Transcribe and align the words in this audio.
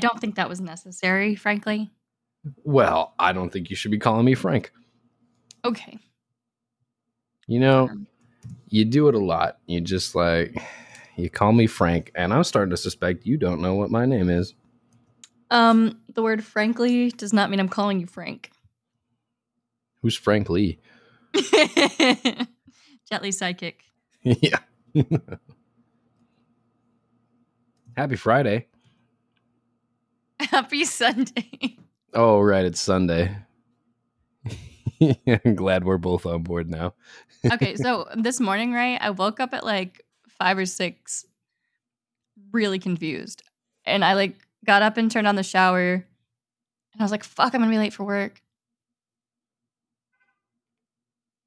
don't 0.00 0.20
think 0.20 0.34
that 0.34 0.48
was 0.48 0.60
necessary, 0.60 1.36
frankly. 1.36 1.90
Well, 2.64 3.14
I 3.18 3.32
don't 3.32 3.50
think 3.52 3.70
you 3.70 3.76
should 3.76 3.90
be 3.90 3.98
calling 3.98 4.24
me 4.24 4.34
Frank. 4.34 4.72
Okay. 5.64 5.98
You 7.46 7.60
know, 7.60 7.88
Um, 7.88 8.06
you 8.68 8.84
do 8.84 9.08
it 9.08 9.14
a 9.14 9.18
lot. 9.18 9.58
You 9.66 9.80
just 9.80 10.14
like 10.14 10.56
you 11.16 11.28
call 11.30 11.52
me 11.52 11.66
Frank, 11.66 12.10
and 12.14 12.32
I'm 12.32 12.44
starting 12.44 12.70
to 12.70 12.76
suspect 12.76 13.26
you 13.26 13.36
don't 13.36 13.60
know 13.60 13.74
what 13.74 13.90
my 13.90 14.06
name 14.06 14.30
is. 14.30 14.54
Um, 15.50 16.00
the 16.14 16.22
word 16.22 16.44
frankly 16.44 17.10
does 17.10 17.32
not 17.32 17.50
mean 17.50 17.58
I'm 17.60 17.68
calling 17.68 18.00
you 18.00 18.06
Frank. 18.06 18.50
Who's 20.02 20.16
Frank 20.16 20.48
Lee? 20.48 20.78
Gently 23.10 23.32
psychic. 23.32 23.82
yeah. 24.22 24.58
Happy 27.96 28.16
Friday. 28.16 28.66
Happy 30.50 30.84
Sunday. 30.86 31.76
Oh, 32.14 32.40
right, 32.40 32.64
it's 32.64 32.80
Sunday. 32.80 33.36
I'm 35.26 35.54
glad 35.54 35.84
we're 35.84 35.98
both 35.98 36.24
on 36.24 36.42
board 36.42 36.70
now. 36.70 36.94
okay, 37.52 37.76
so 37.76 38.08
this 38.16 38.40
morning, 38.40 38.72
right, 38.72 38.98
I 39.00 39.10
woke 39.10 39.38
up 39.38 39.52
at 39.52 39.64
like 39.64 40.02
five 40.28 40.56
or 40.56 40.64
six, 40.64 41.26
really 42.52 42.78
confused. 42.78 43.42
And 43.84 44.02
I 44.02 44.14
like 44.14 44.36
got 44.64 44.80
up 44.80 44.96
and 44.96 45.10
turned 45.10 45.28
on 45.28 45.36
the 45.36 45.42
shower. 45.42 45.92
And 45.92 46.04
I 46.98 47.02
was 47.02 47.10
like, 47.10 47.24
fuck, 47.24 47.54
I'm 47.54 47.60
gonna 47.60 47.70
be 47.70 47.78
late 47.78 47.92
for 47.92 48.04
work. 48.04 48.40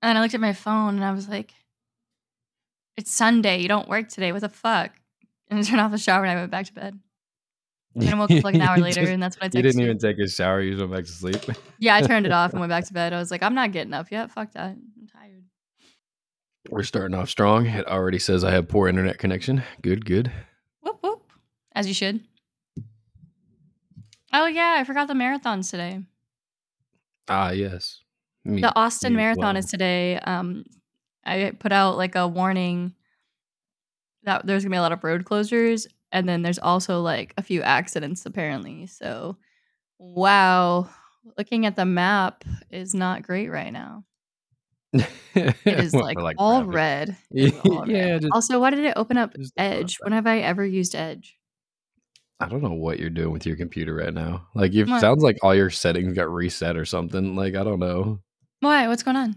And 0.03 0.17
I 0.17 0.21
looked 0.21 0.35
at 0.35 0.41
my 0.41 0.53
phone 0.53 0.95
and 0.95 1.03
I 1.03 1.11
was 1.11 1.27
like, 1.27 1.51
it's 2.95 3.11
Sunday. 3.11 3.59
You 3.59 3.67
don't 3.67 3.89
work 3.89 4.09
today. 4.09 4.31
What 4.31 4.41
the 4.41 4.49
fuck? 4.49 4.91
And 5.49 5.59
I 5.59 5.63
turned 5.63 5.81
off 5.81 5.91
the 5.91 5.97
shower 5.97 6.23
and 6.23 6.31
I 6.31 6.35
went 6.35 6.51
back 6.51 6.67
to 6.67 6.73
bed. 6.73 6.99
And 7.95 8.09
I 8.09 8.15
woke 8.15 8.31
up 8.31 8.43
like 8.43 8.55
an 8.55 8.61
hour 8.61 8.77
later, 8.79 9.01
just- 9.01 9.11
and 9.11 9.21
that's 9.21 9.39
when 9.39 9.45
I 9.45 9.49
texted 9.49 9.55
you 9.55 9.61
didn't 9.61 9.81
even 9.81 9.97
take 9.99 10.17
a 10.19 10.27
shower. 10.27 10.61
You 10.61 10.71
just 10.71 10.79
went 10.81 10.91
back 10.93 11.05
to 11.05 11.11
sleep. 11.11 11.57
Yeah, 11.79 11.95
I 11.95 12.01
turned 12.01 12.25
it 12.25 12.31
off 12.31 12.51
and 12.51 12.59
went 12.59 12.69
back 12.69 12.85
to 12.87 12.93
bed. 12.93 13.11
I 13.13 13.17
was 13.19 13.29
like, 13.29 13.43
I'm 13.43 13.53
not 13.53 13.71
getting 13.73 13.93
up 13.93 14.09
yet. 14.09 14.31
Fuck 14.31 14.53
that. 14.53 14.69
I'm 14.77 15.07
tired. 15.11 15.43
We're 16.69 16.83
starting 16.83 17.13
off 17.15 17.29
strong. 17.29 17.65
It 17.65 17.85
already 17.87 18.19
says 18.19 18.43
I 18.45 18.51
have 18.51 18.67
poor 18.69 18.87
internet 18.87 19.17
connection. 19.19 19.63
Good, 19.81 20.05
good. 20.05 20.31
Whoop 20.81 20.99
whoop. 21.03 21.23
As 21.75 21.87
you 21.87 21.93
should. 21.93 22.21
Oh 24.31 24.45
yeah, 24.47 24.75
I 24.79 24.83
forgot 24.83 25.07
the 25.07 25.13
marathons 25.13 25.69
today. 25.69 25.99
Ah, 27.27 27.51
yes. 27.51 28.01
Me- 28.45 28.61
The 28.61 28.75
Austin 28.75 29.15
Marathon 29.15 29.43
well. 29.53 29.57
is 29.57 29.65
today. 29.67 30.17
Um, 30.19 30.65
I 31.25 31.53
put 31.57 31.71
out 31.71 31.97
like 31.97 32.15
a 32.15 32.27
warning 32.27 32.93
that 34.23 34.45
there's 34.45 34.63
gonna 34.63 34.73
be 34.73 34.77
a 34.77 34.81
lot 34.81 34.91
of 34.91 35.03
road 35.03 35.23
closures, 35.25 35.85
and 36.13 36.29
then 36.29 36.41
there's 36.43 36.59
also 36.59 37.01
like 37.01 37.33
a 37.37 37.41
few 37.43 37.61
accidents 37.61 38.25
apparently. 38.25 38.87
So, 38.87 39.35
wow, 39.99 40.87
looking 41.37 41.65
at 41.65 41.75
the 41.75 41.83
map 41.85 42.45
is 42.71 42.93
not 42.93 43.23
great 43.23 43.49
right 43.49 43.73
now. 43.73 44.05
It 44.93 45.55
is 45.65 45.91
Well, 45.93 46.03
like, 46.03 46.35
all 46.37 46.63
red. 46.63 47.17
It 47.31 47.53
is 47.53 47.59
all 47.65 47.81
red. 47.81 47.89
yeah, 47.89 48.17
just, 48.19 48.31
Also, 48.31 48.59
why 48.59 48.69
did 48.69 48.85
it 48.85 48.93
open 48.95 49.17
up 49.17 49.33
Just 49.35 49.55
the 49.55 49.61
front 49.63 49.79
Edge? 49.79 49.97
When 50.01 50.13
have 50.13 50.27
I 50.27 50.39
ever 50.39 50.63
used 50.63 50.95
Edge? 50.95 51.37
I 52.39 52.47
don't 52.47 52.61
know 52.61 52.73
what 52.73 52.99
you're 52.99 53.09
doing 53.09 53.31
with 53.31 53.45
your 53.45 53.55
computer 53.55 53.95
right 53.95 54.13
now. 54.13 54.47
Like, 54.53 54.73
it 54.73 54.87
sounds 54.87 55.23
like 55.23 55.37
all 55.41 55.55
your 55.55 55.69
settings 55.69 56.13
got 56.13 56.31
reset 56.31 56.75
or 56.75 56.85
something. 56.85 57.35
Like, 57.35 57.55
I 57.55 57.63
don't 57.63 57.79
know. 57.79 58.19
Why? 58.59 58.87
What's 58.87 59.03
going 59.03 59.17
on? 59.17 59.35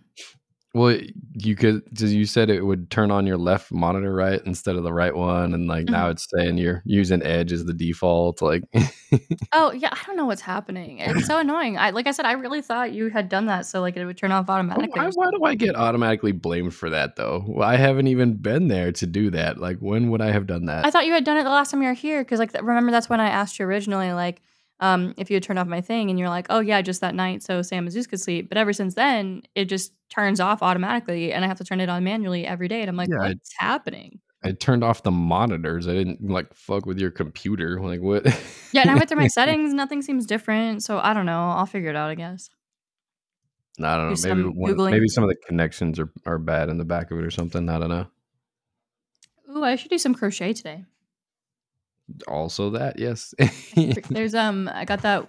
Well, 0.77 0.99
you 1.35 1.57
could. 1.57 1.83
'cause 1.99 2.13
You 2.13 2.27
said 2.27 2.51
it 2.51 2.61
would 2.63 2.91
turn 2.91 3.11
on 3.11 3.27
your 3.27 3.39
left 3.39 3.73
monitor 3.73 4.13
right 4.15 4.41
instead 4.45 4.77
of 4.77 4.83
the 4.85 4.93
right 4.93 5.15
one, 5.15 5.55
and 5.55 5.67
like 5.69 5.87
Mm-hmm. 5.87 5.93
now 5.93 6.11
it's 6.11 6.27
saying 6.37 6.59
you're 6.59 6.83
using 6.85 7.23
Edge 7.23 7.53
as 7.53 7.65
the 7.65 7.73
default. 7.73 8.43
Like, 8.43 8.63
Oh 9.53 9.73
yeah, 9.73 9.89
I 9.93 9.99
don't 10.07 10.17
know 10.17 10.27
what's 10.27 10.41
happening. 10.43 10.99
It's 10.99 11.25
so 11.25 11.39
annoying. 11.39 11.79
I 11.79 11.91
like 11.91 12.07
I 12.07 12.11
said, 12.11 12.27
I 12.27 12.33
really 12.33 12.63
thought 12.63 12.93
you 12.93 13.09
had 13.11 13.29
done 13.29 13.47
that 13.47 13.65
so 13.67 13.81
like 13.81 13.97
it 13.97 14.05
would 14.05 14.19
turn 14.19 14.33
off 14.33 14.49
automatically. 14.51 15.01
why, 15.01 15.09
why 15.15 15.31
do 15.31 15.45
I 15.45 15.55
get 15.55 15.77
automatically 15.77 16.33
blamed 16.33 16.75
for 16.75 16.91
that 16.91 17.17
though? 17.17 17.45
Well, 17.47 17.69
I 17.69 17.77
haven't 17.77 18.09
even 18.09 18.35
been 18.37 18.69
there 18.69 18.93
to 18.93 19.07
do 19.07 19.31
that. 19.31 19.59
Like, 19.59 19.79
when 19.79 20.11
would 20.11 20.21
I 20.21 20.31
have 20.33 20.47
done 20.47 20.67
that? 20.67 20.85
I 20.85 20.91
thought 20.91 21.07
you 21.07 21.13
had 21.13 21.25
done 21.25 21.37
it 21.39 21.45
the 21.45 21.51
last 21.51 21.71
time 21.71 21.83
you 21.83 21.89
were 21.89 21.95
here 21.95 22.23
because, 22.23 22.39
like, 22.39 22.53
remember 22.55 22.91
that's 22.93 23.09
when 23.09 23.21
I 23.21 23.29
asked 23.29 23.59
you 23.59 23.67
originally, 23.67 24.13
like, 24.13 24.43
um, 24.81 25.15
if 25.17 25.31
you 25.31 25.35
had 25.37 25.43
turned 25.43 25.59
off 25.59 25.67
my 25.67 25.81
thing, 25.81 26.11
and 26.11 26.19
you're 26.19 26.29
like, 26.29 26.47
"Oh 26.51 26.61
yeah, 26.61 26.83
just 26.83 27.01
that 27.01 27.15
night, 27.15 27.43
so 27.43 27.63
Sam 27.63 27.85
and 27.85 27.93
Zeus 27.93 28.07
could 28.07 28.21
sleep." 28.21 28.49
But 28.49 28.59
ever 28.59 28.73
since 28.73 28.95
then, 28.95 29.43
it 29.55 29.67
just 29.67 29.93
turns 30.11 30.41
off 30.41 30.63
automatically, 30.63 31.33
and 31.33 31.45
I 31.45 31.49
have 31.49 31.59
to 31.59 31.65
turn 31.65 31.81
it 31.81 31.89
on 31.89 32.05
manually 32.05 32.47
every 32.47 32.69
day. 32.69 32.81
And 32.83 32.89
I'm 32.91 32.97
like, 32.97 33.09
Yeah, 33.09 33.23
I- 33.25 33.29
"What's 33.29 33.55
happening?" 33.59 34.21
I 34.45 34.53
turned 34.53 34.85
off 34.85 35.03
the 35.03 35.11
monitors. 35.11 35.89
I 35.89 35.95
didn't 35.95 36.23
like 36.23 36.55
fuck 36.55 36.87
with 36.87 36.99
your 36.99 37.11
computer. 37.11 37.81
Like, 37.81 38.01
what? 38.01 38.27
Yeah, 38.73 38.83
and 38.83 38.91
I 38.91 38.95
went 38.95 39.09
through 39.09 39.19
my 39.19 39.27
settings, 39.29 39.73
nothing 39.75 40.03
seems 40.03 40.25
different. 40.27 40.83
So 40.85 40.99
I 40.99 41.15
don't 41.15 41.27
know. 41.27 41.51
I'll 41.51 41.67
figure 41.67 41.91
it 41.91 41.97
out, 41.97 42.11
I 42.11 42.15
guess. 42.15 42.49
No, 43.79 43.89
I 43.89 43.97
don't 43.97 44.15
Do 44.15 44.29
know. 44.29 44.35
Maybe 44.35 44.45
some 44.45 44.53
one, 44.57 44.91
maybe 44.91 45.09
some 45.09 45.25
of 45.25 45.31
the 45.31 45.37
connections 45.47 45.99
are, 45.99 46.11
are 46.27 46.39
bad 46.39 46.69
in 46.69 46.79
the 46.79 46.85
back 46.85 47.11
of 47.11 47.19
it 47.19 47.25
or 47.25 47.31
something. 47.31 47.69
I 47.69 47.79
don't 47.79 47.89
know. 47.89 48.07
Ooh, 49.55 49.65
I 49.65 49.77
should 49.77 49.91
do 49.91 49.99
some 49.99 50.15
crochet 50.15 50.53
today. 50.53 50.85
Also, 52.29 52.71
that 52.71 52.99
yes. 52.99 53.35
There's 54.09 54.35
um, 54.35 54.71
I 54.73 54.85
got 54.85 55.03
that 55.03 55.29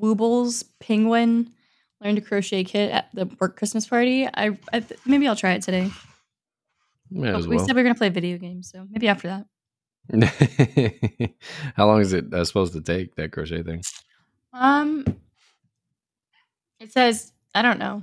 Woobles 0.00 0.64
penguin 0.80 1.52
learn 2.00 2.14
to 2.16 2.20
crochet 2.20 2.64
kit 2.64 2.90
at 2.90 3.08
the 3.14 3.26
work 3.40 3.56
Christmas 3.56 3.86
party. 3.86 4.26
I, 4.26 4.58
I 4.72 4.84
maybe 5.04 5.28
I'll 5.28 5.36
try 5.36 5.52
it 5.52 5.62
today. 5.62 5.90
Oh, 7.16 7.22
as 7.22 7.46
we 7.46 7.56
well. 7.56 7.66
said 7.66 7.74
we 7.74 7.80
are 7.80 7.84
gonna 7.84 7.94
play 7.94 8.08
video 8.08 8.38
games, 8.38 8.70
so 8.70 8.86
maybe 8.90 9.08
after 9.08 9.28
that. 9.28 9.46
How 11.76 11.86
long 11.86 12.00
is 12.00 12.12
it 12.12 12.32
uh, 12.32 12.44
supposed 12.44 12.72
to 12.74 12.80
take 12.80 13.14
that 13.16 13.32
crochet 13.32 13.62
thing? 13.62 13.82
Um, 14.52 15.04
it 16.80 16.92
says 16.92 17.32
I 17.54 17.62
don't 17.62 17.78
know. 17.78 18.02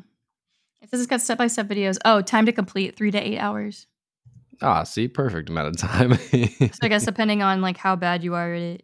It 0.81 0.89
says 0.89 0.99
it's 1.01 1.09
got 1.09 1.21
step 1.21 1.37
by 1.37 1.47
step 1.47 1.67
videos. 1.67 1.97
Oh, 2.03 2.21
time 2.21 2.45
to 2.45 2.51
complete 2.51 2.95
three 2.95 3.11
to 3.11 3.17
eight 3.19 3.39
hours. 3.39 3.87
Ah, 4.61 4.83
see, 4.83 5.07
perfect 5.07 5.49
amount 5.49 5.67
of 5.69 5.77
time. 5.77 6.13
So 6.17 6.79
I 6.81 6.87
guess 6.87 7.05
depending 7.05 7.41
on 7.41 7.61
like 7.61 7.77
how 7.77 7.95
bad 7.95 8.23
you 8.23 8.35
are 8.35 8.53
at 8.53 8.61
it, 8.61 8.83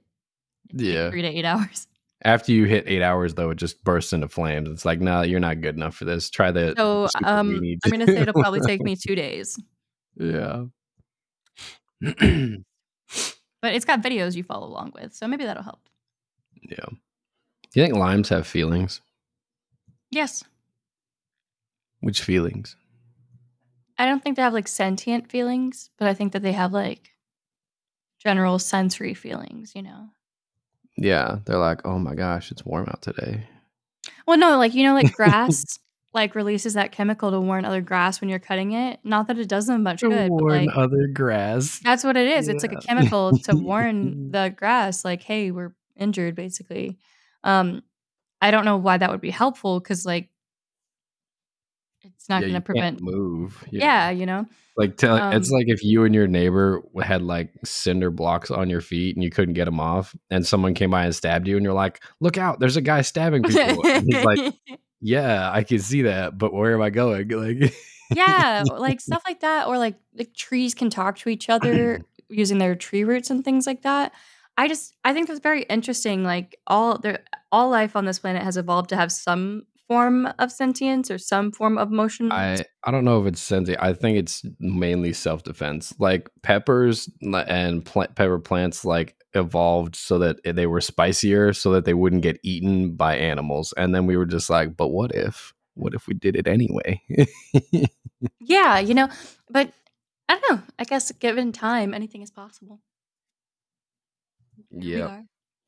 Yeah. 0.74 1.09
three 1.09 1.22
to 1.22 1.28
eight 1.28 1.46
hours. 1.46 1.88
After 2.25 2.52
you 2.52 2.66
hit 2.66 2.84
eight 2.88 3.02
hours, 3.02 3.35
though, 3.35 3.50
it 3.52 3.56
just 3.56 3.81
bursts 3.85 4.12
into 4.12 4.28
flames. 4.28 4.69
It's 4.69 4.84
like, 4.84 5.00
no, 5.00 5.22
you're 5.22 5.40
not 5.40 5.62
good 5.62 5.75
enough 5.78 5.96
for 5.96 6.03
this. 6.03 6.30
Try 6.30 6.52
the. 6.52 6.74
So 6.75 7.07
um, 7.24 7.62
I'm 7.85 7.91
gonna 7.91 8.06
say 8.07 8.18
it'll 8.18 8.34
probably 8.34 8.59
take 8.66 8.81
me 8.81 8.96
two 8.97 9.16
days, 9.16 9.57
yeah. 10.18 10.66
but 12.01 13.74
it's 13.74 13.86
got 13.86 14.01
videos 14.01 14.36
you 14.36 14.44
follow 14.44 14.68
along 14.68 14.91
with, 14.96 15.13
so 15.13 15.28
maybe 15.28 15.46
that'll 15.46 15.63
help. 15.63 15.80
yeah. 16.63 16.75
Do 17.72 17.80
you 17.80 17.84
think 17.86 17.96
limes 17.96 18.30
have 18.30 18.47
feelings? 18.47 19.00
Yes, 20.12 20.44
Which 22.01 22.22
feelings? 22.22 22.75
I 24.00 24.06
don't 24.06 24.24
think 24.24 24.36
they 24.36 24.42
have 24.42 24.54
like 24.54 24.68
sentient 24.68 25.30
feelings, 25.30 25.90
but 26.00 26.08
I 26.08 26.14
think 26.14 26.34
that 26.34 26.42
they 26.42 26.54
have 26.54 26.72
like 26.72 27.12
general 28.18 28.58
sensory 28.58 29.14
feelings. 29.14 29.74
You 29.76 29.84
know. 29.84 30.10
Yeah, 30.98 31.40
they're 31.46 31.58
like, 31.58 31.86
oh 31.86 32.00
my 32.00 32.16
gosh, 32.16 32.52
it's 32.52 32.66
warm 32.66 32.88
out 32.90 33.02
today. 33.02 33.48
Well, 34.26 34.38
no, 34.38 34.58
like 34.58 34.74
you 34.74 34.84
know, 34.84 34.94
like 34.94 35.14
grass 35.16 35.78
like 36.14 36.34
releases 36.34 36.74
that 36.74 36.92
chemical 36.92 37.30
to 37.32 37.40
warn 37.40 37.66
other 37.66 37.82
grass 37.82 38.20
when 38.20 38.30
you're 38.30 38.40
cutting 38.40 38.72
it. 38.72 39.00
Not 39.04 39.28
that 39.28 39.38
it 39.38 39.48
does 39.48 39.68
them 39.68 39.84
much 39.84 40.00
To 40.00 40.10
good, 40.10 40.30
but 40.30 40.42
warn 40.42 40.66
like 40.66 40.76
other 40.76 41.08
grass. 41.08 41.80
that's 41.84 42.04
what 42.04 42.18
it 42.18 42.28
is. 42.28 42.48
It's 42.48 42.64
like 42.64 42.74
a 42.74 42.81
chemical 42.81 43.38
to 43.40 43.56
warn 43.56 44.31
the 44.31 44.54
grass, 44.56 45.06
like, 45.06 45.22
hey, 45.22 45.52
we're 45.52 45.74
injured, 45.96 46.36
basically. 46.36 46.98
Um, 47.44 47.84
I 48.42 48.52
don't 48.52 48.66
know 48.66 48.78
why 48.78 48.98
that 48.98 49.12
would 49.12 49.22
be 49.22 49.30
helpful 49.30 49.80
because 49.80 50.06
like 50.06 50.30
it's 52.04 52.30
not 52.30 52.42
Yeah, 52.42 52.48
going 52.50 52.62
to 52.62 52.66
prevent. 52.66 53.01
move. 53.01 53.63
Yeah. 53.72 54.10
you 54.10 54.25
know. 54.25 54.46
Like 54.78 54.96
tell 54.96 55.31
it's 55.31 55.51
Um, 55.51 55.56
like 55.57 55.66
if 55.68 55.84
you 55.84 56.06
and 56.06 56.16
your 56.16 56.28
neighbor 56.28 56.81
had 57.01 57.22
like 57.22 57.51
cinder 57.66 58.10
blocks 58.10 58.50
on 58.50 58.69
your 58.69 58.80
feet 58.81 59.16
and 59.18 59.24
you 59.24 59.30
couldn't 59.30 59.56
get 59.56 59.66
them 59.66 59.80
off, 59.80 60.16
and 60.30 60.46
someone 60.48 60.74
came 60.74 60.92
by 60.92 61.04
and 61.04 61.13
stabbed 61.13 61.48
you, 61.50 61.57
and 61.57 61.63
you're 61.66 61.74
like, 61.74 62.01
"Look 62.22 62.38
out! 62.38 62.60
There's 62.62 62.78
a 62.78 62.81
guy 62.81 63.01
stabbing 63.01 63.44
people." 63.44 63.84
like, 64.24 64.54
"Yeah, 65.01 65.51
I 65.51 65.63
can 65.63 65.80
see 65.80 66.04
that, 66.04 66.38
but 66.38 66.54
where 66.54 66.74
am 66.74 66.81
I 66.81 66.92
going?" 66.92 67.28
Like, 67.36 67.74
yeah, 68.16 68.63
like 68.78 69.02
stuff 69.02 69.22
like 69.28 69.42
that, 69.42 69.68
or 69.68 69.78
like 69.78 69.95
like 70.18 70.34
trees 70.34 70.74
can 70.74 70.90
talk 70.90 71.18
to 71.19 71.30
each 71.30 71.50
other 71.50 72.00
using 72.30 72.57
their 72.57 72.74
tree 72.75 73.04
roots 73.04 73.30
and 73.30 73.44
things 73.44 73.68
like 73.68 73.81
that. 73.81 74.13
I 74.57 74.68
just 74.69 74.95
I 75.04 75.13
think 75.13 75.28
that's 75.28 75.40
very 75.42 75.63
interesting. 75.63 76.24
Like 76.24 76.57
all 76.68 76.98
there, 76.98 77.19
all 77.52 77.69
life 77.69 77.95
on 77.98 78.06
this 78.06 78.19
planet 78.19 78.44
has 78.44 78.56
evolved 78.56 78.90
to 78.90 78.95
have 78.95 79.12
some 79.12 79.63
form 79.89 80.31
of 80.38 80.51
sentience 80.51 81.09
or 81.09 81.18
some 81.18 81.51
form 81.51 81.77
of 81.77 81.89
motion. 81.89 82.31
I 82.31 82.63
I 82.83 82.91
don't 82.91 83.03
know 83.03 83.19
if 83.21 83.27
it's 83.27 83.41
sentient. 83.41 83.81
I 83.81 83.94
think 83.94 84.18
it's 84.18 84.44
mainly 84.59 85.12
self 85.13 85.44
defense. 85.44 85.94
Like 86.00 86.30
peppers 86.44 87.09
and 87.21 87.83
plant 87.83 88.15
pepper 88.15 88.39
plants 88.39 88.86
like 88.86 89.15
evolved 89.33 89.95
so 89.95 90.19
that 90.19 90.38
they 90.44 90.68
were 90.68 90.80
spicier, 90.80 91.53
so 91.53 91.71
that 91.71 91.86
they 91.86 91.95
wouldn't 91.95 92.21
get 92.21 92.39
eaten 92.44 92.95
by 92.95 93.18
animals. 93.18 93.74
And 93.75 93.94
then 93.94 94.06
we 94.06 94.15
were 94.15 94.27
just 94.27 94.50
like, 94.50 94.77
but 94.77 94.89
what 94.89 95.13
if? 95.13 95.53
What 95.74 95.95
if 95.95 96.07
we 96.07 96.13
did 96.13 96.35
it 96.35 96.47
anyway? 96.47 97.01
yeah, 98.39 98.80
you 98.80 98.94
know, 98.94 99.09
but 99.50 99.71
I 100.27 100.39
don't 100.39 100.51
know. 100.51 100.62
I 100.77 100.83
guess 100.83 101.12
given 101.13 101.51
time, 101.51 101.95
anything 101.95 102.21
is 102.21 102.31
possible. 102.31 102.80
Yeah. 104.71 105.24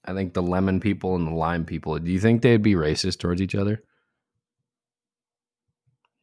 I 0.06 0.14
think 0.14 0.34
the 0.34 0.42
lemon 0.44 0.80
people 0.80 1.16
and 1.16 1.28
the 1.28 1.34
lime 1.34 1.66
people. 1.66 1.98
Do 1.98 2.12
you 2.12 2.20
think 2.20 2.42
they'd 2.42 2.62
be 2.62 2.74
racist 2.74 3.20
towards 3.20 3.42
each 3.42 3.56
other? 3.56 3.84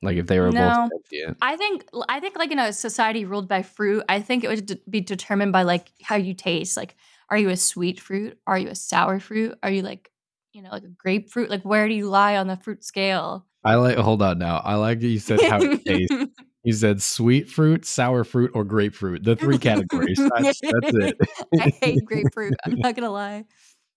Like 0.03 0.17
if 0.17 0.27
they 0.27 0.39
were 0.39 0.53
No. 0.53 0.89
both 0.91 1.03
sentient. 1.11 1.39
I 1.43 1.57
think 1.57 1.85
I 2.09 2.21
think 2.21 2.37
like 2.39 2.51
in 2.53 2.59
a 2.59 2.73
society 2.73 3.25
ruled 3.25 3.49
by 3.49 3.63
fruit, 3.63 4.05
I 4.09 4.21
think 4.21 4.45
it 4.45 4.49
would 4.49 4.67
d- 4.67 4.83
be 4.89 5.01
determined 5.01 5.53
by 5.53 5.63
like 5.63 5.89
how 6.03 6.17
you 6.17 6.35
taste. 6.35 6.77
Like, 6.77 6.95
are 7.31 7.39
you 7.39 7.49
a 7.49 7.57
sweet 7.57 8.01
fruit? 8.01 8.39
Are 8.47 8.59
you 8.59 8.69
a 8.69 8.75
sour 8.75 9.19
fruit? 9.19 9.59
Are 9.63 9.71
you 9.71 9.83
like, 9.83 10.11
you 10.53 10.63
know, 10.63 10.71
like 10.71 10.85
a 10.85 10.89
grapefruit? 10.89 11.51
Like, 11.51 11.65
where 11.65 11.89
do 11.89 11.95
you 11.95 12.09
lie 12.09 12.37
on 12.37 12.47
the 12.47 12.57
fruit 12.57 12.85
scale? 12.85 13.45
I 13.65 13.75
like. 13.75 13.99
Hold 13.99 14.23
on 14.23 14.39
now. 14.39 14.59
I 14.65 14.77
like 14.77 15.03
you 15.03 15.19
said 15.19 15.43
how 15.43 15.61
it 15.61 15.85
tastes. 15.85 16.15
You 16.65 16.73
said 16.75 17.01
sweet 17.01 17.49
fruit, 17.49 17.87
sour 17.87 18.25
fruit, 18.25 18.51
or 18.53 18.65
grapefruit. 18.65 19.23
The 19.23 19.37
three 19.37 19.59
categories. 19.59 20.19
That's, 20.37 20.61
that's 20.61 20.97
it. 20.97 21.17
I 21.59 21.73
hate 21.81 22.05
grapefruit. 22.05 22.55
I'm 22.67 22.75
not 22.75 22.95
gonna 22.97 23.11
lie. 23.11 23.45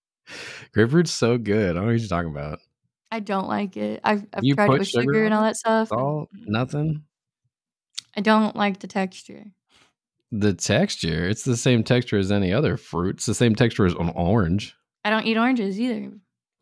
Grapefruit's 0.74 1.12
so 1.12 1.38
good. 1.38 1.72
I 1.72 1.74
don't 1.74 1.88
know 1.88 1.92
what 1.92 2.00
you're 2.00 2.08
talking 2.08 2.30
about. 2.32 2.60
I 3.12 3.20
don't 3.20 3.48
like 3.48 3.76
it. 3.76 4.00
I've, 4.04 4.26
I've 4.34 4.44
You 4.44 4.56
tried 4.56 4.72
it 4.72 4.80
with 4.80 4.88
sugar 4.88 5.04
sugar, 5.04 5.26
and 5.26 5.34
all 5.34 5.44
that 5.44 5.58
stuff. 5.58 5.90
Salt, 5.90 6.30
nothing. 6.34 7.04
I 8.16 8.22
don't 8.22 8.56
like 8.56 8.80
the 8.80 8.88
texture. 8.88 9.46
The 10.32 10.54
texture, 10.54 11.28
it's 11.28 11.44
the 11.44 11.58
same 11.58 11.84
texture 11.84 12.18
as 12.18 12.32
any 12.32 12.54
other 12.54 12.78
fruit. 12.78 13.18
It's 13.18 13.26
the 13.26 13.36
same 13.36 13.54
texture 13.54 13.86
as 13.86 13.94
an 13.94 14.10
orange. 14.16 14.76
I 15.04 15.10
don't 15.10 15.26
eat 15.26 15.38
oranges 15.38 15.80
either. 15.80 16.12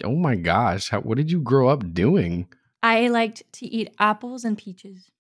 Oh 0.04 0.16
my 0.16 0.36
gosh. 0.36 0.90
How, 0.90 1.02
what 1.02 1.18
did 1.18 1.32
you 1.32 1.40
grow 1.40 1.68
up 1.68 1.94
doing? 1.94 2.48
I 2.82 3.10
liked 3.10 3.44
to 3.54 3.68
eat 3.68 3.94
apples 4.00 4.44
and 4.44 4.58
peaches. 4.58 5.12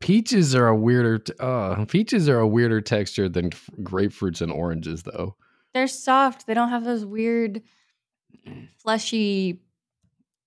Peaches 0.00 0.54
are 0.54 0.68
a 0.68 0.76
weirder 0.76 1.18
t- 1.18 1.32
uh 1.40 1.84
peaches 1.86 2.28
are 2.28 2.38
a 2.38 2.46
weirder 2.46 2.80
texture 2.80 3.28
than 3.28 3.46
f- 3.46 3.68
grapefruits 3.80 4.40
and 4.42 4.52
oranges 4.52 5.02
though. 5.02 5.36
They're 5.74 5.88
soft. 5.88 6.46
They 6.46 6.54
don't 6.54 6.68
have 6.68 6.84
those 6.84 7.04
weird 7.04 7.62
fleshy 8.78 9.60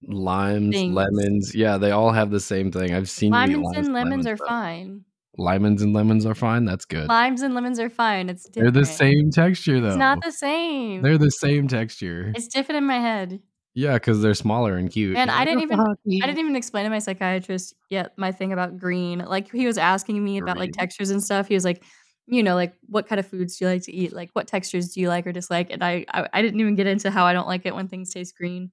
Limes, 0.08 0.74
Things. 0.76 0.94
lemons, 0.94 1.54
yeah, 1.54 1.78
they 1.78 1.92
all 1.92 2.12
have 2.12 2.32
the 2.32 2.40
same 2.40 2.72
thing. 2.72 2.94
I've 2.94 3.10
seen 3.10 3.34
you 3.34 3.40
Lemons 3.40 3.64
limes 3.66 3.78
and 3.78 3.94
lemons 3.94 4.28
are 4.28 4.36
though. 4.38 4.46
fine. 4.48 5.04
Lemons 5.38 5.82
and 5.82 5.94
lemons 5.94 6.26
are 6.26 6.36
fine. 6.36 6.66
That's 6.66 6.86
good. 6.86 7.08
Limes 7.08 7.42
and 7.42 7.54
lemons 7.54 7.80
are 7.80 7.90
fine. 7.90 8.30
It's 8.30 8.48
They're 8.50 8.72
the 8.72 8.86
same 8.86 9.30
texture 9.32 9.80
though. 9.80 9.90
It's 9.90 9.98
not 9.98 10.24
the 10.24 10.32
same. 10.32 11.02
They're 11.02 11.18
the 11.18 11.32
same 11.32 11.68
texture. 11.68 12.32
It's 12.36 12.48
different 12.48 12.78
in 12.78 12.86
my 12.86 13.00
head. 13.00 13.40
Yeah, 13.76 13.94
because 13.94 14.22
they're 14.22 14.34
smaller 14.34 14.76
and 14.76 14.92
cute. 14.92 15.16
And 15.16 15.30
I 15.30 15.46
didn't 15.46 15.60
"Oh, 15.60 15.96
even- 16.06 16.24
I 16.24 16.26
didn't 16.26 16.40
even 16.40 16.56
explain 16.56 16.84
to 16.86 16.90
my 16.90 17.00
psychiatrist 17.00 17.76
yet 17.90 18.14
my 18.18 18.32
thing 18.32 18.52
about 18.52 18.78
green. 18.78 19.20
Like 19.20 19.52
he 19.52 19.66
was 19.66 19.78
asking 19.78 20.22
me 20.24 20.38
about 20.40 20.58
like 20.58 20.72
textures 20.74 21.10
and 21.12 21.24
stuff. 21.24 21.48
He 21.48 21.54
was 21.54 21.64
like, 21.64 21.84
you 22.26 22.42
know, 22.44 22.56
like 22.56 22.74
what 22.88 23.08
kind 23.08 23.20
of 23.20 23.28
foods 23.28 23.58
do 23.58 23.66
you 23.66 23.72
like 23.72 23.84
to 23.84 23.94
eat? 23.94 24.12
Like 24.12 24.32
what 24.34 24.48
textures 24.48 24.90
do 24.94 25.02
you 25.02 25.08
like 25.08 25.26
or 25.28 25.32
dislike? 25.32 25.70
And 25.72 25.84
I, 25.84 26.06
I, 26.10 26.28
I 26.34 26.42
didn't 26.42 26.60
even 26.60 26.76
get 26.76 26.88
into 26.88 27.12
how 27.12 27.26
I 27.26 27.34
don't 27.34 27.48
like 27.48 27.66
it 27.66 27.76
when 27.76 27.88
things 27.88 28.12
taste 28.14 28.36
green. 28.36 28.72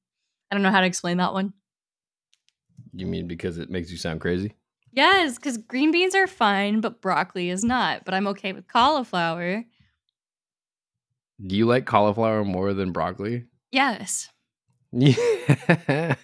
I 0.51 0.55
don't 0.55 0.63
know 0.63 0.71
how 0.71 0.81
to 0.81 0.87
explain 0.87 1.17
that 1.19 1.33
one. 1.33 1.53
You 2.93 3.07
mean 3.07 3.27
because 3.27 3.59
it 3.59 3.71
makes 3.71 3.91
you 3.91 3.97
sound 3.97 4.21
crazy? 4.21 4.55
Yes, 4.93 5.37
because 5.37 5.59
green 5.59 5.91
beans 5.91 6.15
are 6.15 6.27
fine, 6.27 6.81
but 6.81 7.03
broccoli 7.03 7.51
is 7.51 7.63
not. 7.63 8.05
But 8.05 8.15
I'm 8.15 8.27
okay 8.29 8.53
with 8.53 8.67
cauliflower. 8.69 9.65
Do 11.45 11.55
you 11.57 11.67
like 11.67 11.85
cauliflower 11.85 12.45
more 12.45 12.73
than 12.73 12.93
broccoli? 12.93 13.45
Yes, 13.71 14.31
Yeah. 14.93 15.17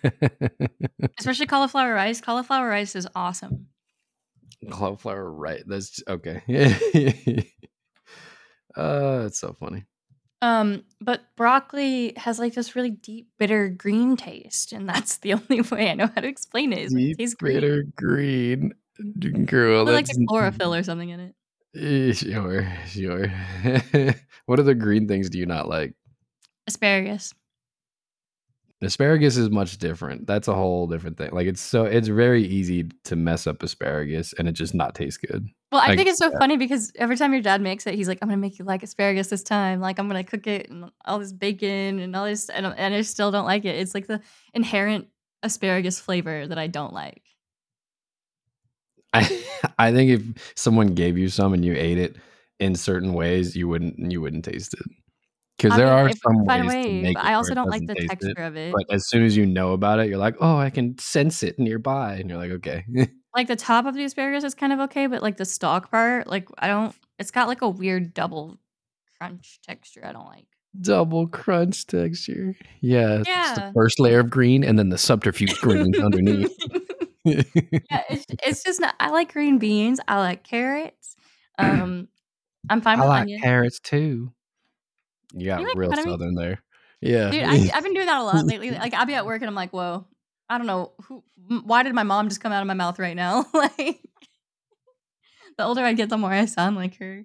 especially 1.18 1.46
cauliflower 1.46 1.92
rice. 1.92 2.20
Cauliflower 2.22 2.68
rice 2.68 2.96
is 2.96 3.06
awesome. 3.14 3.66
cauliflower, 4.70 5.30
right? 5.30 5.62
That's 5.66 6.02
okay. 6.08 6.42
uh, 8.74 9.24
it's 9.26 9.38
so 9.40 9.52
funny. 9.52 9.84
Um, 10.42 10.82
but 11.00 11.22
broccoli 11.36 12.12
has 12.16 12.38
like 12.40 12.52
this 12.54 12.74
really 12.74 12.90
deep, 12.90 13.28
bitter 13.38 13.68
green 13.68 14.16
taste, 14.16 14.72
and 14.72 14.88
that's 14.88 15.18
the 15.18 15.34
only 15.34 15.62
way 15.62 15.88
I 15.90 15.94
know 15.94 16.10
how 16.12 16.20
to 16.20 16.28
explain 16.28 16.72
it. 16.72 16.80
Is 16.80 16.92
like, 16.92 17.02
it 17.02 17.06
Deep 17.06 17.18
tastes 17.18 17.34
green. 17.36 17.54
bitter 17.54 17.84
green. 17.96 18.72
Girl, 19.46 19.84
like 19.86 20.06
the 20.06 20.26
chlorophyll 20.28 20.74
or 20.74 20.82
something 20.82 21.08
in 21.08 21.20
it. 21.20 21.34
Eh, 21.74 22.12
Sure, 22.12 22.68
sure. 22.86 23.28
what 24.46 24.60
other 24.60 24.74
green 24.74 25.08
things 25.08 25.30
do 25.30 25.38
you 25.38 25.46
not 25.46 25.68
like? 25.68 25.94
Asparagus. 26.66 27.32
Asparagus 28.82 29.36
is 29.36 29.50
much 29.50 29.78
different. 29.78 30.26
That's 30.26 30.48
a 30.48 30.54
whole 30.54 30.86
different 30.86 31.16
thing. 31.16 31.30
Like 31.32 31.46
it's 31.46 31.60
so 31.60 31.84
it's 31.84 32.08
very 32.08 32.42
easy 32.42 32.88
to 33.04 33.16
mess 33.16 33.46
up 33.46 33.62
asparagus 33.62 34.32
and 34.34 34.48
it 34.48 34.52
just 34.52 34.74
not 34.74 34.94
taste 34.94 35.20
good. 35.22 35.46
Well, 35.70 35.80
I 35.80 35.92
I 35.92 35.96
think 35.96 36.08
it's 36.08 36.18
so 36.18 36.30
that. 36.30 36.38
funny 36.38 36.56
because 36.56 36.92
every 36.96 37.16
time 37.16 37.32
your 37.32 37.42
dad 37.42 37.60
makes 37.60 37.86
it, 37.86 37.94
he's 37.94 38.08
like, 38.08 38.18
"I'm 38.20 38.28
gonna 38.28 38.38
make 38.38 38.58
you 38.58 38.64
like 38.64 38.82
asparagus 38.82 39.28
this 39.28 39.42
time. 39.42 39.80
Like 39.80 39.98
I'm 39.98 40.08
gonna 40.08 40.24
cook 40.24 40.46
it 40.46 40.68
and 40.68 40.90
all 41.04 41.18
this 41.18 41.32
bacon 41.32 42.00
and 42.00 42.14
all 42.16 42.24
this," 42.24 42.48
and, 42.48 42.66
and 42.66 42.94
I 42.94 43.02
still 43.02 43.30
don't 43.30 43.46
like 43.46 43.64
it. 43.64 43.76
It's 43.76 43.94
like 43.94 44.08
the 44.08 44.20
inherent 44.52 45.06
asparagus 45.42 46.00
flavor 46.00 46.46
that 46.46 46.58
I 46.58 46.66
don't 46.66 46.92
like. 46.92 47.22
I 49.12 49.44
I 49.78 49.92
think 49.92 50.10
if 50.10 50.52
someone 50.56 50.88
gave 50.88 51.16
you 51.16 51.28
some 51.28 51.54
and 51.54 51.64
you 51.64 51.74
ate 51.74 51.98
it 51.98 52.16
in 52.58 52.74
certain 52.74 53.12
ways, 53.12 53.54
you 53.54 53.68
wouldn't 53.68 53.98
you 54.10 54.20
wouldn't 54.20 54.44
taste 54.44 54.74
it. 54.74 54.86
Because 55.56 55.76
there 55.76 55.86
mean, 55.86 55.94
are 56.06 56.10
some 56.12 56.44
ways 56.44 56.60
to 56.62 56.66
way, 56.68 57.02
make 57.02 57.14
but 57.14 57.24
it 57.24 57.28
I 57.28 57.34
also 57.34 57.54
don't 57.54 57.68
like 57.68 57.86
the 57.86 57.94
texture 57.94 58.30
it. 58.36 58.38
of 58.38 58.56
it. 58.56 58.72
But 58.72 58.92
as 58.92 59.08
soon 59.08 59.24
as 59.24 59.36
you 59.36 59.46
know 59.46 59.72
about 59.72 60.00
it, 60.00 60.08
you're 60.08 60.18
like, 60.18 60.34
oh, 60.40 60.56
I 60.56 60.70
can 60.70 60.98
sense 60.98 61.42
it 61.42 61.58
nearby, 61.58 62.16
and 62.16 62.28
you're 62.28 62.38
like, 62.38 62.50
okay. 62.52 62.84
like 63.36 63.46
the 63.48 63.56
top 63.56 63.86
of 63.86 63.94
the 63.94 64.04
asparagus 64.04 64.44
is 64.44 64.54
kind 64.54 64.72
of 64.72 64.80
okay, 64.80 65.06
but 65.06 65.22
like 65.22 65.36
the 65.36 65.44
stalk 65.44 65.90
part, 65.90 66.26
like 66.26 66.48
I 66.58 66.66
don't. 66.68 66.94
It's 67.18 67.30
got 67.30 67.46
like 67.48 67.62
a 67.62 67.68
weird 67.68 68.12
double 68.14 68.58
crunch 69.18 69.60
texture. 69.62 70.00
I 70.04 70.12
don't 70.12 70.26
like. 70.26 70.46
Double 70.80 71.28
crunch 71.28 71.86
texture. 71.86 72.56
Yeah. 72.80 73.18
It's 73.20 73.28
the 73.54 73.60
Yeah. 73.60 73.72
first 73.74 74.00
layer 74.00 74.20
of 74.20 74.30
green 74.30 74.64
and 74.64 74.78
then 74.78 74.88
the 74.88 74.96
subterfuge 74.98 75.60
green 75.60 75.94
underneath. 76.02 76.50
yeah, 77.24 77.42
it's, 78.10 78.26
it's 78.42 78.62
just 78.64 78.80
not. 78.80 78.94
I 78.98 79.10
like 79.10 79.32
green 79.32 79.58
beans. 79.58 80.00
I 80.08 80.18
like 80.18 80.42
carrots. 80.44 81.14
Um, 81.58 82.08
I'm 82.70 82.80
fine 82.80 82.98
I 82.98 83.02
with 83.02 83.08
like 83.10 83.20
onion. 83.22 83.40
carrots 83.42 83.78
too. 83.78 84.32
You 85.34 85.46
got 85.46 85.60
You 85.60 85.72
real 85.74 85.90
fun 85.90 85.98
of 85.98 86.04
me? 86.04 86.10
southern 86.10 86.34
there. 86.34 86.62
Yeah. 87.00 87.30
Dude, 87.30 87.42
I, 87.44 87.70
I've 87.74 87.82
been 87.82 87.94
doing 87.94 88.06
that 88.06 88.20
a 88.20 88.24
lot 88.24 88.46
lately. 88.46 88.70
Like 88.82 88.94
I'll 88.94 89.06
be 89.06 89.14
at 89.14 89.26
work 89.26 89.42
and 89.42 89.48
I'm 89.48 89.54
like, 89.54 89.72
whoa, 89.72 90.06
I 90.48 90.58
don't 90.58 90.66
know 90.66 90.92
who. 91.02 91.22
Why 91.64 91.82
did 91.82 91.94
my 91.94 92.04
mom 92.04 92.28
just 92.28 92.40
come 92.40 92.52
out 92.52 92.62
of 92.62 92.66
my 92.66 92.74
mouth 92.74 92.98
right 92.98 93.16
now? 93.16 93.44
like, 93.54 94.00
the 95.58 95.64
older 95.64 95.82
I 95.82 95.92
get, 95.92 96.08
the 96.08 96.16
more 96.16 96.32
I 96.32 96.44
sound 96.46 96.76
like 96.76 96.96
her. 96.98 97.24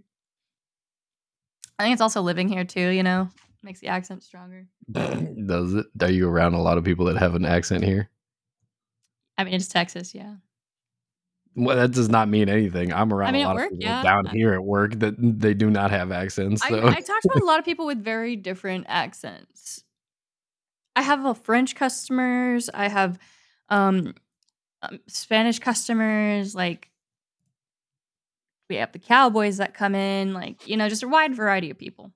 I 1.79 1.83
think 1.83 1.93
it's 1.93 2.01
also 2.01 2.21
living 2.21 2.49
here 2.49 2.65
too. 2.65 2.89
You 2.89 3.03
know, 3.03 3.29
makes 3.61 3.79
the 3.79 3.87
accent 3.87 4.23
stronger. 4.23 4.67
Does 4.91 5.75
it? 5.75 5.85
Are 6.01 6.09
you 6.09 6.27
around 6.27 6.55
a 6.55 6.61
lot 6.61 6.77
of 6.77 6.83
people 6.83 7.05
that 7.05 7.17
have 7.17 7.35
an 7.35 7.45
accent 7.45 7.83
here? 7.83 8.09
I 9.37 9.43
mean, 9.43 9.53
it's 9.53 9.67
Texas, 9.67 10.15
yeah. 10.15 10.35
Well, 11.57 11.75
that 11.75 11.91
does 11.91 12.07
not 12.07 12.29
mean 12.29 12.49
anything. 12.49 12.93
I'm 12.93 13.11
around 13.11 13.29
I 13.29 13.31
mean, 13.31 13.45
a 13.45 13.47
lot 13.47 13.55
work, 13.55 13.71
of 13.71 13.79
people 13.79 13.89
yeah. 13.89 14.03
down 14.03 14.27
here 14.27 14.53
at 14.53 14.63
work 14.63 14.99
that 14.99 15.15
they 15.17 15.55
do 15.55 15.71
not 15.71 15.89
have 15.89 16.11
accents. 16.11 16.61
I, 16.61 16.69
So 16.69 16.87
I 16.87 17.01
talk 17.01 17.21
to 17.21 17.41
a 17.41 17.43
lot 17.43 17.57
of 17.57 17.65
people 17.65 17.87
with 17.87 18.03
very 18.03 18.35
different 18.35 18.85
accents. 18.87 19.83
I 20.95 21.01
have 21.01 21.25
a 21.25 21.33
French 21.33 21.73
customers. 21.73 22.69
I 22.71 22.89
have 22.89 23.17
um, 23.69 24.13
um, 24.83 24.99
Spanish 25.07 25.57
customers. 25.57 26.53
Like 26.53 26.91
we 28.69 28.75
have 28.75 28.91
the 28.91 28.99
cowboys 28.99 29.57
that 29.57 29.73
come 29.73 29.95
in. 29.95 30.35
Like 30.35 30.67
you 30.67 30.77
know, 30.77 30.87
just 30.87 31.01
a 31.01 31.07
wide 31.07 31.33
variety 31.33 31.71
of 31.71 31.79
people. 31.79 32.11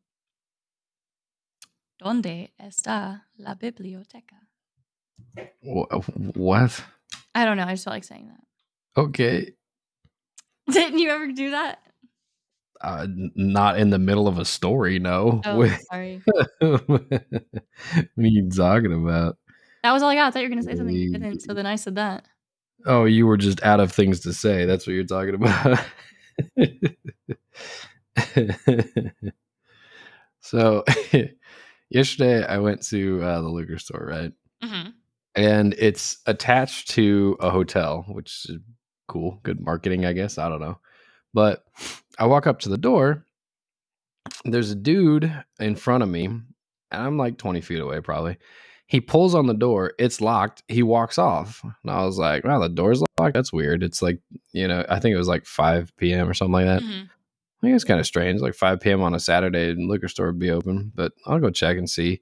Donde 2.00 2.50
está 2.62 3.21
la 3.39 3.55
biblioteca? 3.55 4.36
What? 5.63 6.83
I 7.33 7.43
don't 7.43 7.57
know. 7.57 7.65
I 7.65 7.71
just 7.71 7.86
felt 7.86 7.95
like 7.95 8.03
saying 8.03 8.27
that. 8.27 8.43
Okay. 8.98 9.53
Didn't 10.71 11.00
you 11.00 11.10
ever 11.10 11.31
do 11.31 11.51
that? 11.51 11.79
Uh, 12.81 13.07
not 13.36 13.77
in 13.77 13.91
the 13.91 14.00
middle 14.00 14.27
of 14.27 14.39
a 14.39 14.45
story, 14.45 15.00
no. 15.00 15.41
Oh, 15.45 15.57
what 15.57 15.79
sorry. 15.91 16.21
are 16.62 16.79
you 18.17 18.50
talking 18.50 18.93
about? 18.93 19.38
That 19.83 19.91
was 19.91 20.01
all 20.01 20.10
I 20.10 20.15
got. 20.15 20.27
I 20.27 20.31
thought 20.31 20.39
you 20.39 20.45
were 20.45 20.55
gonna 20.55 20.63
say 20.63 20.75
something 20.75 20.95
you 20.95 21.12
didn't. 21.12 21.41
So 21.41 21.53
then 21.53 21.65
I 21.65 21.75
said 21.75 21.95
that. 21.95 22.25
Oh, 22.86 23.05
you 23.05 23.27
were 23.27 23.38
just 23.38 23.62
out 23.63 23.79
of 23.79 23.91
things 23.91 24.21
to 24.21 24.33
say. 24.33 24.65
That's 24.65 24.88
what 24.88 24.93
you're 24.93 25.03
talking 25.03 25.36
about. 25.36 25.79
so, 30.39 30.83
yesterday 31.89 32.45
I 32.45 32.57
went 32.57 32.81
to 32.88 33.21
uh, 33.21 33.41
the 33.41 33.50
liquor 33.50 33.77
store, 33.77 34.07
right? 34.10 34.31
Mm-hmm. 34.63 34.89
And 35.36 35.75
it's 35.77 36.17
attached 36.25 36.89
to 36.91 37.38
a 37.39 37.50
hotel, 37.50 38.05
which 38.10 38.45
is 38.50 38.57
cool. 39.12 39.39
Good 39.44 39.60
marketing, 39.60 40.06
I 40.06 40.13
guess. 40.13 40.38
I 40.38 40.48
don't 40.48 40.62
know. 40.62 40.80
But 41.34 41.65
I 42.18 42.25
walk 42.25 42.48
up 42.48 42.60
to 42.62 42.70
the 42.70 42.77
door. 42.77 43.25
There's 44.46 44.72
a 44.72 44.75
dude 44.75 45.32
in 45.60 45.75
front 45.75 46.01
of 46.01 46.10
me, 46.10 46.25
and 46.25 46.46
I'm 46.91 47.18
like 47.18 47.38
20 47.38 47.60
feet 47.62 47.82
away, 47.82 48.00
probably. 48.00 48.38
He 48.88 49.01
pulls 49.01 49.36
on 49.36 49.48
the 49.48 49.53
door. 49.53 49.94
It's 50.00 50.22
locked. 50.22 50.63
He 50.68 50.82
walks 50.82 51.18
off. 51.18 51.62
And 51.63 51.91
I 51.91 52.06
was 52.06 52.18
like, 52.18 52.44
wow, 52.44 52.60
the 52.60 52.70
door's 52.70 53.03
locked. 53.20 53.34
That's 53.34 53.53
weird. 53.53 53.84
It's 53.84 54.01
like, 54.01 54.20
you 54.53 54.68
know, 54.68 54.86
I 54.88 55.00
think 55.00 55.13
it 55.13 55.18
was 55.18 55.27
like 55.27 55.46
5 55.46 55.91
p.m. 55.98 56.30
or 56.30 56.34
something 56.34 56.53
like 56.53 56.65
that. 56.65 56.82
Mm-hmm. 56.82 57.03
I 57.03 57.62
think 57.62 57.75
it's 57.75 57.84
kind 57.84 58.00
of 58.00 58.06
strange. 58.06 58.41
Like 58.41 58.53
5 58.53 58.80
p.m. 58.80 59.01
on 59.01 59.13
a 59.13 59.20
Saturday, 59.20 59.72
and 59.72 59.89
liquor 59.89 60.08
store 60.08 60.27
would 60.27 60.39
be 60.39 60.51
open, 60.51 60.91
but 60.96 61.12
I'll 61.25 61.39
go 61.39 61.50
check 61.50 61.77
and 61.77 61.89
see. 61.89 62.22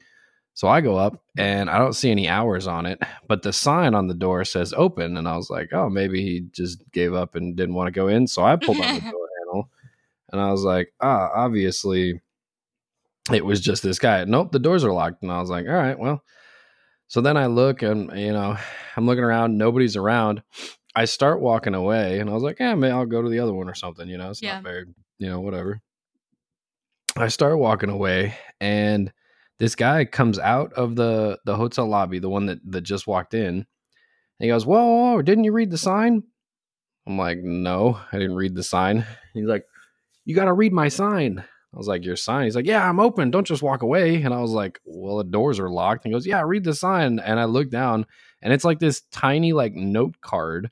So 0.59 0.67
I 0.67 0.81
go 0.81 0.97
up 0.97 1.23
and 1.37 1.69
I 1.69 1.77
don't 1.77 1.93
see 1.93 2.11
any 2.11 2.27
hours 2.27 2.67
on 2.67 2.85
it, 2.85 3.01
but 3.29 3.43
the 3.43 3.53
sign 3.53 3.95
on 3.95 4.07
the 4.07 4.13
door 4.13 4.43
says 4.43 4.73
open. 4.75 5.15
And 5.15 5.25
I 5.25 5.37
was 5.37 5.49
like, 5.49 5.71
oh, 5.71 5.87
maybe 5.87 6.21
he 6.21 6.41
just 6.51 6.83
gave 6.91 7.13
up 7.13 7.35
and 7.35 7.55
didn't 7.55 7.75
want 7.75 7.87
to 7.87 7.97
go 7.97 8.09
in. 8.09 8.27
So 8.27 8.43
I 8.43 8.57
pulled 8.57 8.81
on 8.81 8.93
the 8.93 8.99
door 9.09 9.29
handle 9.37 9.69
and 10.33 10.41
I 10.41 10.51
was 10.51 10.63
like, 10.63 10.91
ah, 10.99 11.29
obviously 11.33 12.19
it 13.31 13.45
was 13.45 13.61
just 13.61 13.83
this 13.83 13.99
guy. 13.99 14.25
Nope, 14.25 14.51
the 14.51 14.59
doors 14.59 14.83
are 14.83 14.91
locked. 14.91 15.23
And 15.23 15.31
I 15.31 15.39
was 15.39 15.49
like, 15.49 15.65
all 15.65 15.71
right, 15.71 15.97
well. 15.97 16.21
So 17.07 17.21
then 17.21 17.37
I 17.37 17.45
look 17.45 17.81
and, 17.81 18.11
you 18.19 18.33
know, 18.33 18.57
I'm 18.97 19.05
looking 19.05 19.23
around, 19.23 19.57
nobody's 19.57 19.95
around. 19.95 20.43
I 20.93 21.05
start 21.05 21.39
walking 21.39 21.73
away 21.73 22.19
and 22.19 22.29
I 22.29 22.33
was 22.33 22.43
like, 22.43 22.59
yeah, 22.59 22.75
maybe 22.75 22.91
I'll 22.91 23.05
go 23.05 23.21
to 23.21 23.29
the 23.29 23.39
other 23.39 23.53
one 23.53 23.69
or 23.69 23.75
something, 23.75 24.09
you 24.09 24.17
know, 24.17 24.29
it's 24.29 24.41
Yeah. 24.41 24.55
not 24.55 24.63
very, 24.63 24.87
you 25.19 25.29
know, 25.29 25.39
whatever. 25.39 25.79
I 27.15 27.29
start 27.29 27.57
walking 27.59 27.89
away 27.89 28.35
and 28.59 29.13
this 29.59 29.75
guy 29.75 30.05
comes 30.05 30.39
out 30.39 30.73
of 30.73 30.95
the 30.95 31.39
the 31.45 31.55
hotel 31.55 31.87
lobby, 31.87 32.19
the 32.19 32.29
one 32.29 32.47
that 32.47 32.59
that 32.71 32.81
just 32.81 33.07
walked 33.07 33.33
in. 33.33 33.55
And 33.55 33.65
he 34.39 34.47
goes, 34.47 34.65
"Whoa, 34.65 34.83
whoa, 34.83 35.13
whoa, 35.13 35.21
didn't 35.21 35.43
you 35.43 35.51
read 35.51 35.71
the 35.71 35.77
sign?" 35.77 36.23
I'm 37.05 37.17
like, 37.17 37.39
"No, 37.39 37.99
I 38.11 38.17
didn't 38.17 38.37
read 38.37 38.55
the 38.55 38.63
sign." 38.63 39.05
He's 39.33 39.45
like, 39.47 39.65
"You 40.25 40.35
got 40.35 40.45
to 40.45 40.53
read 40.53 40.73
my 40.73 40.87
sign." 40.87 41.43
I 41.73 41.77
was 41.77 41.87
like, 41.87 42.05
"Your 42.05 42.15
sign?" 42.15 42.45
He's 42.45 42.55
like, 42.55 42.65
"Yeah, 42.65 42.87
I'm 42.87 42.99
open. 42.99 43.31
Don't 43.31 43.47
just 43.47 43.61
walk 43.61 43.81
away." 43.81 44.21
And 44.21 44.33
I 44.33 44.39
was 44.39 44.51
like, 44.51 44.79
"Well, 44.85 45.17
the 45.17 45.25
doors 45.25 45.59
are 45.59 45.69
locked." 45.69 46.05
And 46.05 46.13
he 46.13 46.15
goes, 46.15 46.25
"Yeah, 46.25 46.41
read 46.45 46.63
the 46.63 46.73
sign." 46.73 47.19
And 47.19 47.39
I 47.39 47.45
look 47.45 47.69
down, 47.69 48.05
and 48.41 48.53
it's 48.53 48.65
like 48.65 48.79
this 48.79 49.01
tiny 49.11 49.51
like 49.53 49.73
note 49.73 50.15
card, 50.21 50.71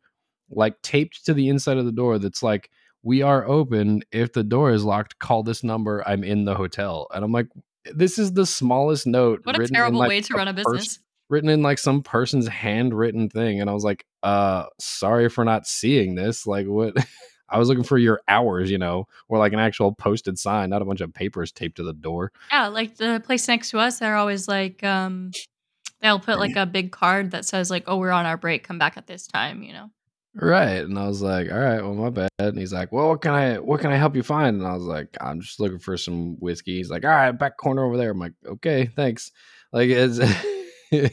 like 0.50 0.82
taped 0.82 1.26
to 1.26 1.34
the 1.34 1.50
inside 1.50 1.78
of 1.78 1.86
the 1.86 1.92
door. 1.92 2.20
That's 2.20 2.42
like, 2.42 2.70
"We 3.04 3.22
are 3.22 3.46
open. 3.46 4.04
If 4.12 4.34
the 4.34 4.44
door 4.44 4.72
is 4.72 4.86
locked, 4.86 5.20
call 5.20 5.44
this 5.44 5.64
number. 5.64 6.08
I'm 6.08 6.24
in 6.24 6.46
the 6.46 6.56
hotel." 6.56 7.08
And 7.14 7.24
I'm 7.26 7.34
like, 7.34 7.48
"This 7.96 8.18
is 8.20 8.34
the 8.34 8.46
smallest 8.46 9.08
note." 9.08 9.42
What 9.44 9.56
a 9.56 9.60
written 9.60 9.76
in, 9.76 9.80
terrible 9.80 10.00
like, 10.00 10.10
way 10.10 10.22
to 10.22 10.34
run 10.34 10.48
a 10.48 10.54
pers- 10.54 10.66
business. 10.66 11.00
written 11.30 11.50
in 11.50 11.62
like 11.62 11.78
some 11.78 12.02
person's 12.04 12.48
handwritten 12.48 13.30
thing 13.30 13.60
and 13.60 13.70
i 13.70 13.74
was 13.74 13.84
like 13.84 14.06
uh 14.24 14.64
sorry 14.80 15.28
for 15.30 15.44
not 15.44 15.68
seeing 15.68 16.16
this 16.16 16.48
like 16.48 16.66
what 16.68 16.94
i 17.50 17.60
was 17.60 17.68
looking 17.68 17.84
for 17.84 17.98
your 17.98 18.22
hours 18.30 18.72
you 18.72 18.78
know 18.78 19.06
or 19.28 19.38
like 19.38 19.52
an 19.52 19.60
actual 19.60 19.94
posted 19.94 20.40
sign 20.40 20.70
not 20.70 20.82
a 20.82 20.86
bunch 20.86 21.02
of 21.02 21.14
papers 21.14 21.52
taped 21.52 21.76
to 21.78 21.84
the 21.84 21.92
door 21.94 22.32
Yeah, 22.52 22.68
like 22.68 22.96
the 22.96 23.22
place 23.26 23.46
next 23.48 23.72
to 23.72 23.80
us, 23.80 24.00
they're 24.00 24.16
always 24.16 24.48
like, 24.48 24.84
um, 24.86 25.32
they'll 26.02 26.20
put 26.20 26.40
like 26.40 26.56
a 26.66 26.66
big 26.66 26.92
card 26.92 27.32
that 27.32 27.44
says 27.46 27.70
like, 27.70 27.84
"Oh, 27.88 27.98
we're 27.98 28.12
on 28.12 28.26
our 28.26 28.38
break. 28.38 28.64
Come 28.64 28.78
back 28.80 28.96
at 28.98 29.08
this 29.08 29.28
time." 29.28 29.64
You 29.64 29.74
know. 29.74 29.90
Right 30.40 30.84
and 30.84 30.98
i 31.00 31.08
was 31.08 31.22
like 31.22 31.52
all 31.52 31.58
right 31.58 31.82
well 31.82 31.94
my 31.96 32.10
bad 32.10 32.30
and 32.40 32.58
he's 32.58 32.74
like 32.74 32.92
well 32.92 33.10
what 33.10 33.22
can 33.22 33.34
i 33.34 33.58
what 33.58 33.80
can 33.80 33.92
i 33.92 33.96
help 33.96 34.16
you 34.16 34.24
find? 34.24 34.58
And 34.58 34.68
i 34.68 34.74
was 34.74 34.84
like 34.84 35.10
i'm 35.20 35.42
just 35.42 35.60
looking 35.60 35.80
for 35.80 35.98
some 35.98 36.36
whiskey. 36.40 36.78
He's 36.78 36.90
like 36.90 37.04
all 37.04 37.12
right 37.12 37.32
back 37.32 37.58
corner 37.58 37.84
over 37.84 37.98
there. 37.98 38.12
I'm 38.12 38.20
like 38.20 38.34
okay 38.46 38.86
thanks. 38.96 39.32
Like 39.74 39.90
it's 39.90 40.20
and 40.92 41.12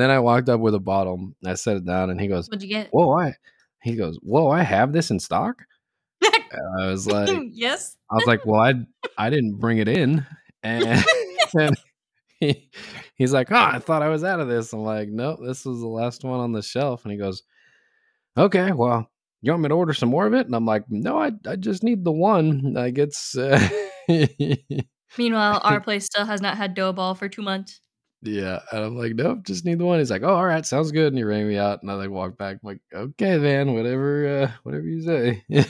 then 0.00 0.10
i 0.10 0.18
walked 0.18 0.48
up 0.48 0.60
with 0.60 0.74
a 0.74 0.80
bottle 0.80 1.14
and 1.14 1.50
i 1.50 1.54
set 1.54 1.76
it 1.76 1.86
down 1.86 2.10
and 2.10 2.20
he 2.20 2.26
goes 2.26 2.48
What'd 2.48 2.62
you 2.62 2.68
get? 2.68 2.88
whoa 2.90 3.12
i 3.18 3.34
he 3.82 3.94
goes 3.94 4.18
whoa 4.22 4.50
i 4.50 4.62
have 4.62 4.92
this 4.92 5.10
in 5.10 5.20
stock? 5.20 5.62
I 6.24 6.86
was 6.86 7.06
like 7.06 7.30
yes. 7.52 7.96
i 8.10 8.14
was 8.14 8.26
like 8.26 8.44
well 8.44 8.60
i 8.60 8.74
i 9.16 9.30
didn't 9.30 9.54
bring 9.58 9.78
it 9.78 9.88
in 9.88 10.26
and, 10.62 11.04
and 11.58 11.76
he, 12.40 12.68
he's 13.14 13.32
like 13.32 13.50
oh 13.52 13.56
i 13.56 13.78
thought 13.78 14.02
i 14.02 14.08
was 14.08 14.24
out 14.24 14.40
of 14.40 14.48
this. 14.48 14.72
I'm 14.72 14.80
like 14.80 15.08
nope 15.08 15.38
this 15.42 15.64
was 15.64 15.80
the 15.80 15.86
last 15.86 16.24
one 16.24 16.40
on 16.40 16.52
the 16.52 16.62
shelf 16.62 17.04
and 17.04 17.12
he 17.12 17.18
goes 17.18 17.42
okay 18.36 18.72
well 18.72 19.10
you 19.42 19.52
want 19.52 19.62
me 19.62 19.68
to 19.68 19.74
order 19.74 19.92
some 19.92 20.08
more 20.08 20.26
of 20.26 20.34
it 20.34 20.46
and 20.46 20.54
i'm 20.54 20.66
like 20.66 20.84
no 20.88 21.20
i, 21.20 21.30
I 21.46 21.56
just 21.56 21.82
need 21.82 22.04
the 22.04 22.12
one 22.12 22.72
like 22.74 22.98
it's 22.98 23.36
uh, 23.36 23.58
Meanwhile, 25.18 25.60
our 25.64 25.80
place 25.86 26.04
still 26.06 26.24
has 26.26 26.40
not 26.40 26.56
had 26.56 26.74
dough 26.74 26.92
ball 26.92 27.14
for 27.14 27.28
two 27.28 27.42
months. 27.42 27.80
yeah 28.22 28.60
and 28.72 28.84
i'm 28.84 28.96
like 28.96 29.14
nope 29.14 29.44
just 29.44 29.64
need 29.64 29.78
the 29.78 29.84
one 29.84 29.98
he's 29.98 30.10
like 30.10 30.22
oh 30.22 30.34
all 30.34 30.44
right 30.44 30.64
sounds 30.66 30.90
good 30.92 31.08
and 31.08 31.18
he 31.18 31.24
rang 31.24 31.46
me 31.46 31.56
out 31.58 31.82
and 31.82 31.90
i 31.90 31.94
like 31.94 32.10
walked 32.10 32.38
back 32.38 32.54
I'm 32.54 32.60
like 32.64 32.80
okay 32.92 33.38
man 33.38 33.74
whatever 33.74 34.42
uh 34.42 34.50
whatever 34.62 34.86
you 34.86 35.02
say 35.02 35.44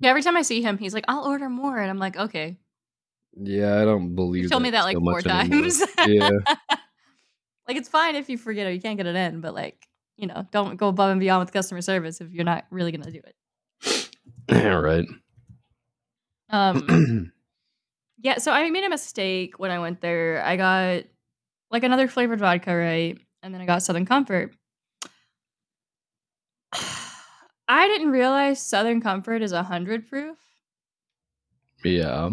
Yeah, 0.00 0.10
every 0.10 0.22
time 0.22 0.36
I 0.36 0.42
see 0.42 0.62
him, 0.62 0.78
he's 0.78 0.94
like, 0.94 1.04
"I'll 1.08 1.24
order 1.24 1.48
more," 1.48 1.76
and 1.78 1.90
I'm 1.90 1.98
like, 1.98 2.16
"Okay." 2.16 2.58
Yeah, 3.36 3.80
I 3.80 3.84
don't 3.84 4.14
believe. 4.14 4.44
You 4.44 4.48
told 4.48 4.62
me 4.62 4.70
that 4.70 4.82
like 4.84 4.96
so 4.96 5.00
four 5.00 5.20
times. 5.22 5.82
yeah, 6.06 6.30
like 7.66 7.76
it's 7.76 7.88
fine 7.88 8.14
if 8.16 8.28
you 8.28 8.38
forget 8.38 8.66
or 8.66 8.72
you 8.72 8.80
can't 8.80 8.96
get 8.96 9.06
it 9.06 9.16
in, 9.16 9.40
but 9.40 9.54
like 9.54 9.87
you 10.18 10.26
know, 10.26 10.46
don't 10.50 10.76
go 10.76 10.88
above 10.88 11.10
and 11.10 11.20
beyond 11.20 11.40
with 11.40 11.52
customer 11.52 11.80
service 11.80 12.20
if 12.20 12.30
you're 12.32 12.44
not 12.44 12.66
really 12.70 12.92
gonna 12.92 13.10
do 13.10 13.22
it. 13.24 13.34
right. 14.50 15.06
Um, 16.50 17.32
yeah. 18.18 18.38
So 18.38 18.52
I 18.52 18.68
made 18.70 18.84
a 18.84 18.90
mistake 18.90 19.58
when 19.58 19.70
I 19.70 19.78
went 19.78 20.00
there. 20.00 20.42
I 20.44 20.56
got 20.56 21.04
like 21.70 21.84
another 21.84 22.08
flavored 22.08 22.40
vodka, 22.40 22.74
right, 22.74 23.16
and 23.42 23.54
then 23.54 23.60
I 23.60 23.66
got 23.66 23.82
Southern 23.82 24.04
Comfort. 24.04 24.54
I 27.68 27.86
didn't 27.86 28.10
realize 28.10 28.60
Southern 28.60 29.00
Comfort 29.00 29.40
is 29.42 29.52
a 29.52 29.62
hundred 29.62 30.08
proof. 30.08 30.36
yeah. 31.84 32.30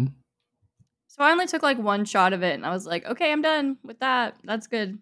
So 1.08 1.24
I 1.24 1.30
only 1.30 1.46
took 1.46 1.62
like 1.62 1.78
one 1.78 2.04
shot 2.04 2.34
of 2.34 2.42
it 2.42 2.54
and 2.54 2.66
I 2.66 2.70
was 2.70 2.86
like, 2.86 3.06
okay, 3.06 3.32
I'm 3.32 3.40
done 3.40 3.78
with 3.82 4.00
that. 4.00 4.36
That's 4.44 4.66
good. 4.66 4.98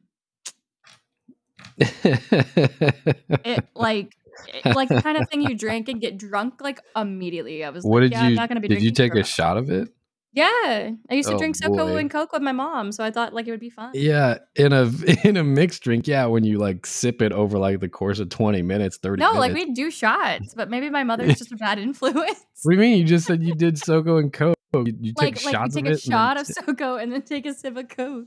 It 1.78 3.64
like 3.75 4.14
it, 4.52 4.75
like 4.75 4.88
the 4.88 5.02
kind 5.02 5.16
of 5.16 5.28
thing 5.30 5.42
you 5.42 5.56
drink 5.58 5.88
and 5.88 6.00
get 6.00 6.18
drunk 6.18 6.61
like 6.61 6.80
immediately. 6.96 7.64
I 7.64 7.70
was 7.70 7.84
what 7.84 8.02
like, 8.02 8.11
did 8.11 8.12
yeah, 8.12 8.23
I'm 8.23 8.30
you? 8.30 8.37
not 8.37 8.49
gonna 8.49 8.61
be 8.61 8.68
Did 8.68 8.82
you 8.82 8.90
take 8.90 9.14
a 9.14 9.25
shot 9.25 9.56
of 9.56 9.70
it? 9.70 9.88
Yeah. 10.32 10.90
I 11.08 11.14
used 11.14 11.28
to 11.28 11.37
Oh, 11.37 11.38
drink 11.38 11.56
SoCo 11.56 11.96
and 11.99 12.11
Coke 12.11 12.32
with 12.32 12.42
my 12.42 12.50
mom, 12.50 12.90
so 12.90 13.04
I 13.04 13.12
thought 13.12 13.32
like 13.32 13.46
it 13.46 13.52
would 13.52 13.61
be 13.61 13.70
fun. 13.70 13.92
Yeah, 13.94 14.38
in 14.56 14.73
a 14.73 14.90
in 15.25 15.37
a 15.37 15.44
mixed 15.44 15.82
drink. 15.84 16.08
Yeah, 16.08 16.26
when 16.26 16.42
you 16.42 16.58
like 16.58 16.87
sip 16.87 17.23
it 17.23 17.30
over 17.32 17.56
like 17.58 17.78
the 17.80 17.88
course 17.88 18.18
of 18.18 18.30
twenty 18.30 18.61
minutes, 18.62 18.96
thirty. 18.96 19.20
No, 19.20 19.34
minutes. 19.34 19.54
like 19.54 19.68
we 19.68 19.73
do 19.73 19.90
shots, 19.92 20.54
but 20.54 20.68
maybe 20.68 20.90
my 20.90 21.04
mother's 21.04 21.38
just 21.38 21.52
a 21.52 21.56
bad 21.56 21.78
influence. 21.78 22.44
What 22.64 22.73
do 22.73 22.75
you 22.75 22.78
mean? 22.80 22.99
You 22.99 23.04
just 23.04 23.26
said 23.26 23.42
you 23.44 23.54
did 23.54 23.76
SoCo 23.76 24.18
and 24.18 24.32
Coke. 24.32 24.56
You, 24.75 24.92
you 25.00 25.12
like 25.16 25.37
took 25.37 25.44
like 25.44 25.54
you 25.76 25.82
take 25.82 25.87
a 25.94 25.99
shot 25.99 26.37
then 26.37 26.40
of 26.66 26.76
SoCo 26.76 27.00
and 27.00 27.12
then 27.12 27.23
take 27.23 27.46
a 27.46 27.54
sip 27.54 27.76
of 27.76 27.88
Coke. 27.88 28.26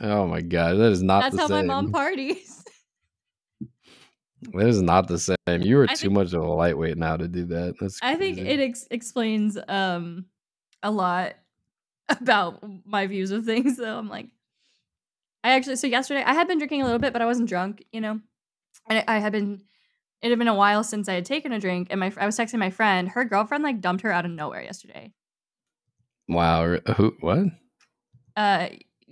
oh 0.00 0.28
my 0.28 0.40
god, 0.42 0.74
that 0.74 0.92
is 0.92 1.02
not 1.02 1.22
That's 1.22 1.38
how 1.38 1.48
same. 1.48 1.66
my 1.66 1.74
mom 1.74 1.90
parties. 1.90 2.62
That 4.54 4.68
is 4.68 4.80
not 4.82 5.08
the 5.08 5.18
same. 5.18 5.36
You 5.62 5.76
were 5.78 5.84
I 5.88 5.94
too 5.94 6.08
think- 6.08 6.12
much 6.12 6.32
of 6.32 6.42
a 6.42 6.46
lightweight 6.46 6.96
now 6.96 7.16
to 7.16 7.26
do 7.28 7.44
that. 7.46 7.74
That's. 7.80 7.98
I 8.02 8.14
think 8.14 8.38
it 8.38 8.60
ex- 8.60 8.86
explains 8.90 9.58
um 9.68 10.26
a 10.82 10.90
lot 10.90 11.34
about 12.08 12.62
my 12.86 13.06
views 13.06 13.30
of 13.30 13.44
things. 13.44 13.76
So 13.76 13.98
I'm 13.98 14.08
like, 14.08 14.28
I 15.42 15.50
actually 15.50 15.76
so 15.76 15.86
yesterday 15.86 16.22
I 16.24 16.34
had 16.34 16.46
been 16.48 16.58
drinking 16.58 16.82
a 16.82 16.84
little 16.84 17.00
bit, 17.00 17.12
but 17.12 17.20
I 17.22 17.26
wasn't 17.26 17.48
drunk, 17.48 17.84
you 17.92 18.00
know, 18.00 18.20
and 18.88 18.98
I 19.08 19.16
I 19.16 19.18
had 19.18 19.32
been. 19.32 19.62
It 20.20 20.30
had 20.30 20.38
been 20.40 20.48
a 20.48 20.54
while 20.54 20.82
since 20.82 21.08
I 21.08 21.12
had 21.14 21.24
taken 21.24 21.52
a 21.52 21.60
drink, 21.60 21.88
and 21.90 22.00
my 22.00 22.12
I 22.16 22.26
was 22.26 22.36
texting 22.36 22.58
my 22.58 22.70
friend. 22.70 23.08
Her 23.08 23.24
girlfriend 23.24 23.62
like 23.62 23.80
dumped 23.80 24.02
her 24.02 24.10
out 24.10 24.24
of 24.24 24.32
nowhere 24.32 24.62
yesterday. 24.62 25.12
Wow. 26.28 26.78
Who? 26.96 27.14
What? 27.20 27.38
Uh, 28.36 28.68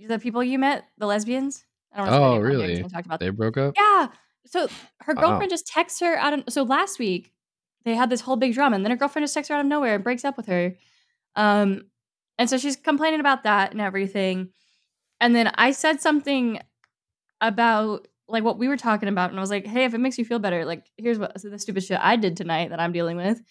the 0.07 0.19
people 0.19 0.43
you 0.43 0.59
met, 0.59 0.85
the 0.97 1.05
lesbians. 1.05 1.63
I 1.93 1.97
don't 1.97 2.11
know 2.11 2.23
Oh, 2.33 2.37
really? 2.39 2.83
Talked 2.83 3.05
about 3.05 3.19
They 3.19 3.29
broke 3.29 3.57
up. 3.57 3.73
Yeah. 3.77 4.07
So 4.49 4.67
her 5.01 5.13
girlfriend 5.13 5.49
just 5.49 5.67
texts 5.67 5.99
her 5.99 6.15
out 6.17 6.33
of 6.33 6.43
so 6.49 6.63
last 6.63 6.99
week 6.99 7.31
they 7.85 7.95
had 7.95 8.09
this 8.09 8.21
whole 8.21 8.35
big 8.35 8.53
drama 8.53 8.75
and 8.75 8.85
then 8.85 8.91
her 8.91 8.97
girlfriend 8.97 9.23
just 9.23 9.33
texts 9.33 9.49
her 9.49 9.55
out 9.55 9.61
of 9.61 9.67
nowhere 9.67 9.95
and 9.95 10.03
breaks 10.03 10.25
up 10.25 10.37
with 10.37 10.47
her. 10.47 10.75
Um 11.35 11.83
and 12.37 12.49
so 12.49 12.57
she's 12.57 12.75
complaining 12.75 13.19
about 13.19 13.43
that 13.43 13.71
and 13.71 13.81
everything. 13.81 14.49
And 15.19 15.35
then 15.35 15.51
I 15.55 15.71
said 15.71 16.01
something 16.01 16.59
about 17.41 18.07
like 18.27 18.43
what 18.43 18.59
we 18.59 18.67
were 18.67 18.77
talking 18.77 19.09
about 19.09 19.29
and 19.29 19.39
I 19.39 19.41
was 19.41 19.49
like, 19.49 19.65
"Hey, 19.65 19.85
if 19.85 19.93
it 19.93 19.99
makes 19.99 20.17
you 20.17 20.25
feel 20.25 20.39
better, 20.39 20.65
like 20.65 20.85
here's 20.97 21.17
what 21.17 21.41
the 21.41 21.57
stupid 21.59 21.83
shit 21.83 21.99
I 22.01 22.15
did 22.15 22.35
tonight 22.37 22.69
that 22.69 22.79
I'm 22.79 22.91
dealing 22.91 23.17
with." 23.17 23.41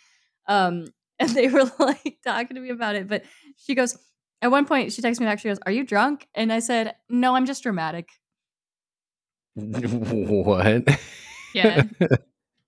Um 0.46 0.86
and 1.18 1.30
they 1.30 1.48
were 1.48 1.64
like 1.78 2.18
talking 2.24 2.56
to 2.56 2.60
me 2.60 2.70
about 2.70 2.94
it, 2.94 3.08
but 3.08 3.24
she 3.56 3.74
goes 3.74 3.96
at 4.42 4.50
one 4.50 4.66
point 4.66 4.92
she 4.92 5.00
texts 5.00 5.18
me 5.20 5.26
back 5.26 5.38
she 5.38 5.48
goes, 5.48 5.58
"Are 5.64 5.72
you 5.72 5.84
drunk?" 5.84 6.28
And 6.34 6.52
I 6.52 6.58
said, 6.58 6.94
"No, 7.08 7.34
I'm 7.34 7.46
just 7.46 7.62
dramatic." 7.62 8.10
what? 10.44 10.98
Yeah. 11.54 11.84
what 12.00 12.18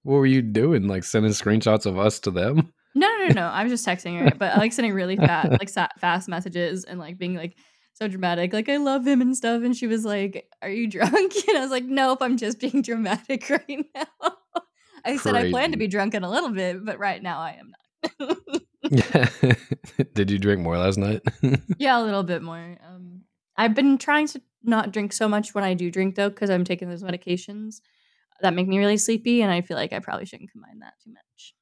were 0.04 0.26
you 0.26 0.40
doing? 0.42 0.88
Like 0.88 1.04
sending 1.04 1.32
screenshots 1.32 1.84
of 1.84 1.98
us 1.98 2.18
to 2.20 2.30
them? 2.30 2.72
No, 2.94 3.06
no, 3.06 3.26
no, 3.28 3.34
no. 3.34 3.46
I 3.46 3.62
was 3.62 3.70
just 3.70 3.86
texting 3.86 4.18
her, 4.18 4.34
but 4.36 4.54
I 4.54 4.58
like 4.58 4.72
sending 4.72 4.94
really 4.94 5.16
fast, 5.16 5.50
like 5.60 5.68
sa- 5.68 5.88
fast 5.98 6.28
messages 6.28 6.84
and 6.84 6.98
like 6.98 7.18
being 7.18 7.34
like 7.34 7.56
so 7.92 8.08
dramatic, 8.08 8.52
like 8.52 8.68
I 8.68 8.78
love 8.78 9.06
him 9.06 9.20
and 9.20 9.36
stuff. 9.36 9.62
And 9.62 9.76
she 9.76 9.86
was 9.86 10.04
like, 10.04 10.48
"Are 10.62 10.70
you 10.70 10.88
drunk?" 10.88 11.34
And 11.48 11.58
I 11.58 11.60
was 11.60 11.70
like, 11.70 11.84
"Nope, 11.84 12.18
I'm 12.22 12.38
just 12.38 12.58
being 12.58 12.80
dramatic 12.80 13.50
right 13.50 13.84
now." 13.94 14.32
I 15.04 15.16
said 15.16 15.34
I 15.34 15.50
plan 15.50 15.72
to 15.72 15.78
be 15.78 15.88
drunk 15.88 16.14
in 16.14 16.24
a 16.24 16.30
little 16.30 16.50
bit, 16.50 16.84
but 16.84 16.98
right 16.98 17.22
now 17.22 17.38
I 17.38 17.58
am 17.60 17.72
not. 18.18 18.62
Yeah. 18.90 19.28
Did 20.14 20.30
you 20.30 20.38
drink 20.38 20.62
more 20.62 20.78
last 20.78 20.96
night? 20.96 21.20
yeah, 21.78 22.00
a 22.00 22.02
little 22.02 22.22
bit 22.22 22.42
more. 22.42 22.78
Um, 22.86 23.22
I've 23.58 23.74
been 23.74 23.98
trying 23.98 24.28
to 24.28 24.40
not 24.62 24.92
drink 24.92 25.12
so 25.12 25.28
much 25.28 25.54
when 25.54 25.64
I 25.64 25.74
do 25.74 25.90
drink 25.90 26.14
though, 26.14 26.30
because 26.30 26.48
I'm 26.48 26.64
taking 26.64 26.88
those 26.88 27.02
medications 27.02 27.80
that 28.40 28.54
make 28.54 28.68
me 28.68 28.78
really 28.78 28.96
sleepy, 28.96 29.42
and 29.42 29.50
I 29.50 29.60
feel 29.60 29.76
like 29.76 29.92
I 29.92 29.98
probably 29.98 30.24
shouldn't 30.24 30.52
combine 30.52 30.78
that 30.78 30.94
too 31.02 31.12
much. 31.12 31.54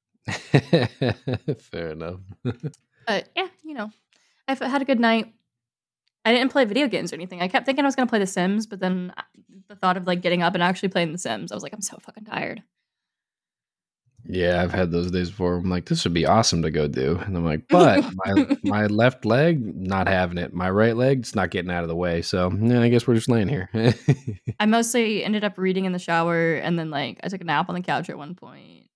Fair 1.70 1.90
enough. 1.90 2.20
But 3.06 3.28
yeah, 3.36 3.46
you 3.62 3.74
know, 3.74 3.92
I 4.48 4.52
f- 4.52 4.58
had 4.58 4.82
a 4.82 4.84
good 4.84 4.98
night. 4.98 5.32
I 6.24 6.32
didn't 6.32 6.50
play 6.50 6.64
video 6.64 6.88
games 6.88 7.12
or 7.12 7.14
anything. 7.14 7.40
I 7.40 7.46
kept 7.46 7.64
thinking 7.64 7.84
I 7.84 7.86
was 7.86 7.94
gonna 7.94 8.08
play 8.08 8.18
The 8.18 8.26
Sims, 8.26 8.66
but 8.66 8.80
then 8.80 9.12
uh, 9.16 9.22
the 9.68 9.76
thought 9.76 9.96
of 9.96 10.08
like 10.08 10.22
getting 10.22 10.42
up 10.42 10.54
and 10.54 10.62
actually 10.62 10.88
playing 10.88 11.12
The 11.12 11.18
Sims, 11.18 11.52
I 11.52 11.54
was 11.54 11.62
like, 11.62 11.72
I'm 11.72 11.80
so 11.80 11.98
fucking 12.00 12.24
tired. 12.24 12.64
Yeah, 14.28 14.62
I've 14.62 14.72
had 14.72 14.90
those 14.90 15.10
days 15.10 15.30
before. 15.30 15.56
I'm 15.56 15.70
like, 15.70 15.86
this 15.86 16.04
would 16.04 16.14
be 16.14 16.26
awesome 16.26 16.62
to 16.62 16.70
go 16.70 16.88
do, 16.88 17.16
and 17.16 17.36
I'm 17.36 17.44
like, 17.44 17.68
but 17.68 18.04
my 18.26 18.56
my 18.64 18.86
left 18.86 19.24
leg 19.24 19.76
not 19.76 20.08
having 20.08 20.38
it. 20.38 20.52
My 20.52 20.70
right 20.70 20.96
leg 20.96 21.20
it's 21.20 21.34
not 21.34 21.50
getting 21.50 21.70
out 21.70 21.82
of 21.82 21.88
the 21.88 21.96
way. 21.96 22.22
So 22.22 22.50
yeah, 22.50 22.80
I 22.80 22.88
guess 22.88 23.06
we're 23.06 23.14
just 23.14 23.28
laying 23.28 23.48
here. 23.48 23.70
I 24.58 24.66
mostly 24.66 25.24
ended 25.24 25.44
up 25.44 25.58
reading 25.58 25.84
in 25.84 25.92
the 25.92 25.98
shower, 25.98 26.54
and 26.54 26.78
then 26.78 26.90
like 26.90 27.20
I 27.22 27.28
took 27.28 27.40
a 27.40 27.44
nap 27.44 27.68
on 27.68 27.74
the 27.74 27.82
couch 27.82 28.10
at 28.10 28.18
one 28.18 28.34
point, 28.34 28.88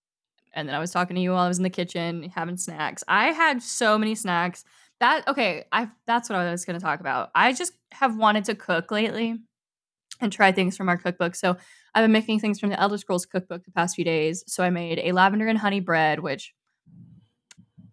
and 0.52 0.68
then 0.68 0.75
I 0.75 0.78
was 0.78 0.90
talking 0.90 1.16
to 1.16 1.22
you 1.22 1.32
while 1.32 1.44
I 1.44 1.49
was 1.49 1.58
in 1.58 1.64
the 1.64 1.70
kitchen 1.70 2.30
having 2.34 2.56
snacks. 2.56 3.04
I 3.06 3.28
had 3.28 3.62
so 3.62 3.99
many 3.99 4.14
snacks. 4.14 4.64
That 5.00 5.26
okay, 5.28 5.64
I 5.72 5.88
that's 6.06 6.28
what 6.28 6.38
I 6.38 6.50
was 6.50 6.64
going 6.64 6.78
to 6.78 6.84
talk 6.84 7.00
about. 7.00 7.30
I 7.34 7.52
just 7.52 7.72
have 7.92 8.16
wanted 8.16 8.44
to 8.46 8.54
cook 8.54 8.90
lately 8.90 9.38
and 10.20 10.32
try 10.32 10.52
things 10.52 10.76
from 10.76 10.88
our 10.88 10.96
cookbook. 10.96 11.34
So 11.34 11.56
I've 11.94 12.04
been 12.04 12.12
making 12.12 12.40
things 12.40 12.61
from 12.61 12.70
the 12.70 12.80
Elder 12.80 12.99
Scrolls 12.99 13.26
cookbook 13.26 13.64
the 13.64 13.73
past 13.73 13.97
few 13.97 14.04
days. 14.04 14.44
So 14.47 14.62
I 14.62 14.70
made 14.70 15.00
a 15.00 15.12
lavender 15.12 15.47
and 15.47 15.59
honey 15.59 15.80
bread, 15.80 16.20
which 16.20 16.54
I 16.88 17.85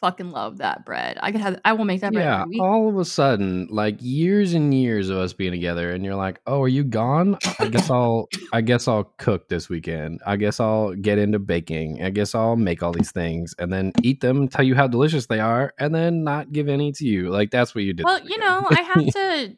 fucking 0.00 0.30
love 0.30 0.58
that 0.58 0.84
bread. 0.84 1.18
I 1.20 1.30
could 1.30 1.40
have 1.40 1.60
I 1.64 1.72
will 1.72 1.84
make 1.84 2.00
that 2.00 2.12
bread 2.12 2.24
yeah, 2.24 2.42
every 2.42 2.50
week. 2.50 2.62
all 2.62 2.88
of 2.88 2.98
a 2.98 3.04
sudden, 3.04 3.68
like 3.70 3.96
years 4.00 4.54
and 4.54 4.74
years 4.74 5.08
of 5.08 5.18
us 5.18 5.32
being 5.32 5.52
together, 5.52 5.90
and 5.92 6.04
you're 6.04 6.16
like, 6.16 6.40
oh, 6.46 6.62
are 6.62 6.68
you 6.68 6.82
gone? 6.82 7.38
I 7.60 7.68
guess 7.68 7.90
I'll 7.90 8.28
I 8.52 8.60
guess 8.60 8.88
I'll 8.88 9.04
cook 9.18 9.48
this 9.48 9.68
weekend. 9.68 10.20
I 10.26 10.36
guess 10.36 10.58
I'll 10.58 10.94
get 10.94 11.18
into 11.18 11.38
baking. 11.38 12.02
I 12.02 12.10
guess 12.10 12.34
I'll 12.34 12.56
make 12.56 12.82
all 12.82 12.92
these 12.92 13.12
things 13.12 13.54
and 13.58 13.72
then 13.72 13.92
eat 14.02 14.20
them, 14.20 14.48
tell 14.48 14.64
you 14.64 14.74
how 14.74 14.88
delicious 14.88 15.26
they 15.26 15.40
are, 15.40 15.74
and 15.78 15.94
then 15.94 16.24
not 16.24 16.50
give 16.50 16.68
any 16.68 16.90
to 16.92 17.04
you. 17.06 17.30
Like 17.30 17.50
that's 17.50 17.74
what 17.74 17.84
you 17.84 17.92
did. 17.92 18.04
Well, 18.04 18.20
you 18.24 18.38
know, 18.38 18.66
I 18.68 18.82
have 18.82 19.06
to 19.12 19.56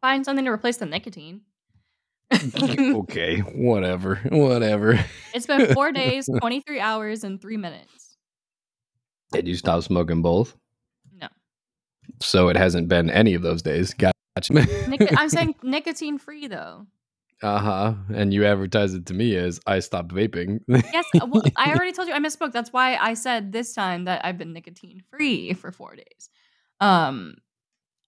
find 0.00 0.24
something 0.24 0.44
to 0.44 0.50
replace 0.50 0.76
the 0.76 0.86
nicotine. 0.86 1.42
okay, 3.02 3.38
whatever, 3.40 4.16
whatever. 4.30 4.98
It's 5.34 5.46
been 5.46 5.72
four 5.74 5.92
days, 6.02 6.28
23 6.40 6.78
hours, 6.80 7.24
and 7.24 7.40
three 7.40 7.56
minutes. 7.56 8.16
Did 9.32 9.48
you 9.48 9.54
stop 9.54 9.82
smoking 9.82 10.20
both? 10.20 10.54
No. 11.18 11.28
So 12.20 12.48
it 12.48 12.56
hasn't 12.56 12.88
been 12.88 13.08
any 13.10 13.32
of 13.34 13.40
those 13.42 13.62
days. 13.62 13.94
Gotcha. 13.94 14.14
Nic- 14.52 15.12
I'm 15.16 15.30
saying 15.30 15.54
nicotine 15.62 16.18
free, 16.18 16.48
though. 16.48 16.86
uh 17.42 17.58
huh. 17.58 17.94
And 18.14 18.34
you 18.34 18.44
advertise 18.44 18.92
it 18.92 19.06
to 19.06 19.14
me 19.14 19.36
as 19.36 19.58
I 19.66 19.78
stopped 19.80 20.08
vaping. 20.12 20.60
Yes, 20.68 21.06
uh, 21.18 21.26
well, 21.26 21.42
I 21.56 21.72
already 21.72 21.92
told 21.92 22.08
you 22.08 22.14
I 22.14 22.18
misspoke. 22.18 22.52
That's 22.52 22.72
why 22.74 22.96
I 22.96 23.14
said 23.14 23.52
this 23.52 23.72
time 23.72 24.04
that 24.04 24.22
I've 24.24 24.36
been 24.36 24.52
nicotine 24.52 25.02
free 25.10 25.54
for 25.54 25.72
four 25.72 25.96
days. 25.96 26.28
Um, 26.80 27.36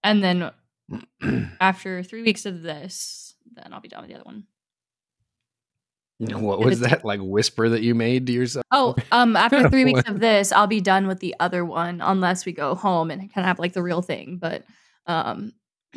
and 0.03 0.23
then 0.23 0.51
after 1.59 2.03
three 2.03 2.21
weeks 2.21 2.45
of 2.45 2.61
this, 2.61 3.24
then 3.55 3.73
I'll 3.73 3.81
be 3.81 3.87
done 3.89 4.01
with 4.01 4.09
the 4.09 4.15
other 4.15 4.23
one. 4.23 4.43
what 6.19 6.59
was 6.59 6.79
that 6.81 7.03
like 7.03 7.19
whisper 7.21 7.69
that 7.69 7.81
you 7.81 7.93
made 7.95 8.27
to 8.27 8.33
yourself? 8.33 8.63
Oh, 8.71 8.95
um, 9.11 9.35
after 9.35 9.69
three 9.69 9.85
weeks 9.91 10.07
of 10.07 10.19
this, 10.19 10.51
I'll 10.51 10.67
be 10.67 10.81
done 10.81 11.07
with 11.07 11.19
the 11.19 11.35
other 11.39 11.65
one 11.65 12.01
unless 12.01 12.45
we 12.45 12.51
go 12.53 12.75
home 12.75 13.11
and 13.11 13.21
kind 13.21 13.43
of 13.43 13.47
have 13.47 13.59
like 13.59 13.73
the 13.73 13.83
real 13.83 14.01
thing. 14.01 14.37
But 14.37 14.63
um, 15.07 15.53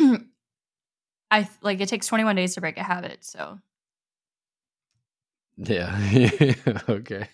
I 1.30 1.48
like 1.62 1.80
it 1.80 1.88
takes 1.88 2.06
21 2.06 2.36
days 2.36 2.54
to 2.54 2.60
break 2.60 2.78
a 2.78 2.82
habit, 2.82 3.24
so 3.24 3.58
Yeah. 5.56 5.94
okay. 6.88 7.28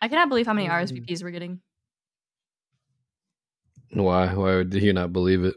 I 0.00 0.08
cannot 0.08 0.28
believe 0.28 0.46
how 0.46 0.52
many 0.52 0.68
Mm. 0.68 0.72
RSVPs 1.06 1.22
we're 1.22 1.30
getting 1.30 1.60
Why? 3.92 4.34
Why 4.34 4.56
would 4.56 4.72
you 4.74 4.92
not 4.92 5.12
believe 5.12 5.44
it? 5.44 5.54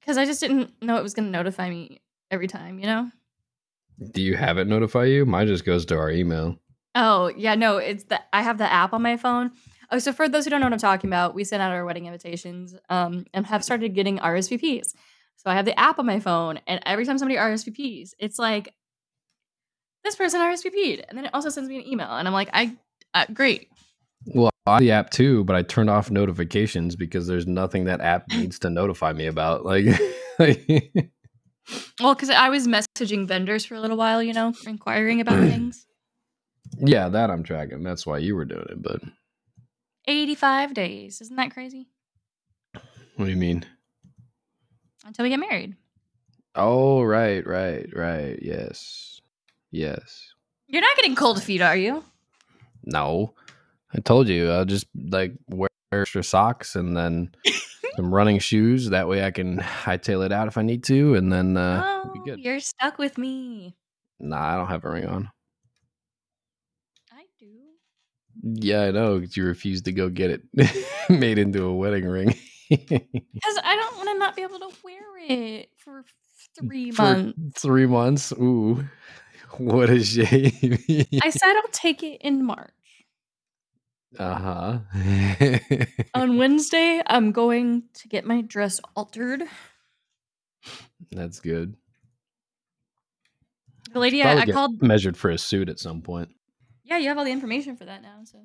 because 0.00 0.16
I 0.18 0.24
just 0.24 0.40
didn't 0.40 0.72
know 0.82 0.96
it 0.96 1.02
was 1.02 1.14
going 1.14 1.26
to 1.26 1.30
notify 1.30 1.70
me 1.70 2.00
every 2.32 2.48
time. 2.48 2.80
You 2.80 2.86
know? 2.86 3.10
Do 4.10 4.20
you 4.22 4.36
have 4.36 4.58
it 4.58 4.66
notify 4.66 5.04
you? 5.04 5.24
Mine 5.24 5.46
just 5.46 5.64
goes 5.64 5.86
to 5.86 5.96
our 5.96 6.10
email. 6.10 6.58
Oh 6.94 7.28
yeah, 7.36 7.54
no, 7.54 7.78
it's 7.78 8.04
the 8.04 8.20
I 8.32 8.42
have 8.42 8.58
the 8.58 8.70
app 8.70 8.92
on 8.92 9.02
my 9.02 9.16
phone. 9.16 9.52
Oh, 9.90 9.98
so 9.98 10.12
for 10.12 10.28
those 10.28 10.44
who 10.44 10.50
don't 10.50 10.60
know 10.60 10.66
what 10.66 10.72
I'm 10.72 10.78
talking 10.78 11.08
about, 11.08 11.34
we 11.34 11.44
send 11.44 11.62
out 11.62 11.70
our 11.70 11.84
wedding 11.84 12.06
invitations 12.06 12.74
um, 12.88 13.26
and 13.34 13.46
have 13.46 13.62
started 13.62 13.94
getting 13.94 14.18
RSVPs. 14.18 14.94
So 15.36 15.50
I 15.50 15.54
have 15.54 15.66
the 15.66 15.78
app 15.78 15.98
on 15.98 16.06
my 16.06 16.18
phone, 16.18 16.60
and 16.66 16.80
every 16.86 17.04
time 17.04 17.18
somebody 17.18 17.38
RSVPs, 17.38 18.14
it's 18.18 18.38
like 18.38 18.72
this 20.04 20.16
person 20.16 20.40
RSVP'd, 20.40 21.04
and 21.08 21.16
then 21.16 21.26
it 21.26 21.30
also 21.34 21.50
sends 21.50 21.68
me 21.68 21.76
an 21.76 21.86
email, 21.86 22.10
and 22.10 22.26
I'm 22.26 22.34
like, 22.34 22.48
I 22.52 22.76
uh, 23.14 23.26
great. 23.32 23.68
Well, 24.26 24.50
I 24.66 24.72
have 24.72 24.80
the 24.80 24.90
app 24.92 25.10
too, 25.10 25.44
but 25.44 25.56
I 25.56 25.62
turned 25.62 25.90
off 25.90 26.10
notifications 26.10 26.94
because 26.96 27.26
there's 27.26 27.46
nothing 27.46 27.84
that 27.84 28.00
app 28.00 28.28
needs 28.30 28.58
to 28.60 28.70
notify 28.70 29.12
me 29.12 29.26
about. 29.26 29.64
Like, 29.64 29.86
Well, 32.00 32.14
because 32.14 32.30
I 32.30 32.48
was 32.48 32.66
messaging 32.66 33.26
vendors 33.26 33.64
for 33.64 33.74
a 33.74 33.80
little 33.80 33.96
while, 33.96 34.22
you 34.22 34.32
know, 34.32 34.52
inquiring 34.66 35.20
about 35.20 35.38
things. 35.48 35.86
yeah, 36.78 37.08
that 37.08 37.30
I'm 37.30 37.42
tracking. 37.42 37.82
That's 37.82 38.06
why 38.06 38.18
you 38.18 38.34
were 38.34 38.44
doing 38.44 38.66
it. 38.68 38.82
But 38.82 39.00
85 40.06 40.74
days, 40.74 41.20
isn't 41.20 41.36
that 41.36 41.52
crazy? 41.52 41.88
what 43.16 43.26
do 43.26 43.30
you 43.30 43.36
mean? 43.36 43.64
Until 45.04 45.24
we 45.24 45.28
get 45.28 45.40
married. 45.40 45.76
Oh, 46.54 47.02
right, 47.02 47.46
right, 47.46 47.88
right. 47.94 48.38
Yes, 48.42 49.20
yes. 49.70 50.28
You're 50.68 50.82
not 50.82 50.96
getting 50.96 51.14
cold 51.14 51.42
feet, 51.42 51.60
are 51.62 51.76
you? 51.76 52.04
No, 52.84 53.34
I 53.94 54.00
told 54.00 54.28
you. 54.28 54.50
I'll 54.50 54.64
just 54.64 54.86
like 54.94 55.34
wear 55.48 55.68
extra 55.92 56.22
socks 56.24 56.74
and 56.74 56.96
then 56.96 57.34
some 57.96 58.12
running 58.14 58.38
shoes. 58.38 58.90
That 58.90 59.08
way 59.08 59.24
I 59.24 59.30
can 59.30 59.58
hightail 59.58 60.24
it 60.24 60.32
out 60.32 60.48
if 60.48 60.56
I 60.58 60.62
need 60.62 60.84
to, 60.84 61.14
and 61.14 61.32
then 61.32 61.56
uh, 61.56 61.82
oh, 61.84 62.36
you're 62.36 62.60
stuck 62.60 62.98
with 62.98 63.18
me. 63.18 63.76
Nah, 64.20 64.54
I 64.54 64.56
don't 64.56 64.68
have 64.68 64.84
a 64.84 64.90
ring 64.90 65.06
on. 65.06 65.30
I 67.12 67.24
do. 67.38 67.46
Yeah, 68.42 68.82
I 68.84 68.90
know. 68.92 69.22
You 69.34 69.44
refused 69.44 69.84
to 69.86 69.92
go 69.92 70.08
get 70.08 70.30
it 70.30 70.42
made 71.10 71.38
into 71.38 71.64
a 71.64 71.74
wedding 71.74 72.06
ring. 72.06 72.34
Because 72.70 73.58
I 73.62 73.76
don't 73.76 73.96
want 73.98 74.08
to 74.08 74.18
not 74.18 74.34
be 74.34 74.40
able 74.40 74.58
to 74.60 74.70
wear 74.82 75.02
it 75.28 75.68
for 75.76 76.04
three 76.58 76.90
For 76.90 77.02
months. 77.02 77.60
three 77.60 77.84
months. 77.84 78.32
Ooh, 78.32 78.82
what 79.58 79.90
a 79.90 80.02
shame. 80.02 80.78
I 81.22 81.28
said 81.28 81.54
I'll 81.56 81.62
take 81.72 82.02
it 82.02 82.22
in 82.22 82.42
March. 82.42 82.70
Uh 84.18 84.34
huh. 84.34 85.58
On 86.14 86.36
Wednesday, 86.38 87.02
I'm 87.06 87.32
going 87.32 87.84
to 87.94 88.08
get 88.08 88.24
my 88.24 88.42
dress 88.42 88.80
altered. 88.94 89.42
That's 91.10 91.40
good. 91.40 91.76
The 93.92 93.98
lady 93.98 94.22
I, 94.22 94.38
I 94.38 94.46
called, 94.46 94.80
measured 94.82 95.16
for 95.16 95.30
a 95.30 95.38
suit 95.38 95.68
at 95.68 95.78
some 95.78 96.00
point. 96.00 96.30
yeah, 96.84 96.98
you 96.98 97.08
have 97.08 97.18
all 97.18 97.24
the 97.24 97.32
information 97.32 97.76
for 97.76 97.84
that 97.84 98.02
now. 98.02 98.20
So, 98.24 98.38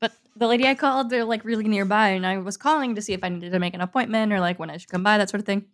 but 0.00 0.12
the 0.36 0.46
lady 0.46 0.66
I 0.66 0.74
called, 0.74 1.08
they're 1.08 1.24
like 1.24 1.44
really 1.44 1.64
nearby, 1.64 2.08
and 2.08 2.26
I 2.26 2.38
was 2.38 2.56
calling 2.56 2.94
to 2.96 3.02
see 3.02 3.12
if 3.14 3.24
I 3.24 3.28
needed 3.28 3.52
to 3.52 3.58
make 3.58 3.74
an 3.74 3.80
appointment 3.80 4.32
or 4.32 4.40
like 4.40 4.58
when 4.58 4.70
I 4.70 4.76
should 4.76 4.90
come 4.90 5.02
by, 5.02 5.18
that 5.18 5.30
sort 5.30 5.40
of 5.40 5.46
thing. 5.46 5.66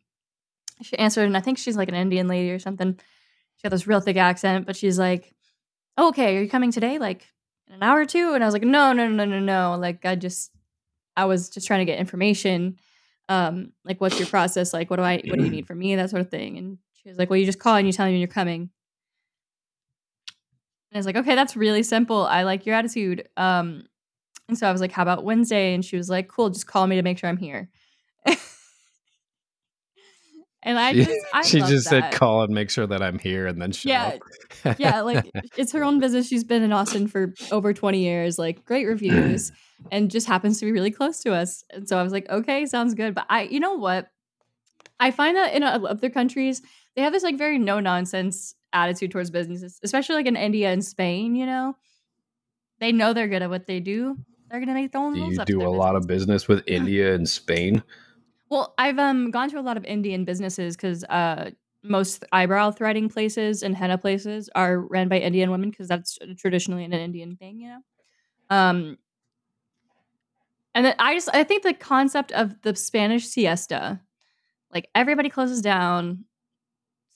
She 0.82 0.96
answered, 0.98 1.24
and 1.24 1.36
I 1.36 1.40
think 1.40 1.58
she's 1.58 1.76
like 1.76 1.88
an 1.88 1.96
Indian 1.96 2.28
lady 2.28 2.50
or 2.50 2.60
something. 2.60 2.94
She 3.56 3.62
got 3.64 3.70
this 3.70 3.88
real 3.88 4.00
thick 4.00 4.16
accent, 4.16 4.66
but 4.66 4.76
she's 4.76 4.98
like, 4.98 5.34
oh, 5.96 6.08
"Okay, 6.08 6.36
are 6.36 6.42
you 6.42 6.48
coming 6.48 6.70
today? 6.70 6.98
Like 6.98 7.26
in 7.68 7.74
an 7.74 7.82
hour 7.82 8.00
or 8.00 8.06
two? 8.06 8.34
And 8.34 8.42
I 8.42 8.46
was 8.46 8.54
like, 8.54 8.62
"No, 8.62 8.92
no, 8.92 9.08
no, 9.08 9.24
no, 9.24 9.38
no. 9.38 9.76
Like 9.78 10.04
I 10.04 10.14
just, 10.14 10.50
I 11.16 11.24
was 11.26 11.48
just 11.48 11.66
trying 11.66 11.80
to 11.80 11.84
get 11.84 11.98
information. 11.98 12.78
Um, 13.28 13.72
like 13.84 14.00
what's 14.00 14.18
your 14.18 14.28
process? 14.28 14.72
Like 14.72 14.90
what 14.90 14.96
do 14.96 15.02
I, 15.02 15.22
what 15.26 15.38
do 15.38 15.44
you 15.44 15.50
need 15.50 15.66
from 15.66 15.78
me? 15.78 15.94
That 15.96 16.10
sort 16.10 16.22
of 16.22 16.30
thing." 16.30 16.58
And 16.58 16.78
she 16.94 17.08
was 17.08 17.18
like, 17.18 17.30
"Well, 17.30 17.38
you 17.38 17.46
just 17.46 17.58
call 17.60 17.76
and 17.76 17.86
you 17.86 17.92
tell 17.92 18.06
me 18.06 18.12
when 18.12 18.20
you're 18.20 18.28
coming." 18.28 18.70
And 20.90 20.96
I 20.96 20.98
was 20.98 21.06
like, 21.06 21.16
"Okay, 21.16 21.34
that's 21.34 21.56
really 21.56 21.82
simple. 21.82 22.26
I 22.26 22.42
like 22.42 22.66
your 22.66 22.74
attitude." 22.74 23.28
Um, 23.36 23.84
and 24.48 24.58
so 24.58 24.66
I 24.68 24.72
was 24.72 24.80
like, 24.80 24.92
"How 24.92 25.02
about 25.02 25.24
Wednesday?" 25.24 25.74
And 25.74 25.84
she 25.84 25.96
was 25.96 26.08
like, 26.08 26.28
"Cool, 26.28 26.50
just 26.50 26.66
call 26.66 26.86
me 26.86 26.96
to 26.96 27.02
make 27.02 27.18
sure 27.18 27.28
I'm 27.28 27.36
here." 27.36 27.68
And 30.68 30.78
I 30.78 30.92
She- 30.92 31.04
just, 31.04 31.20
I 31.34 31.42
she 31.42 31.58
just 31.60 31.90
that. 31.90 32.10
said 32.10 32.12
call 32.12 32.42
and 32.42 32.52
make 32.54 32.70
sure 32.70 32.86
that 32.86 33.02
I'm 33.02 33.18
here 33.18 33.46
and 33.46 33.60
then 33.60 33.72
show 33.72 33.88
Yeah, 33.88 34.18
up. 34.64 34.78
yeah, 34.78 35.00
like 35.00 35.30
it's 35.56 35.72
her 35.72 35.82
own 35.82 35.98
business. 35.98 36.28
She's 36.28 36.44
been 36.44 36.62
in 36.62 36.72
Austin 36.72 37.08
for 37.08 37.34
over 37.50 37.72
20 37.72 37.98
years, 38.02 38.38
like 38.38 38.64
great 38.64 38.86
reviews, 38.86 39.50
and 39.90 40.10
just 40.10 40.26
happens 40.26 40.60
to 40.60 40.66
be 40.66 40.72
really 40.72 40.90
close 40.90 41.20
to 41.20 41.32
us. 41.32 41.64
And 41.70 41.88
so 41.88 41.98
I 41.98 42.02
was 42.02 42.12
like, 42.12 42.28
okay, 42.28 42.66
sounds 42.66 42.94
good. 42.94 43.14
But 43.14 43.26
I, 43.30 43.42
you 43.42 43.60
know 43.60 43.74
what? 43.74 44.08
I 45.00 45.10
find 45.10 45.36
that 45.36 45.54
in 45.54 45.62
other 45.62 46.10
countries, 46.10 46.60
they 46.96 47.02
have 47.02 47.12
this 47.12 47.22
like 47.22 47.38
very 47.38 47.58
no 47.58 47.80
nonsense 47.80 48.54
attitude 48.72 49.10
towards 49.10 49.30
businesses, 49.30 49.80
especially 49.82 50.16
like 50.16 50.26
in 50.26 50.36
India 50.36 50.70
and 50.72 50.84
Spain, 50.84 51.34
you 51.34 51.46
know? 51.46 51.76
They 52.80 52.92
know 52.92 53.12
they're 53.12 53.28
good 53.28 53.42
at 53.42 53.50
what 53.50 53.66
they 53.66 53.80
do. 53.80 54.16
They're 54.50 54.60
gonna 54.60 54.74
make 54.74 54.92
their 54.92 55.00
own 55.00 55.14
do 55.14 55.20
you 55.20 55.44
do 55.44 55.62
a 55.62 55.68
lot 55.68 55.94
of 55.96 56.06
business. 56.06 56.44
business 56.44 56.48
with 56.48 56.64
India 56.68 57.14
and 57.14 57.28
Spain? 57.28 57.82
Well, 58.50 58.74
I've 58.78 58.98
um 58.98 59.30
gone 59.30 59.50
to 59.50 59.58
a 59.58 59.62
lot 59.62 59.76
of 59.76 59.84
Indian 59.84 60.24
businesses 60.24 60.76
because 60.76 61.04
uh 61.04 61.50
most 61.84 62.24
eyebrow 62.32 62.70
threading 62.72 63.08
places 63.08 63.62
and 63.62 63.76
henna 63.76 63.96
places 63.98 64.50
are 64.54 64.80
ran 64.80 65.08
by 65.08 65.18
Indian 65.18 65.50
women 65.50 65.70
because 65.70 65.88
that's 65.88 66.18
traditionally 66.36 66.84
an 66.84 66.92
Indian 66.92 67.36
thing, 67.36 67.60
you 67.60 67.68
know. 67.68 67.80
Um, 68.50 68.98
and 70.74 70.84
then 70.84 70.94
I 70.98 71.14
just 71.14 71.28
I 71.32 71.44
think 71.44 71.62
the 71.62 71.74
concept 71.74 72.32
of 72.32 72.60
the 72.62 72.74
Spanish 72.76 73.26
siesta, 73.26 74.00
like 74.72 74.88
everybody 74.94 75.28
closes 75.30 75.62
down. 75.62 76.24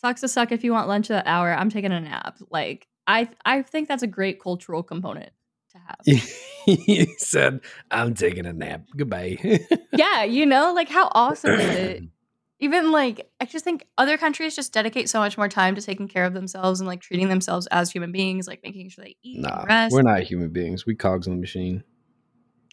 Sucks 0.00 0.22
to 0.22 0.28
suck 0.28 0.52
if 0.52 0.64
you 0.64 0.72
want 0.72 0.88
lunch 0.88 1.10
at 1.10 1.24
that 1.24 1.30
hour. 1.30 1.52
I'm 1.54 1.70
taking 1.70 1.92
a 1.92 2.00
nap. 2.00 2.38
Like 2.50 2.88
I 3.06 3.30
I 3.44 3.62
think 3.62 3.88
that's 3.88 4.02
a 4.04 4.08
great 4.08 4.40
cultural 4.40 4.82
component 4.82 5.32
to 5.72 5.78
have. 5.78 5.98
he 6.66 7.06
said, 7.18 7.60
"I'm 7.90 8.14
taking 8.14 8.46
a 8.46 8.52
nap. 8.52 8.84
Goodbye." 8.96 9.38
yeah, 9.92 10.24
you 10.24 10.46
know, 10.46 10.72
like 10.72 10.88
how 10.88 11.10
awesome 11.12 11.52
is 11.52 11.76
it? 11.76 12.02
Even 12.60 12.92
like 12.92 13.28
I 13.40 13.44
just 13.44 13.64
think 13.64 13.86
other 13.98 14.16
countries 14.16 14.54
just 14.54 14.72
dedicate 14.72 15.08
so 15.08 15.18
much 15.18 15.36
more 15.36 15.48
time 15.48 15.74
to 15.74 15.82
taking 15.82 16.06
care 16.06 16.24
of 16.24 16.32
themselves 16.32 16.80
and 16.80 16.86
like 16.86 17.00
treating 17.00 17.28
themselves 17.28 17.66
as 17.72 17.90
human 17.90 18.12
beings, 18.12 18.46
like 18.46 18.60
making 18.62 18.88
sure 18.88 19.04
they 19.04 19.16
eat 19.22 19.40
nah, 19.40 19.60
and 19.60 19.68
rest. 19.68 19.92
we're 19.92 20.02
not 20.02 20.22
human 20.22 20.50
beings. 20.50 20.86
We 20.86 20.94
cogs 20.94 21.26
in 21.26 21.34
the 21.34 21.40
machine. 21.40 21.82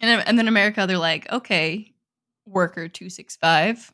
And 0.00 0.22
and 0.26 0.38
then 0.38 0.46
America, 0.46 0.86
they're 0.86 0.96
like, 0.96 1.30
okay, 1.32 1.92
worker 2.46 2.86
two 2.86 3.10
six 3.10 3.36
five, 3.36 3.92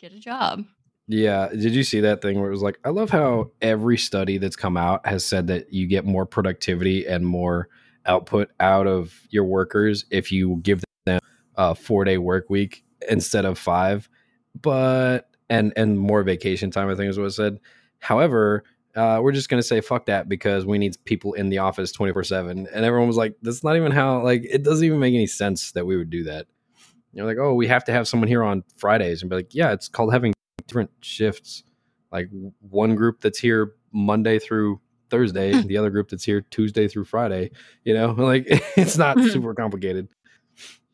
get 0.00 0.12
a 0.12 0.18
job. 0.18 0.64
Yeah. 1.06 1.48
Did 1.48 1.74
you 1.74 1.84
see 1.84 2.00
that 2.00 2.22
thing 2.22 2.40
where 2.40 2.48
it 2.48 2.52
was 2.52 2.62
like, 2.62 2.78
I 2.84 2.88
love 2.88 3.10
how 3.10 3.50
every 3.60 3.98
study 3.98 4.38
that's 4.38 4.56
come 4.56 4.76
out 4.76 5.06
has 5.06 5.24
said 5.24 5.48
that 5.48 5.72
you 5.72 5.86
get 5.86 6.06
more 6.06 6.24
productivity 6.24 7.06
and 7.06 7.26
more 7.26 7.68
output 8.06 8.50
out 8.60 8.86
of 8.86 9.14
your 9.30 9.44
workers 9.44 10.04
if 10.10 10.30
you 10.30 10.58
give 10.62 10.82
them 11.06 11.20
a 11.56 11.74
four 11.74 12.04
day 12.04 12.18
work 12.18 12.48
week 12.50 12.84
instead 13.08 13.44
of 13.44 13.58
five. 13.58 14.08
But 14.60 15.30
and 15.50 15.72
and 15.76 15.98
more 15.98 16.22
vacation 16.22 16.70
time, 16.70 16.88
I 16.88 16.94
think 16.94 17.10
is 17.10 17.18
what 17.18 17.26
it 17.26 17.32
said. 17.32 17.58
However, 17.98 18.64
uh, 18.96 19.18
we're 19.22 19.32
just 19.32 19.48
gonna 19.48 19.62
say 19.62 19.80
fuck 19.80 20.06
that 20.06 20.28
because 20.28 20.64
we 20.64 20.78
need 20.78 20.96
people 21.04 21.32
in 21.34 21.48
the 21.48 21.58
office 21.58 21.90
24 21.90 22.24
7 22.24 22.68
and 22.72 22.84
everyone 22.84 23.08
was 23.08 23.16
like 23.16 23.34
that's 23.42 23.64
not 23.64 23.76
even 23.76 23.90
how 23.90 24.22
like 24.22 24.44
it 24.48 24.62
doesn't 24.62 24.84
even 24.84 25.00
make 25.00 25.14
any 25.14 25.26
sense 25.26 25.72
that 25.72 25.84
we 25.84 25.96
would 25.96 26.10
do 26.10 26.22
that 26.22 26.46
you're 27.12 27.26
like 27.26 27.38
oh 27.38 27.54
we 27.54 27.66
have 27.66 27.84
to 27.84 27.92
have 27.92 28.06
someone 28.06 28.28
here 28.28 28.44
on 28.44 28.62
fridays 28.76 29.20
and 29.22 29.30
be 29.30 29.36
like 29.36 29.52
yeah 29.54 29.72
it's 29.72 29.88
called 29.88 30.12
having 30.12 30.32
different 30.68 30.90
shifts 31.00 31.64
like 32.12 32.28
one 32.70 32.94
group 32.94 33.20
that's 33.20 33.38
here 33.38 33.72
monday 33.92 34.38
through 34.38 34.80
thursday 35.10 35.52
mm. 35.52 35.66
the 35.66 35.76
other 35.76 35.90
group 35.90 36.08
that's 36.08 36.24
here 36.24 36.40
tuesday 36.50 36.88
through 36.88 37.04
friday 37.04 37.50
you 37.84 37.94
know 37.94 38.12
like 38.18 38.46
it's 38.76 38.96
not 38.96 39.16
mm-hmm. 39.16 39.28
super 39.28 39.54
complicated. 39.54 40.08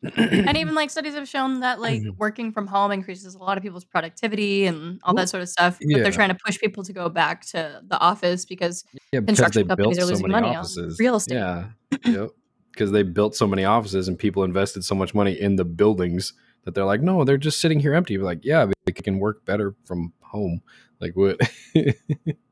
And 0.03 0.57
even 0.57 0.73
like 0.75 0.89
studies 0.89 1.13
have 1.13 1.27
shown 1.27 1.59
that 1.59 1.79
like 1.79 2.01
mm-hmm. 2.01 2.17
working 2.17 2.51
from 2.51 2.67
home 2.67 2.91
increases 2.91 3.35
a 3.35 3.37
lot 3.37 3.57
of 3.57 3.63
people's 3.63 3.85
productivity 3.85 4.65
and 4.65 4.99
all 5.03 5.13
that 5.15 5.29
sort 5.29 5.43
of 5.43 5.49
stuff. 5.49 5.77
But 5.79 5.89
Yeah. 5.89 6.03
they're 6.03 6.11
trying 6.11 6.29
to 6.29 6.37
push 6.43 6.59
people 6.59 6.83
to 6.83 6.93
go 6.93 7.09
back 7.09 7.45
to 7.47 7.81
the 7.87 7.99
office 7.99 8.45
because 8.45 8.83
yeah 9.11 9.19
because 9.19 9.21
they 9.21 9.25
construction 9.25 9.67
built 9.67 9.79
companies 9.79 9.97
are 9.99 10.01
so 10.01 10.07
losing 10.07 10.27
many 10.27 10.41
money 10.41 10.55
on 10.55 10.55
offices. 10.61 10.99
real 10.99 11.15
estate. 11.15 11.35
yeah 11.35 11.65
yep 12.05 12.29
because 12.71 12.91
they 12.91 13.03
built 13.03 13.35
so 13.35 13.45
many 13.45 13.65
offices 13.65 14.07
and 14.07 14.17
people 14.17 14.43
invested 14.43 14.83
so 14.83 14.95
much 14.95 15.13
money 15.13 15.39
in 15.39 15.55
the 15.57 15.65
buildings 15.65 16.33
that 16.63 16.73
they're 16.73 16.85
like 16.85 17.01
no 17.01 17.23
they're 17.23 17.37
just 17.37 17.59
sitting 17.59 17.79
here 17.79 17.93
empty. 17.93 18.13
You're 18.13 18.23
like 18.23 18.43
yeah 18.43 18.65
but 18.65 18.75
they 18.85 18.93
can 18.93 19.19
work 19.19 19.45
better 19.45 19.75
from 19.85 20.13
home. 20.21 20.61
Like 20.99 21.15
what 21.15 21.39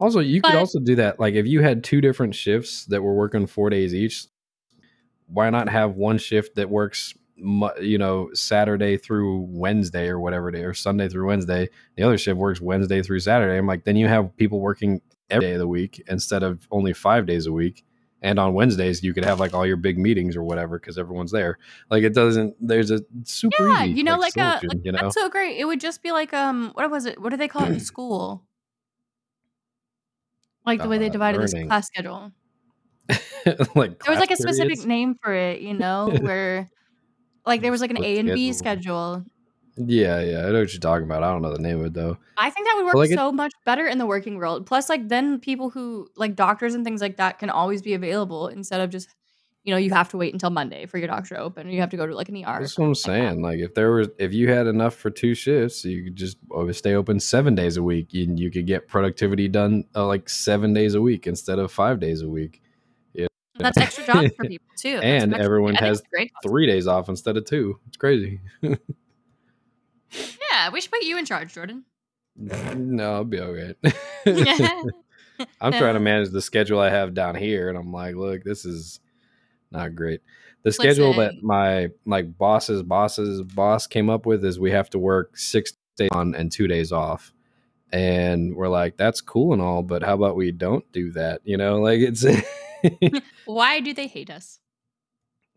also 0.00 0.20
you 0.20 0.40
could 0.40 0.54
also 0.54 0.80
do 0.80 0.96
that 0.96 1.20
like 1.20 1.34
if 1.34 1.46
you 1.46 1.60
had 1.60 1.84
two 1.84 2.00
different 2.00 2.34
shifts 2.34 2.86
that 2.86 3.02
were 3.02 3.14
working 3.14 3.46
four 3.46 3.70
days 3.70 3.94
each 3.94 4.26
why 5.26 5.48
not 5.50 5.68
have 5.68 5.94
one 5.94 6.18
shift 6.18 6.56
that 6.56 6.68
works 6.68 7.14
you 7.80 7.98
know 7.98 8.28
saturday 8.34 8.96
through 8.96 9.46
wednesday 9.48 10.08
or 10.08 10.18
whatever 10.18 10.50
day 10.50 10.62
or 10.62 10.74
sunday 10.74 11.08
through 11.08 11.26
wednesday 11.26 11.68
the 11.96 12.02
other 12.02 12.18
shift 12.18 12.36
works 12.36 12.60
wednesday 12.60 13.02
through 13.02 13.20
saturday 13.20 13.56
i'm 13.56 13.66
like 13.66 13.84
then 13.84 13.96
you 13.96 14.08
have 14.08 14.36
people 14.36 14.60
working 14.60 15.00
every 15.30 15.46
day 15.46 15.52
of 15.52 15.58
the 15.58 15.68
week 15.68 16.02
instead 16.08 16.42
of 16.42 16.66
only 16.70 16.92
five 16.92 17.24
days 17.26 17.46
a 17.46 17.52
week 17.52 17.84
and 18.20 18.38
on 18.38 18.52
wednesdays 18.52 19.02
you 19.02 19.14
could 19.14 19.24
have 19.24 19.40
like 19.40 19.54
all 19.54 19.66
your 19.66 19.76
big 19.78 19.98
meetings 19.98 20.36
or 20.36 20.42
whatever 20.42 20.78
because 20.78 20.98
everyone's 20.98 21.32
there 21.32 21.58
like 21.90 22.02
it 22.02 22.12
doesn't 22.12 22.54
there's 22.60 22.90
a 22.90 23.00
super 23.24 23.68
Yeah, 23.68 23.84
easy 23.84 23.94
you 23.94 24.04
know, 24.04 24.18
like, 24.18 24.36
a 24.36 24.58
solution, 24.58 24.68
like, 24.68 24.84
you 24.84 24.92
know 24.92 24.98
that's 25.02 25.14
so 25.14 25.28
great. 25.30 25.56
It 25.58 25.64
would 25.64 25.80
just 25.80 26.02
be 26.02 26.12
like 26.12 26.34
um, 26.34 26.72
what 26.74 26.90
was 26.90 27.06
it? 27.06 27.20
What 27.20 27.30
do 27.30 27.36
they 27.36 27.48
call 27.48 27.64
it 27.64 27.72
in 27.72 27.80
school? 27.92 28.44
Like 30.66 30.82
the 30.82 30.88
way 30.88 30.98
they 30.98 31.08
Uh, 31.08 31.10
divided 31.10 31.40
this 31.42 31.54
class 31.68 31.86
schedule. 31.86 32.32
like 33.74 33.98
There 34.04 34.10
was 34.12 34.18
like 34.20 34.30
a 34.30 34.36
specific 34.36 34.80
periods. 34.80 34.86
name 34.86 35.14
for 35.22 35.32
it, 35.32 35.60
you 35.60 35.74
know, 35.74 36.16
where 36.20 36.70
like 37.46 37.62
there 37.62 37.72
was 37.72 37.80
like 37.82 37.90
an 37.92 37.98
A 37.98 38.18
and 38.18 38.32
B 38.32 38.52
schedule. 38.52 39.24
yeah 39.76 40.20
yeah 40.20 40.46
i 40.46 40.50
know 40.50 40.60
what 40.60 40.72
you're 40.72 40.80
talking 40.80 41.04
about 41.04 41.22
i 41.22 41.30
don't 41.32 41.42
know 41.42 41.52
the 41.52 41.62
name 41.62 41.80
of 41.80 41.86
it 41.86 41.94
though 41.94 42.16
I 42.36 42.50
think 42.50 42.66
that 42.66 42.74
would 42.76 42.86
work 42.86 42.96
like 42.96 43.10
it- 43.10 43.16
so 43.16 43.32
much 43.32 43.52
better 43.66 43.86
in 43.86 43.98
the 43.98 44.06
working 44.06 44.36
world. 44.36 44.66
Plus, 44.66 44.88
like 44.88 45.08
then 45.08 45.38
people 45.40 45.68
who 45.70 46.08
like 46.16 46.34
doctors 46.36 46.74
and 46.74 46.84
things 46.84 47.00
like 47.02 47.16
that 47.18 47.38
can 47.38 47.50
always 47.50 47.82
be 47.82 47.92
available 47.94 48.48
instead 48.48 48.80
of 48.80 48.90
just 48.90 49.14
you 49.64 49.74
know 49.74 49.78
you 49.78 49.90
have 49.90 50.08
to 50.10 50.16
wait 50.16 50.32
until 50.32 50.50
Monday 50.50 50.86
for 50.86 50.98
your 50.98 51.08
doctor 51.08 51.34
to 51.34 51.40
open 51.40 51.66
or 51.66 51.70
you 51.70 51.80
have 51.80 51.90
to 51.90 51.96
go 51.96 52.06
to 52.06 52.14
like 52.14 52.28
an 52.28 52.36
ER. 52.36 52.60
That's 52.60 52.78
what 52.78 52.86
I'm 52.86 52.94
something 52.94 53.22
like 53.22 53.28
saying. 53.28 53.42
Like 53.42 53.58
if 53.58 53.74
there 53.74 53.92
was, 53.92 54.08
if 54.18 54.32
you 54.32 54.50
had 54.50 54.66
enough 54.66 54.94
for 54.94 55.10
two 55.10 55.34
shifts, 55.34 55.84
you 55.84 56.04
could 56.04 56.16
just 56.16 56.38
stay 56.72 56.94
open 56.94 57.20
seven 57.20 57.54
days 57.54 57.76
a 57.76 57.82
week, 57.82 58.14
and 58.14 58.38
you 58.38 58.50
could 58.50 58.66
get 58.66 58.88
productivity 58.88 59.48
done 59.48 59.84
uh, 59.94 60.06
like 60.06 60.28
seven 60.28 60.72
days 60.72 60.94
a 60.94 61.00
week 61.00 61.26
instead 61.26 61.58
of 61.58 61.70
five 61.70 62.00
days 62.00 62.22
a 62.22 62.28
week. 62.28 62.62
That's 63.60 63.78
extra 63.78 64.06
jobs 64.06 64.34
for 64.36 64.44
people 64.48 64.66
too. 64.76 64.98
And 65.02 65.34
everyone 65.34 65.74
has. 65.74 66.02
Three 66.42 66.66
days 66.66 66.86
off 66.86 67.08
instead 67.08 67.36
of 67.36 67.44
two. 67.44 67.78
It's 67.88 67.96
crazy. 67.96 68.40
Yeah, 70.52 70.70
we 70.70 70.80
should 70.80 70.90
put 70.90 71.02
you 71.02 71.16
in 71.16 71.24
charge, 71.24 71.54
Jordan. 71.54 71.84
no, 72.36 73.14
I'll 73.14 73.24
be 73.24 73.38
all 73.38 73.52
right. 73.52 73.76
I'm 75.60 75.72
trying 75.72 75.94
to 75.94 76.00
manage 76.00 76.30
the 76.30 76.42
schedule 76.42 76.80
I 76.80 76.90
have 76.90 77.14
down 77.14 77.36
here, 77.36 77.68
and 77.68 77.78
I'm 77.78 77.92
like, 77.92 78.16
look, 78.16 78.42
this 78.42 78.64
is 78.64 78.98
not 79.70 79.94
great. 79.94 80.20
The 80.62 80.72
schedule 80.72 81.14
that 81.14 81.42
my 81.42 81.88
like 82.04 82.36
boss's 82.36 82.82
boss's 82.82 83.42
boss 83.42 83.86
came 83.86 84.10
up 84.10 84.26
with 84.26 84.44
is 84.44 84.58
we 84.58 84.70
have 84.72 84.90
to 84.90 84.98
work 84.98 85.36
six 85.36 85.72
days 85.96 86.10
on 86.12 86.34
and 86.34 86.52
two 86.52 86.68
days 86.68 86.92
off. 86.92 87.32
And 87.92 88.54
we're 88.54 88.68
like, 88.68 88.96
that's 88.96 89.20
cool 89.20 89.52
and 89.52 89.60
all, 89.60 89.82
but 89.82 90.02
how 90.02 90.14
about 90.14 90.36
we 90.36 90.52
don't 90.52 90.90
do 90.92 91.10
that? 91.12 91.40
You 91.44 91.56
know, 91.56 91.80
like 91.80 92.00
it's 92.00 92.24
Why 93.46 93.80
do 93.80 93.92
they 93.92 94.06
hate 94.06 94.30
us? 94.30 94.60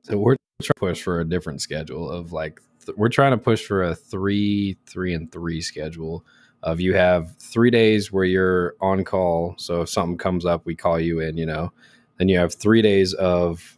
so 0.04 0.18
we're 0.18 0.36
trying 0.62 0.68
to 0.68 0.74
push 0.80 1.02
for 1.02 1.20
a 1.22 1.26
different 1.26 1.62
schedule 1.62 2.10
of 2.10 2.34
like 2.34 2.60
th- 2.86 2.98
we're 2.98 3.10
trying 3.10 3.32
to 3.32 3.38
push 3.38 3.66
for 3.66 3.84
a 3.84 3.96
three, 3.96 4.78
three 4.86 5.14
and 5.14 5.32
three 5.32 5.62
schedule 5.62 6.26
of 6.62 6.80
you 6.80 6.94
have 6.94 7.36
three 7.38 7.72
days 7.72 8.12
where 8.12 8.26
you're 8.26 8.76
on 8.80 9.04
call. 9.04 9.56
So 9.58 9.82
if 9.82 9.90
something 9.90 10.18
comes 10.18 10.46
up, 10.46 10.66
we 10.66 10.76
call 10.76 11.00
you 11.00 11.20
in, 11.20 11.38
you 11.38 11.46
know, 11.46 11.72
then 12.18 12.30
you 12.30 12.38
have 12.38 12.54
three 12.54 12.82
days 12.82 13.14
of 13.14 13.78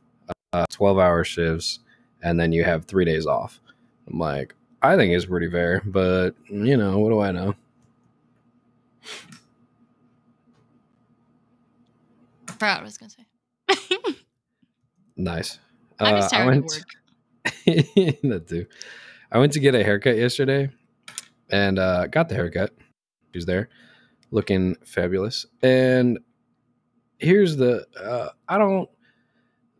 uh, 0.55 0.65
12 0.71 0.97
hour 0.99 1.23
shifts 1.23 1.79
and 2.21 2.39
then 2.39 2.51
you 2.51 2.63
have 2.63 2.85
three 2.85 3.05
days 3.05 3.25
off. 3.25 3.59
I'm 4.09 4.19
like, 4.19 4.55
I 4.81 4.95
think 4.95 5.13
it's 5.13 5.25
pretty 5.25 5.49
fair, 5.49 5.81
but 5.85 6.31
you 6.49 6.77
know, 6.77 6.99
what 6.99 7.09
do 7.09 7.19
I 7.19 7.31
know? 7.31 7.55
Proud, 12.59 12.81
I 12.81 12.83
was 12.83 12.97
gonna 12.97 13.09
say. 13.09 13.25
Nice. 15.17 15.59
I'm 15.97 16.13
Uh, 16.13 16.17
just 16.19 16.33
I 16.33 16.37
tired 16.39 16.57
of 16.57 16.63
work. 16.65 16.83
that 18.23 18.45
too. 18.49 18.65
I 19.31 19.37
went 19.39 19.53
to 19.53 19.61
get 19.61 19.73
a 19.75 19.81
haircut 19.83 20.17
yesterday 20.17 20.69
and 21.49 21.79
uh, 21.79 22.07
got 22.07 22.27
the 22.27 22.35
haircut. 22.35 22.71
She's 23.33 23.45
there 23.45 23.69
looking 24.31 24.75
fabulous. 24.83 25.45
And 25.61 26.19
here's 27.17 27.55
the 27.55 27.85
uh, 27.97 28.29
I 28.49 28.57
don't 28.57 28.89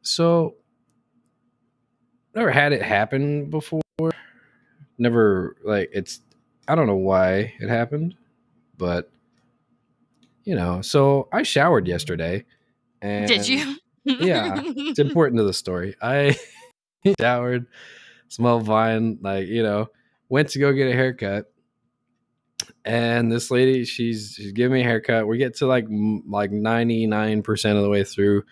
so 0.04 0.56
never 2.36 2.52
had 2.52 2.74
it 2.74 2.82
happen 2.82 3.50
before. 3.50 3.82
Never 4.98 5.56
like 5.64 5.90
it's 5.94 6.22
I 6.68 6.76
don't 6.76 6.88
know 6.88 6.96
why 6.96 7.54
it 7.60 7.70
happened, 7.70 8.16
but 8.78 9.12
you 10.44 10.56
know, 10.56 10.82
so 10.82 11.28
I 11.32 11.44
showered 11.44 11.88
yesterday 11.88 12.46
and 13.02 13.28
Did 13.28 13.48
you? 13.48 13.78
yeah, 14.04 14.62
it's 14.64 15.00
important 15.00 15.40
to 15.40 15.44
the 15.44 15.54
story. 15.54 15.96
I 16.02 16.38
showered, 17.20 17.66
smelled 18.28 18.64
vine, 18.64 19.18
like 19.22 19.48
you 19.48 19.64
know, 19.64 19.90
went 20.30 20.50
to 20.50 20.60
go 20.60 20.72
get 20.74 20.92
a 20.92 20.94
haircut, 20.94 21.52
and 22.84 23.32
this 23.32 23.50
lady, 23.50 23.84
she's 23.84 24.34
she's 24.36 24.52
giving 24.52 24.74
me 24.74 24.82
a 24.82 24.84
haircut. 24.84 25.28
We 25.28 25.38
get 25.38 25.56
to 25.58 25.66
like 25.66 25.86
m- 25.86 26.24
like 26.30 26.52
ninety 26.52 27.08
nine 27.08 27.42
percent 27.42 27.78
of 27.78 27.84
the 27.84 27.90
way 27.90 28.04
through. 28.04 28.44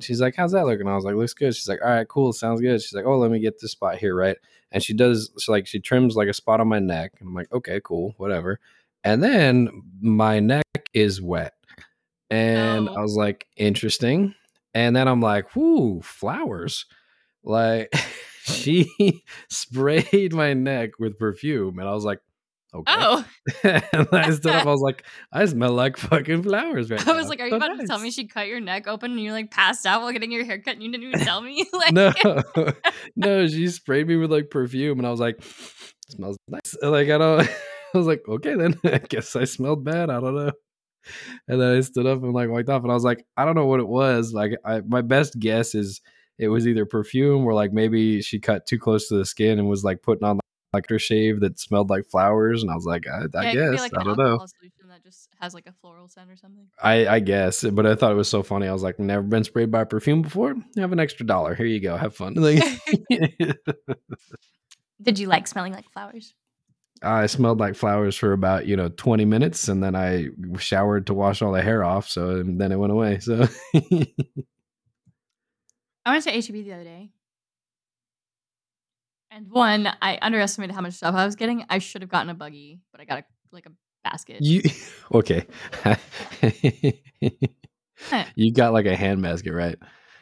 She's 0.00 0.20
like, 0.20 0.34
"How's 0.36 0.52
that 0.52 0.66
looking?" 0.66 0.88
I 0.88 0.94
was 0.94 1.04
like, 1.04 1.14
"Looks 1.14 1.34
good." 1.34 1.54
She's 1.54 1.68
like, 1.68 1.80
"All 1.84 1.90
right, 1.90 2.08
cool, 2.08 2.32
sounds 2.32 2.60
good." 2.60 2.80
She's 2.82 2.94
like, 2.94 3.04
"Oh, 3.06 3.18
let 3.18 3.30
me 3.30 3.38
get 3.40 3.60
this 3.60 3.72
spot 3.72 3.96
here, 3.98 4.14
right?" 4.14 4.36
And 4.72 4.82
she 4.82 4.92
does, 4.94 5.30
she 5.40 5.50
like 5.52 5.66
she 5.66 5.80
trims 5.80 6.16
like 6.16 6.28
a 6.28 6.34
spot 6.34 6.60
on 6.60 6.68
my 6.68 6.78
neck, 6.78 7.12
and 7.20 7.28
I'm 7.28 7.34
like, 7.34 7.52
"Okay, 7.52 7.80
cool, 7.84 8.14
whatever." 8.18 8.60
And 9.04 9.22
then 9.22 9.82
my 10.00 10.40
neck 10.40 10.64
is 10.92 11.20
wet, 11.22 11.54
and 12.30 12.88
Oh. 12.88 12.94
I 12.94 13.00
was 13.00 13.14
like, 13.16 13.46
"Interesting." 13.56 14.34
And 14.74 14.94
then 14.94 15.08
I'm 15.08 15.20
like, 15.20 15.56
whoo, 15.56 16.00
flowers. 16.02 16.84
Like 17.42 17.92
she 18.44 19.22
sprayed 19.48 20.34
my 20.34 20.54
neck 20.54 20.98
with 20.98 21.18
perfume. 21.18 21.78
And 21.78 21.88
I 21.88 21.92
was 21.94 22.04
like, 22.04 22.20
Okay. 22.74 22.92
Oh, 22.94 23.24
and 23.64 24.08
I 24.12 24.30
stood 24.30 24.52
up. 24.52 24.66
I 24.66 24.70
was 24.70 24.82
like, 24.82 25.04
I 25.32 25.46
smell 25.46 25.72
like 25.72 25.96
fucking 25.96 26.42
flowers 26.42 26.90
right 26.90 27.00
I 27.00 27.12
now. 27.12 27.16
was 27.18 27.28
like, 27.28 27.40
are 27.40 27.46
you 27.46 27.52
So 27.52 27.56
about 27.56 27.78
to 27.78 27.86
tell 27.86 27.98
me 27.98 28.10
she 28.10 28.26
cut 28.26 28.46
your 28.46 28.60
neck 28.60 28.86
open 28.86 29.12
and 29.12 29.20
you 29.20 29.32
like 29.32 29.50
passed 29.50 29.86
out 29.86 30.02
while 30.02 30.12
getting 30.12 30.30
your 30.30 30.44
hair 30.44 30.60
cut 30.60 30.74
and 30.74 30.82
you 30.82 30.92
didn't 30.92 31.08
even 31.08 31.20
tell 31.20 31.40
me? 31.40 31.66
like, 31.72 31.92
No, 31.92 32.12
no, 33.16 33.46
she 33.46 33.68
sprayed 33.68 34.06
me 34.06 34.16
with 34.16 34.30
like 34.30 34.50
perfume, 34.50 34.98
and 34.98 35.06
I 35.06 35.10
was 35.10 35.20
like, 35.20 35.42
smells 36.10 36.36
nice. 36.48 36.74
And, 36.82 36.90
Like 36.90 37.08
I 37.08 37.18
don't. 37.18 37.48
I 37.94 37.96
was 37.98 38.06
like, 38.06 38.22
okay, 38.28 38.54
then 38.54 38.78
I 38.84 38.98
guess 38.98 39.34
I 39.34 39.44
smelled 39.44 39.82
bad. 39.82 40.10
I 40.10 40.20
don't 40.20 40.34
know. 40.34 40.52
And 41.48 41.58
then 41.58 41.76
I 41.78 41.80
stood 41.80 42.04
up 42.04 42.22
and 42.22 42.34
like 42.34 42.50
walked 42.50 42.68
off, 42.68 42.82
and 42.82 42.90
I 42.90 42.94
was 42.94 43.04
like, 43.04 43.24
I 43.36 43.46
don't 43.46 43.54
know 43.54 43.64
what 43.64 43.80
it 43.80 43.88
was. 43.88 44.34
Like, 44.34 44.52
I 44.62 44.82
my 44.86 45.00
best 45.00 45.38
guess 45.38 45.74
is 45.74 46.02
it 46.38 46.48
was 46.48 46.66
either 46.68 46.84
perfume 46.84 47.46
or 47.46 47.54
like 47.54 47.72
maybe 47.72 48.20
she 48.20 48.38
cut 48.40 48.66
too 48.66 48.78
close 48.78 49.08
to 49.08 49.16
the 49.16 49.24
skin 49.24 49.58
and 49.58 49.68
was 49.68 49.84
like 49.84 50.02
putting 50.02 50.24
on 50.24 50.38
like 50.72 50.88
her 50.88 50.98
shave 50.98 51.40
that 51.40 51.58
smelled 51.58 51.90
like 51.90 52.06
flowers, 52.06 52.62
and 52.62 52.70
I 52.70 52.74
was 52.74 52.84
like, 52.84 53.06
I, 53.06 53.24
I 53.34 53.42
yeah, 53.44 53.50
it 53.50 53.54
could 53.54 53.70
be 53.70 53.76
guess 53.76 53.80
like 53.80 53.98
I 53.98 54.04
don't 54.04 54.18
know. 54.18 54.36
solution 54.36 54.88
that 54.88 55.02
just 55.02 55.28
has 55.40 55.54
like 55.54 55.66
a 55.66 55.72
floral 55.72 56.08
scent 56.08 56.30
or 56.30 56.36
something. 56.36 56.66
I, 56.82 57.06
I 57.06 57.20
guess, 57.20 57.64
but 57.64 57.86
I 57.86 57.94
thought 57.94 58.12
it 58.12 58.16
was 58.16 58.28
so 58.28 58.42
funny. 58.42 58.68
I 58.68 58.72
was 58.72 58.82
like, 58.82 58.98
never 58.98 59.22
been 59.22 59.44
sprayed 59.44 59.70
by 59.70 59.84
perfume 59.84 60.22
before. 60.22 60.54
Have 60.76 60.92
an 60.92 61.00
extra 61.00 61.24
dollar. 61.24 61.54
Here 61.54 61.66
you 61.66 61.80
go. 61.80 61.96
Have 61.96 62.14
fun. 62.14 62.34
Did 65.02 65.18
you 65.18 65.28
like 65.28 65.46
smelling 65.46 65.72
like 65.72 65.90
flowers? 65.90 66.34
I 67.02 67.26
smelled 67.26 67.60
like 67.60 67.76
flowers 67.76 68.16
for 68.16 68.32
about 68.32 68.66
you 68.66 68.76
know 68.76 68.88
twenty 68.88 69.24
minutes, 69.24 69.68
and 69.68 69.82
then 69.82 69.94
I 69.94 70.28
showered 70.58 71.06
to 71.06 71.14
wash 71.14 71.40
all 71.42 71.52
the 71.52 71.62
hair 71.62 71.84
off. 71.84 72.08
So 72.08 72.30
and 72.30 72.60
then 72.60 72.72
it 72.72 72.76
went 72.76 72.92
away. 72.92 73.20
So 73.20 73.46
I 76.04 76.12
went 76.12 76.24
to 76.24 76.30
HEB 76.30 76.64
the 76.64 76.72
other 76.72 76.84
day. 76.84 77.10
And 79.30 79.50
one, 79.50 79.88
I 80.00 80.18
underestimated 80.22 80.74
how 80.74 80.80
much 80.80 80.94
stuff 80.94 81.14
I 81.14 81.24
was 81.26 81.36
getting. 81.36 81.64
I 81.68 81.78
should 81.78 82.02
have 82.02 82.10
gotten 82.10 82.30
a 82.30 82.34
buggy, 82.34 82.80
but 82.92 83.00
I 83.00 83.04
got 83.04 83.18
a 83.18 83.24
like 83.52 83.66
a 83.66 83.72
basket. 84.04 84.42
you 84.42 84.62
okay? 85.14 85.46
You 88.36 88.52
got 88.52 88.72
like 88.72 88.86
a 88.86 88.94
hand 88.96 89.22
basket, 89.22 89.52
right? 89.52 89.76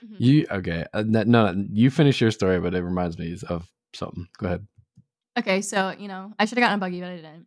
Mhm. 0.05 0.17
You 0.19 0.47
okay? 0.51 0.87
Uh, 0.95 1.05
no, 1.07 1.23
no, 1.25 1.67
you 1.71 1.91
finish 1.91 2.21
your 2.21 2.31
story, 2.31 2.59
but 2.59 2.75
it 2.75 2.83
reminds 2.83 3.19
me 3.19 3.37
of 3.49 3.69
something. 3.95 4.27
Go 4.39 4.47
ahead. 4.47 4.67
Okay, 5.39 5.61
so 5.61 5.95
you 5.99 6.09
know, 6.09 6.33
I 6.39 6.47
should 6.47 6.57
have 6.59 6.63
gotten 6.63 6.79
a 6.79 6.81
buggy, 6.81 7.01
but 7.01 7.11
I 7.11 7.17
didn't. 7.17 7.47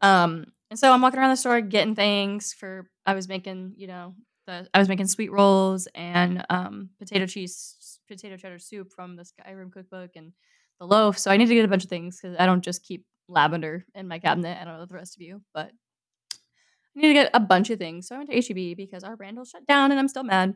Um, 0.00 0.46
and 0.70 0.78
so 0.78 0.92
I'm 0.92 1.02
walking 1.02 1.18
around 1.18 1.30
the 1.30 1.36
store 1.36 1.60
getting 1.60 1.94
things 1.94 2.52
for. 2.52 2.88
I 3.04 3.14
was 3.14 3.28
making, 3.28 3.74
you 3.76 3.86
know, 3.88 4.14
the 4.46 4.68
I 4.72 4.78
was 4.78 4.88
making 4.88 5.08
sweet 5.08 5.32
rolls 5.32 5.88
and 5.94 6.44
um, 6.48 6.90
potato 6.98 7.26
cheese, 7.26 7.98
potato 8.08 8.36
cheddar 8.36 8.58
soup 8.58 8.92
from 8.92 9.16
the 9.16 9.24
Skyrim 9.24 9.72
cookbook 9.72 10.10
and 10.16 10.32
the 10.78 10.86
loaf. 10.86 11.18
So 11.18 11.30
I 11.30 11.36
need 11.36 11.46
to 11.46 11.54
get 11.54 11.64
a 11.64 11.68
bunch 11.68 11.84
of 11.84 11.90
things 11.90 12.18
because 12.20 12.36
I 12.38 12.46
don't 12.46 12.62
just 12.64 12.84
keep 12.84 13.04
lavender 13.28 13.84
in 13.94 14.08
my 14.08 14.18
cabinet. 14.18 14.58
I 14.60 14.64
don't 14.64 14.78
know 14.78 14.86
the 14.86 14.94
rest 14.94 15.16
of 15.16 15.22
you, 15.22 15.42
but 15.54 15.70
I 16.96 17.00
need 17.00 17.08
to 17.08 17.14
get 17.14 17.30
a 17.34 17.40
bunch 17.40 17.70
of 17.70 17.78
things. 17.78 18.08
So 18.08 18.14
I 18.14 18.18
went 18.18 18.30
to 18.30 18.36
HEB 18.36 18.76
because 18.76 19.04
our 19.04 19.16
Randall's 19.16 19.50
shut 19.50 19.66
down, 19.66 19.90
and 19.90 20.00
I'm 20.00 20.08
still 20.08 20.24
mad. 20.24 20.54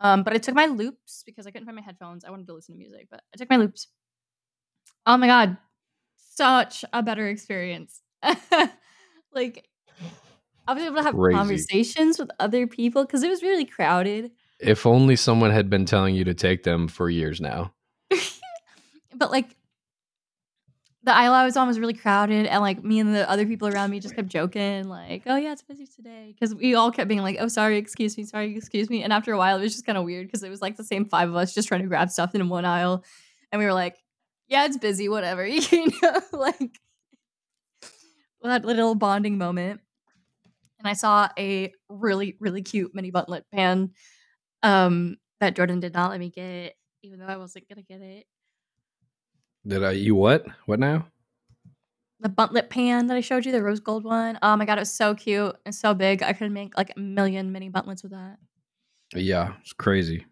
Um, 0.00 0.22
but 0.22 0.32
I 0.32 0.38
took 0.38 0.54
my 0.54 0.66
loops 0.66 1.22
because 1.26 1.46
I 1.46 1.50
couldn't 1.50 1.66
find 1.66 1.76
my 1.76 1.82
headphones. 1.82 2.24
I 2.24 2.30
wanted 2.30 2.46
to 2.46 2.54
listen 2.54 2.74
to 2.74 2.78
music, 2.78 3.08
but 3.10 3.20
I 3.34 3.36
took 3.36 3.50
my 3.50 3.56
loops. 3.56 3.88
Oh 5.06 5.16
my 5.16 5.26
god, 5.26 5.56
such 6.16 6.84
a 6.92 7.02
better 7.02 7.28
experience. 7.28 8.00
like 9.32 9.66
I 10.66 10.74
was 10.74 10.82
able 10.82 10.96
to 10.96 11.02
have 11.02 11.14
Crazy. 11.14 11.36
conversations 11.36 12.18
with 12.18 12.30
other 12.38 12.66
people 12.66 13.04
because 13.04 13.22
it 13.22 13.28
was 13.28 13.42
really 13.42 13.64
crowded. 13.64 14.30
If 14.58 14.86
only 14.86 15.16
someone 15.16 15.50
had 15.50 15.70
been 15.70 15.86
telling 15.86 16.14
you 16.14 16.24
to 16.24 16.34
take 16.34 16.62
them 16.62 16.88
for 16.88 17.08
years 17.10 17.40
now. 17.40 17.74
but 19.14 19.30
like 19.30 19.56
the 21.02 21.14
aisle 21.14 21.32
I 21.32 21.44
was 21.44 21.56
on 21.56 21.66
was 21.66 21.78
really 21.78 21.94
crowded, 21.94 22.46
and 22.46 22.60
like 22.60 22.84
me 22.84 22.98
and 23.00 23.14
the 23.14 23.28
other 23.28 23.46
people 23.46 23.68
around 23.68 23.90
me 23.90 24.00
just 24.00 24.14
kept 24.14 24.28
joking, 24.28 24.88
like, 24.88 25.22
"Oh 25.26 25.36
yeah, 25.36 25.52
it's 25.52 25.62
busy 25.62 25.86
today," 25.86 26.34
because 26.34 26.54
we 26.54 26.74
all 26.74 26.90
kept 26.90 27.08
being 27.08 27.22
like, 27.22 27.36
"Oh 27.40 27.48
sorry, 27.48 27.78
excuse 27.78 28.18
me, 28.18 28.24
sorry, 28.24 28.54
excuse 28.54 28.90
me." 28.90 29.02
And 29.02 29.12
after 29.12 29.32
a 29.32 29.38
while, 29.38 29.56
it 29.56 29.62
was 29.62 29.72
just 29.72 29.86
kind 29.86 29.96
of 29.96 30.04
weird 30.04 30.26
because 30.26 30.42
it 30.42 30.50
was 30.50 30.60
like 30.60 30.76
the 30.76 30.84
same 30.84 31.06
five 31.06 31.28
of 31.28 31.36
us 31.36 31.54
just 31.54 31.68
trying 31.68 31.82
to 31.82 31.88
grab 31.88 32.10
stuff 32.10 32.34
in 32.34 32.48
one 32.48 32.66
aisle, 32.66 33.02
and 33.50 33.58
we 33.58 33.64
were 33.64 33.72
like, 33.72 33.96
"Yeah, 34.48 34.66
it's 34.66 34.76
busy, 34.76 35.08
whatever," 35.08 35.46
you 35.46 35.86
know, 36.02 36.20
like 36.32 36.78
that 38.42 38.64
little 38.64 38.94
bonding 38.94 39.38
moment. 39.38 39.80
And 40.78 40.88
I 40.88 40.92
saw 40.94 41.28
a 41.38 41.72
really 41.88 42.36
really 42.40 42.62
cute 42.62 42.94
mini 42.94 43.10
bundtlette 43.10 43.44
pan 43.52 43.90
um, 44.62 45.16
that 45.40 45.56
Jordan 45.56 45.80
did 45.80 45.94
not 45.94 46.10
let 46.10 46.20
me 46.20 46.28
get, 46.28 46.76
even 47.02 47.18
though 47.18 47.26
I 47.26 47.38
wasn't 47.38 47.68
gonna 47.70 47.82
get 47.82 48.02
it. 48.02 48.26
Did 49.66 49.84
I? 49.84 49.92
You 49.92 50.14
what? 50.14 50.46
What 50.66 50.80
now? 50.80 51.06
the 52.22 52.28
bundtlette 52.28 52.68
pan 52.68 53.06
that 53.06 53.16
I 53.16 53.20
showed 53.20 53.46
you, 53.46 53.52
the 53.52 53.62
rose 53.62 53.80
gold 53.80 54.04
one. 54.04 54.38
Oh 54.42 54.54
my 54.56 54.66
god, 54.66 54.76
it 54.76 54.82
was 54.82 54.92
so 54.92 55.14
cute 55.14 55.56
and 55.64 55.74
so 55.74 55.94
big. 55.94 56.22
I 56.22 56.34
could 56.34 56.52
make 56.52 56.76
like 56.76 56.92
a 56.94 57.00
million 57.00 57.50
mini 57.50 57.70
bundtlettes 57.70 58.02
with 58.02 58.12
that. 58.12 58.36
Yeah, 59.14 59.54
it's 59.62 59.72
crazy. 59.72 60.26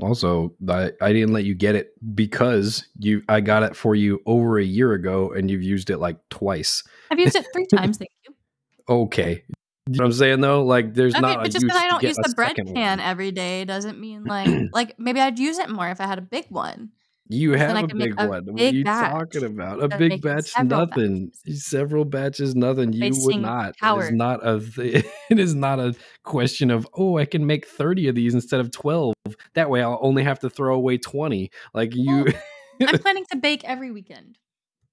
Also, 0.00 0.54
I, 0.68 0.92
I 1.00 1.12
didn't 1.12 1.32
let 1.32 1.44
you 1.44 1.54
get 1.54 1.74
it 1.74 1.92
because 2.14 2.86
you 2.98 3.22
I 3.28 3.40
got 3.40 3.62
it 3.62 3.74
for 3.74 3.94
you 3.94 4.20
over 4.26 4.58
a 4.58 4.64
year 4.64 4.92
ago 4.92 5.32
and 5.32 5.50
you've 5.50 5.62
used 5.62 5.90
it 5.90 5.98
like 5.98 6.18
twice. 6.28 6.84
I've 7.10 7.18
used 7.18 7.34
it 7.34 7.46
three 7.52 7.66
times, 7.74 7.96
thank 7.98 8.10
you. 8.28 8.34
Okay. 8.88 9.42
You 9.88 9.94
know 9.94 10.04
what 10.04 10.06
I'm 10.08 10.12
saying 10.12 10.40
though? 10.42 10.62
Like 10.62 10.92
there's 10.94 11.14
Okay, 11.14 11.22
not 11.22 11.38
but 11.38 11.44
just 11.50 11.62
use 11.62 11.64
because 11.64 11.82
I 11.82 11.88
don't 11.88 12.02
use 12.02 12.16
the 12.16 12.34
bread 12.36 12.54
pan 12.54 12.98
one. 12.98 13.00
every 13.00 13.32
day 13.32 13.64
doesn't 13.64 13.98
mean 13.98 14.24
like 14.24 14.48
like 14.72 14.98
maybe 14.98 15.20
I'd 15.20 15.38
use 15.38 15.58
it 15.58 15.70
more 15.70 15.88
if 15.88 16.00
I 16.02 16.06
had 16.06 16.18
a 16.18 16.22
big 16.22 16.44
one. 16.50 16.90
You 17.30 17.52
have 17.52 17.76
a 17.84 17.86
big 17.94 18.14
a 18.18 18.26
one. 18.26 18.46
What 18.46 18.60
are 18.60 18.70
you 18.70 18.84
batch 18.84 19.12
talking 19.12 19.44
about? 19.44 19.82
A 19.82 19.88
big 19.98 20.22
batch, 20.22 20.52
nothing. 20.64 21.26
batches. 21.44 21.66
Several 21.66 22.04
batches, 22.04 22.54
nothing. 22.56 22.92
You 22.94 23.10
would 23.14 23.36
not. 23.40 23.74
It 23.82 23.98
is 24.04 24.10
not 24.12 24.40
a. 24.46 24.60
Th- 24.60 25.04
it 25.30 25.38
is 25.38 25.54
not 25.54 25.78
a 25.78 25.94
question 26.24 26.70
of 26.70 26.88
oh, 26.94 27.18
I 27.18 27.26
can 27.26 27.46
make 27.46 27.66
thirty 27.66 28.08
of 28.08 28.14
these 28.14 28.32
instead 28.34 28.60
of 28.60 28.70
twelve. 28.70 29.14
That 29.54 29.68
way, 29.68 29.82
I'll 29.82 29.98
only 30.00 30.22
have 30.24 30.38
to 30.40 30.48
throw 30.50 30.74
away 30.74 30.96
twenty. 30.96 31.50
Like 31.74 31.94
you, 31.94 32.24
Well, 32.80 32.88
I'm 32.88 32.98
planning 33.00 33.26
to 33.30 33.36
bake 33.36 33.62
every 33.64 33.90
weekend. 33.90 34.38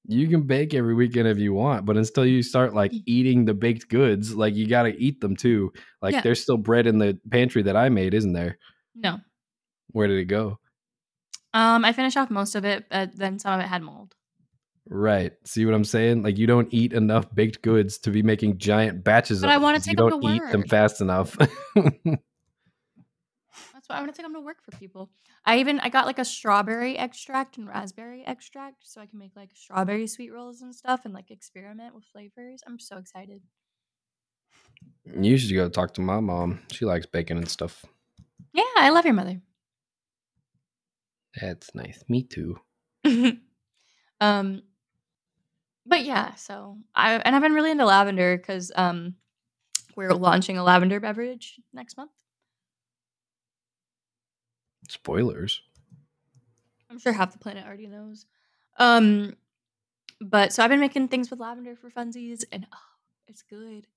you 0.08 0.28
can 0.28 0.42
bake 0.44 0.74
every 0.74 0.94
weekend 0.94 1.28
if 1.30 1.38
you 1.38 1.54
want, 1.54 1.86
but 1.86 1.96
until 1.98 2.26
you 2.26 2.44
start 2.44 2.74
like 2.74 2.92
eating 3.06 3.46
the 3.46 3.54
baked 3.54 3.88
goods, 3.90 4.36
like 4.36 4.56
you 4.56 4.68
got 4.68 4.84
to 4.84 5.02
eat 5.02 5.22
them 5.22 5.36
too. 5.38 5.72
Like 6.02 6.14
Yeah. 6.16 6.22
there's 6.22 6.42
still 6.42 6.58
bread 6.58 6.86
in 6.86 6.98
the 7.00 7.18
pantry 7.32 7.64
that 7.64 7.78
I 7.78 7.88
made, 7.90 8.14
isn't 8.14 8.34
there? 8.34 8.58
No. 8.94 9.20
Where 9.92 10.08
did 10.08 10.18
it 10.20 10.26
go? 10.26 10.60
Um, 11.56 11.86
I 11.86 11.94
finished 11.94 12.18
off 12.18 12.30
most 12.30 12.54
of 12.56 12.66
it, 12.66 12.86
but 12.90 13.16
then 13.16 13.40
some 13.40 13.54
of 13.58 13.66
it 13.66 13.68
had 13.70 13.82
mold. 13.82 14.14
Right. 14.88 15.32
See 15.46 15.66
what 15.66 15.74
I'm 15.74 15.86
saying? 15.86 16.22
Like 16.22 16.38
you 16.38 16.46
don't 16.48 16.68
eat 16.72 16.94
enough 16.94 17.34
baked 17.34 17.62
goods 17.62 17.98
to 18.00 18.12
be 18.12 18.22
making 18.22 18.58
giant 18.58 19.04
batches 19.04 19.42
But 19.42 19.48
of 19.48 19.54
I 19.54 19.58
wanna 19.58 19.80
take 19.80 19.98
you 19.98 20.06
'em 20.06 20.12
to 20.12 20.20
don't 20.22 20.32
eat 20.36 20.52
them 20.52 20.64
fast 20.68 21.02
enough. 21.02 21.36
That's 23.74 23.88
why 23.88 23.98
I 23.98 24.00
want 24.00 24.14
to 24.14 24.18
take 24.18 24.26
them 24.26 24.34
to 24.34 24.42
work 24.42 24.58
for 24.64 24.76
people. 24.78 25.12
I 25.46 25.60
even 25.60 25.80
I 25.80 25.90
got 25.90 26.08
like 26.08 26.18
a 26.18 26.26
strawberry 26.26 26.98
extract 26.98 27.58
and 27.58 27.68
raspberry 27.68 28.24
extract, 28.26 28.88
so 28.88 29.00
I 29.00 29.06
can 29.06 29.20
make 29.20 29.36
like 29.36 29.52
strawberry 29.54 30.08
sweet 30.08 30.34
rolls 30.34 30.62
and 30.62 30.74
stuff, 30.74 31.06
and 31.06 31.14
like 31.14 31.30
experiment 31.30 31.94
with 31.94 32.04
flavors. 32.06 32.62
I'm 32.66 32.80
so 32.80 32.98
excited. 32.98 33.42
you 35.06 35.38
should 35.38 35.54
go 35.54 35.70
talk 35.70 35.94
to 35.94 36.02
my 36.02 36.20
mom. 36.20 36.62
She 36.72 36.84
likes 36.86 37.06
bacon 37.06 37.38
and 37.38 37.48
stuff. 37.48 37.86
Yeah, 38.54 38.64
I 38.78 38.90
love 38.90 39.06
your 39.06 39.14
mother. 39.14 39.40
That's 41.42 41.74
nice. 41.76 42.04
Me 42.08 42.24
too. 42.24 42.60
um, 44.22 44.62
but 45.86 46.04
yeah, 46.04 46.36
so 46.36 46.78
I 46.96 47.16
and 47.16 47.36
I've 47.36 47.42
been 47.42 47.54
really 47.54 47.72
into 47.72 47.86
lavender 47.86 48.38
because 48.38 48.72
um, 48.76 49.16
we're 49.96 50.14
launching 50.14 50.58
a 50.58 50.64
lavender 50.64 51.00
beverage 51.00 51.60
next 51.74 51.98
month. 51.98 52.12
Spoilers. 54.88 55.62
I'm 56.90 57.00
sure 57.00 57.14
half 57.14 57.34
the 57.34 57.40
planet 57.40 57.66
already 57.66 57.88
knows. 57.88 58.26
Um, 58.78 59.36
but 60.22 60.54
so 60.54 60.64
I've 60.64 60.70
been 60.70 60.80
making 60.80 61.08
things 61.08 61.30
with 61.30 61.40
lavender 61.40 61.76
for 61.76 61.90
funsies, 61.90 62.44
and 62.52 62.66
oh, 62.74 62.78
it's 63.28 63.42
good. 63.42 63.88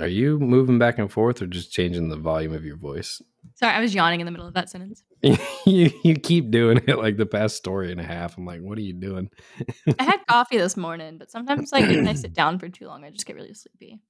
Are 0.00 0.06
you 0.06 0.38
moving 0.38 0.78
back 0.78 0.98
and 0.98 1.10
forth 1.10 1.42
or 1.42 1.46
just 1.46 1.72
changing 1.72 2.08
the 2.08 2.16
volume 2.16 2.54
of 2.54 2.64
your 2.64 2.76
voice? 2.76 3.20
Sorry, 3.54 3.74
I 3.74 3.80
was 3.80 3.94
yawning 3.94 4.20
in 4.20 4.26
the 4.26 4.30
middle 4.30 4.46
of 4.46 4.54
that 4.54 4.70
sentence. 4.70 5.02
you 5.66 5.90
you 6.02 6.14
keep 6.14 6.50
doing 6.50 6.80
it 6.86 6.98
like 6.98 7.16
the 7.16 7.26
past 7.26 7.56
story 7.56 7.92
and 7.92 8.00
a 8.00 8.04
half. 8.04 8.38
I'm 8.38 8.46
like, 8.46 8.60
what 8.60 8.78
are 8.78 8.82
you 8.82 8.94
doing? 8.94 9.30
I 9.98 10.04
had 10.04 10.20
coffee 10.28 10.56
this 10.56 10.76
morning, 10.76 11.18
but 11.18 11.30
sometimes 11.30 11.72
like 11.72 11.84
if 11.84 12.06
I 12.06 12.14
sit 12.14 12.32
down 12.32 12.58
for 12.58 12.68
too 12.68 12.86
long, 12.86 13.04
I 13.04 13.10
just 13.10 13.26
get 13.26 13.36
really 13.36 13.54
sleepy. 13.54 14.00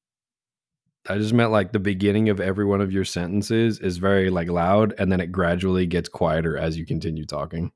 I 1.09 1.19
just 1.19 1.35
meant 1.35 1.51
like 1.51 1.73
the 1.73 1.81
beginning 1.81 2.29
of 2.29 2.41
every 2.41 2.65
one 2.65 2.81
of 2.81 2.93
your 2.93 3.05
sentences 3.05 3.81
is 3.81 3.97
very 3.97 4.31
like 4.31 4.49
loud 4.49 4.95
and 4.99 5.11
then 5.11 5.21
it 5.21 5.33
gradually 5.33 5.87
gets 5.87 6.09
quieter 6.09 6.57
as 6.57 6.79
you 6.79 6.87
continue 6.87 7.27
talking. 7.27 7.73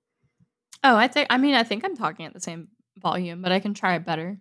Oh, 0.84 0.96
I 0.96 1.08
think 1.08 1.26
I 1.30 1.38
mean 1.38 1.54
I 1.54 1.64
think 1.64 1.84
I'm 1.84 1.96
talking 1.96 2.26
at 2.26 2.34
the 2.34 2.40
same 2.40 2.68
volume, 2.98 3.42
but 3.42 3.50
I 3.50 3.58
can 3.58 3.74
try 3.74 3.96
it 3.96 4.06
better. 4.06 4.38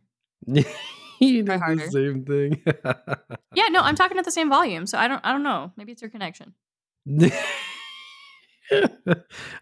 you 1.19 1.43
did 1.43 1.59
the 1.59 1.89
same 1.89 2.25
thing. 2.25 2.61
Yeah, 3.53 3.67
no, 3.69 3.81
I'm 3.81 3.95
talking 4.01 4.17
at 4.17 4.25
the 4.25 4.31
same 4.31 4.49
volume, 4.49 4.85
so 4.85 4.97
I 4.97 5.07
don't 5.07 5.21
I 5.25 5.31
don't 5.31 5.43
know. 5.43 5.71
Maybe 5.77 5.91
it's 5.91 6.01
your 6.01 6.11
connection. 6.11 6.53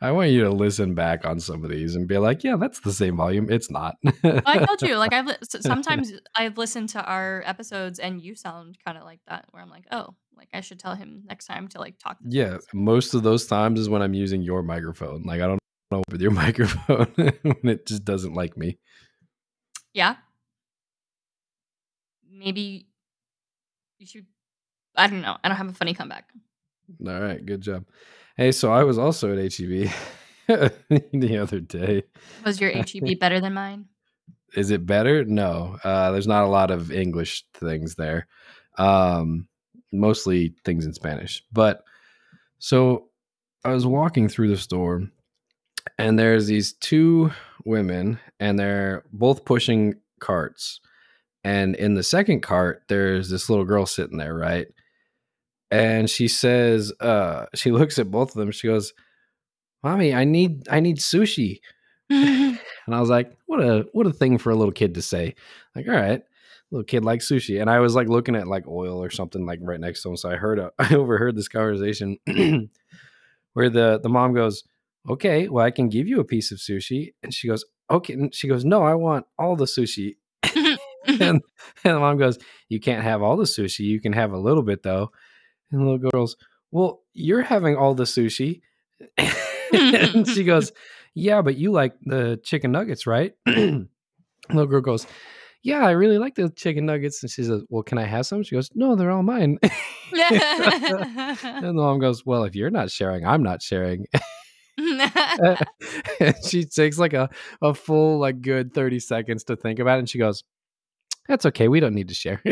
I 0.02 0.12
want 0.12 0.30
you 0.32 0.44
to 0.44 0.50
listen 0.50 0.94
back 0.96 1.26
on 1.26 1.40
some 1.42 1.64
of 1.66 1.70
these 1.70 1.96
and 1.96 2.08
be 2.08 2.18
like, 2.18 2.44
yeah, 2.44 2.56
that's 2.56 2.80
the 2.80 2.94
same 2.94 3.18
volume. 3.18 3.52
It's 3.52 3.70
not. 3.70 3.96
Oh, 4.24 4.42
I 4.46 4.66
told 4.66 4.82
you, 4.82 4.96
like 4.98 5.12
I've 5.12 5.28
li- 5.28 5.36
sometimes 5.60 6.14
I've 6.36 6.58
listened 6.58 6.90
to 6.90 7.04
our 7.04 7.44
episodes 7.46 8.00
and 8.00 8.22
you 8.22 8.36
sound 8.36 8.78
kind 8.86 8.98
of 8.98 9.04
like 9.04 9.20
that, 9.28 9.46
where 9.52 9.62
I'm 9.62 9.70
like, 9.70 9.86
oh, 9.92 10.16
like 10.38 10.48
I 10.54 10.62
should 10.62 10.80
tell 10.80 10.96
him 10.96 11.24
next 11.28 11.48
time 11.48 11.68
to 11.70 11.80
like 11.80 12.00
talk. 12.00 12.18
This 12.22 12.34
yeah, 12.34 12.58
most 12.74 13.14
of 13.14 13.24
those 13.24 13.46
times 13.46 13.80
is 13.80 13.90
when 13.90 14.02
I'm 14.02 14.14
using 14.14 14.42
your 14.42 14.64
microphone. 14.64 15.24
Like 15.24 15.42
I 15.42 15.48
don't 15.48 15.60
know 15.92 16.04
with 16.10 16.22
your 16.22 16.32
microphone 16.32 17.08
when 17.18 17.70
it 17.70 17.86
just 17.86 18.06
doesn't 18.06 18.34
like 18.34 18.56
me. 18.58 18.80
yeah. 19.94 20.16
Maybe 22.44 22.88
you 24.00 24.06
should. 24.06 24.26
I 24.96 25.08
don't 25.08 25.22
know. 25.22 25.38
I 25.44 25.48
don't 25.48 25.58
have 25.58 25.70
a 25.70 25.74
funny 25.74 25.94
comeback. 25.94 26.30
All 27.08 27.22
right, 27.22 27.44
good 27.44 27.62
job. 27.62 27.86
Hey, 28.36 28.52
so 28.52 28.72
I 28.72 28.84
was 28.84 28.98
also 28.98 29.36
at 29.36 29.38
HEB 29.38 29.90
the 30.48 31.38
other 31.42 31.60
day. 31.60 32.04
Was 32.44 32.60
your 32.60 32.72
HEB 32.72 33.20
better 33.20 33.40
than 33.40 33.54
mine? 33.54 33.86
Is 34.56 34.72
it 34.72 34.86
better? 34.86 35.24
No. 35.24 35.78
Uh, 35.84 36.12
there's 36.12 36.28
not 36.28 36.44
a 36.44 36.48
lot 36.50 36.70
of 36.70 36.92
English 36.92 37.46
things 37.54 37.96
there. 37.96 38.28
Um, 38.78 39.48
mostly 39.92 40.56
things 40.66 40.86
in 40.86 40.94
Spanish. 40.94 41.44
But 41.52 41.84
so 42.60 43.10
I 43.64 43.72
was 43.74 43.86
walking 43.86 44.28
through 44.28 44.50
the 44.50 44.58
store 44.58 45.04
and 45.98 46.20
there's 46.20 46.48
these 46.48 46.74
two 46.74 47.32
women 47.66 48.20
and 48.40 48.60
they're 48.60 49.04
both 49.12 49.46
pushing 49.46 49.96
carts. 50.20 50.82
And 51.44 51.76
in 51.76 51.94
the 51.94 52.04
second 52.04 52.42
cart, 52.42 52.84
there's 52.88 53.30
this 53.30 53.50
little 53.50 53.66
girl 53.66 53.86
sitting 53.86 54.18
there, 54.18 54.34
right? 54.34 54.68
And 55.72 56.10
she 56.10 56.28
says, 56.28 56.94
uh, 57.00 57.48
she 57.54 57.72
looks 57.72 58.00
at 58.00 58.12
both 58.12 58.30
of 58.30 58.36
them. 58.36 58.52
She 58.52 58.68
goes, 58.68 58.94
Mommy, 59.84 60.14
I 60.14 60.24
need 60.24 60.68
I 60.70 60.80
need 60.80 60.98
sushi. 60.98 61.60
and 62.10 62.60
I 62.88 63.00
was 63.00 63.10
like, 63.10 63.36
what 63.46 63.62
a 63.62 63.86
what 63.92 64.08
a 64.08 64.14
thing 64.14 64.38
for 64.38 64.52
a 64.52 64.56
little 64.56 64.72
kid 64.72 64.96
to 64.96 65.02
say. 65.02 65.36
Like, 65.76 65.88
all 65.88 65.94
right, 65.94 66.22
little 66.72 66.84
kid 66.84 67.04
likes 67.04 67.30
sushi. 67.30 67.60
And 67.62 67.70
I 67.70 67.80
was 67.80 67.96
like 67.96 68.08
looking 68.08 68.36
at 68.36 68.48
like 68.48 68.68
oil 68.68 69.02
or 69.02 69.10
something 69.10 69.46
like 69.46 69.60
right 69.62 69.80
next 69.80 70.04
to 70.04 70.10
him. 70.10 70.18
So 70.18 70.30
I 70.30 70.36
heard 70.36 70.60
a, 70.60 70.72
I 70.80 70.96
overheard 70.96 71.36
this 71.36 71.48
conversation 71.48 72.18
where 73.54 73.70
the 73.70 74.00
the 74.02 74.10
mom 74.10 74.34
goes, 74.34 74.64
Okay, 75.10 75.50
well, 75.50 75.66
I 75.66 75.72
can 75.72 75.90
give 75.90 76.08
you 76.08 76.20
a 76.20 76.26
piece 76.26 76.52
of 76.52 76.60
sushi. 76.60 77.14
And 77.24 77.34
she 77.34 77.48
goes, 77.48 77.66
Okay. 77.92 78.14
And 78.14 78.34
she 78.34 78.48
goes, 78.48 78.66
No, 78.66 78.84
I 78.84 78.96
want 78.96 79.26
all 79.38 79.56
the 79.56 79.66
sushi. 79.66 80.16
and, 81.08 81.20
mm-hmm. 81.20 81.88
and 81.88 81.96
the 81.96 82.00
mom 82.00 82.18
goes, 82.18 82.38
You 82.70 82.80
can't 82.80 83.04
have 83.04 83.22
all 83.22 83.36
the 83.36 83.44
sushi. 83.44 83.82
You 83.82 84.00
can 84.00 84.14
have 84.14 84.32
a 84.32 84.38
little 84.38 84.64
bit 84.64 84.84
though. 84.84 85.12
And 85.72 85.82
the 85.82 85.86
little 85.86 85.98
girl 85.98 86.12
goes, 86.12 86.36
Well, 86.72 87.02
you're 87.14 87.42
having 87.42 87.76
all 87.76 87.94
the 87.94 88.04
sushi. 88.04 88.62
and 89.74 90.28
she 90.28 90.44
goes, 90.46 90.72
Yeah, 91.14 91.42
but 91.42 91.58
you 91.58 91.72
like 91.72 91.96
the 92.06 92.40
chicken 92.44 92.72
nuggets, 92.72 93.06
right? 93.06 93.34
little 93.46 93.88
girl 94.50 94.82
goes, 94.82 95.06
Yeah, 95.62 95.86
I 95.86 95.92
really 95.92 96.18
like 96.18 96.36
the 96.36 96.50
chicken 96.50 96.86
nuggets. 96.86 97.22
And 97.22 97.30
she 97.30 97.44
says, 97.44 97.64
Well, 97.70 97.84
can 97.84 97.98
I 97.98 98.06
have 98.06 98.26
some? 98.26 98.44
She 98.44 98.56
goes, 98.56 98.70
No, 98.74 98.96
they're 98.96 99.12
all 99.12 99.24
mine. 99.24 99.58
and 99.62 99.72
the 100.14 101.74
mom 101.74 102.00
goes, 102.00 102.26
Well, 102.26 102.46
if 102.46 102.56
you're 102.56 102.70
not 102.70 102.92
sharing, 102.92 103.26
I'm 103.26 103.44
not 103.44 103.62
sharing. 103.62 104.06
and 104.78 106.36
she 106.46 106.66
takes 106.66 106.98
like 106.98 107.14
a, 107.14 107.30
a 107.62 107.74
full, 107.74 108.20
like 108.20 108.42
good 108.42 108.74
30 108.74 109.00
seconds 109.00 109.44
to 109.46 109.56
think 109.56 109.80
about 109.80 109.98
it. 109.98 110.00
And 110.00 110.10
she 110.10 110.18
goes, 110.18 110.44
That's 111.28 111.46
okay. 111.48 111.68
We 111.68 111.80
don't 111.80 111.94
need 111.94 112.10
to 112.10 112.14
share. 112.14 112.42